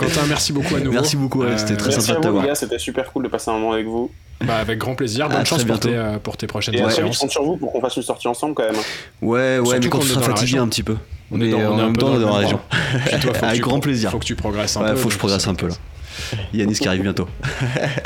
[0.00, 0.92] Quentin, merci beaucoup à nouveau.
[0.92, 2.42] Merci beaucoup, ouais, c'était très Merci sympa de à vous, t'avoir.
[2.42, 2.54] les gars.
[2.54, 4.10] C'était super cool de passer un moment avec vous.
[4.44, 5.28] Bah, avec grand plaisir.
[5.28, 7.18] Bonne À chance pour tes, euh, pour tes prochaines Et vite, je séances.
[7.18, 8.74] compte sur vous pour qu'on fasse une sortie ensemble quand même.
[9.20, 10.96] Ouais, ouais, Surtout mais quand dans la fatigué un petit peu.
[11.30, 12.38] On est dans, on en est un même peu temps, on est le dans la
[12.38, 12.60] région.
[13.20, 14.10] toi, Avec grand plaisir.
[14.10, 14.96] Faut que tu progresses un Ouais, peu.
[14.96, 15.74] faut que je progresse un peu là.
[16.54, 17.26] Yanis qui arrive bientôt.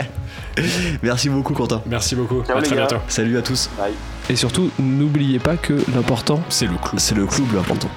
[1.02, 1.82] Merci beaucoup, Quentin.
[1.86, 2.42] Merci beaucoup.
[2.44, 2.96] Ciao, à très bientôt.
[3.08, 3.70] Salut à tous.
[3.78, 3.92] Bye.
[4.28, 6.40] Et surtout, n'oubliez pas que l'important.
[6.48, 6.98] C'est le clou.
[6.98, 7.90] C'est le club l'important.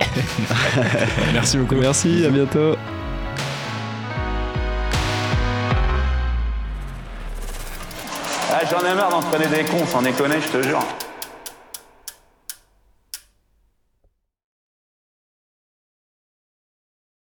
[1.32, 1.76] Merci beaucoup.
[1.76, 2.76] Merci, à bientôt.
[8.56, 10.78] Ah, j'en ai marre d'entraîner des cons, sans déconner, je te jure.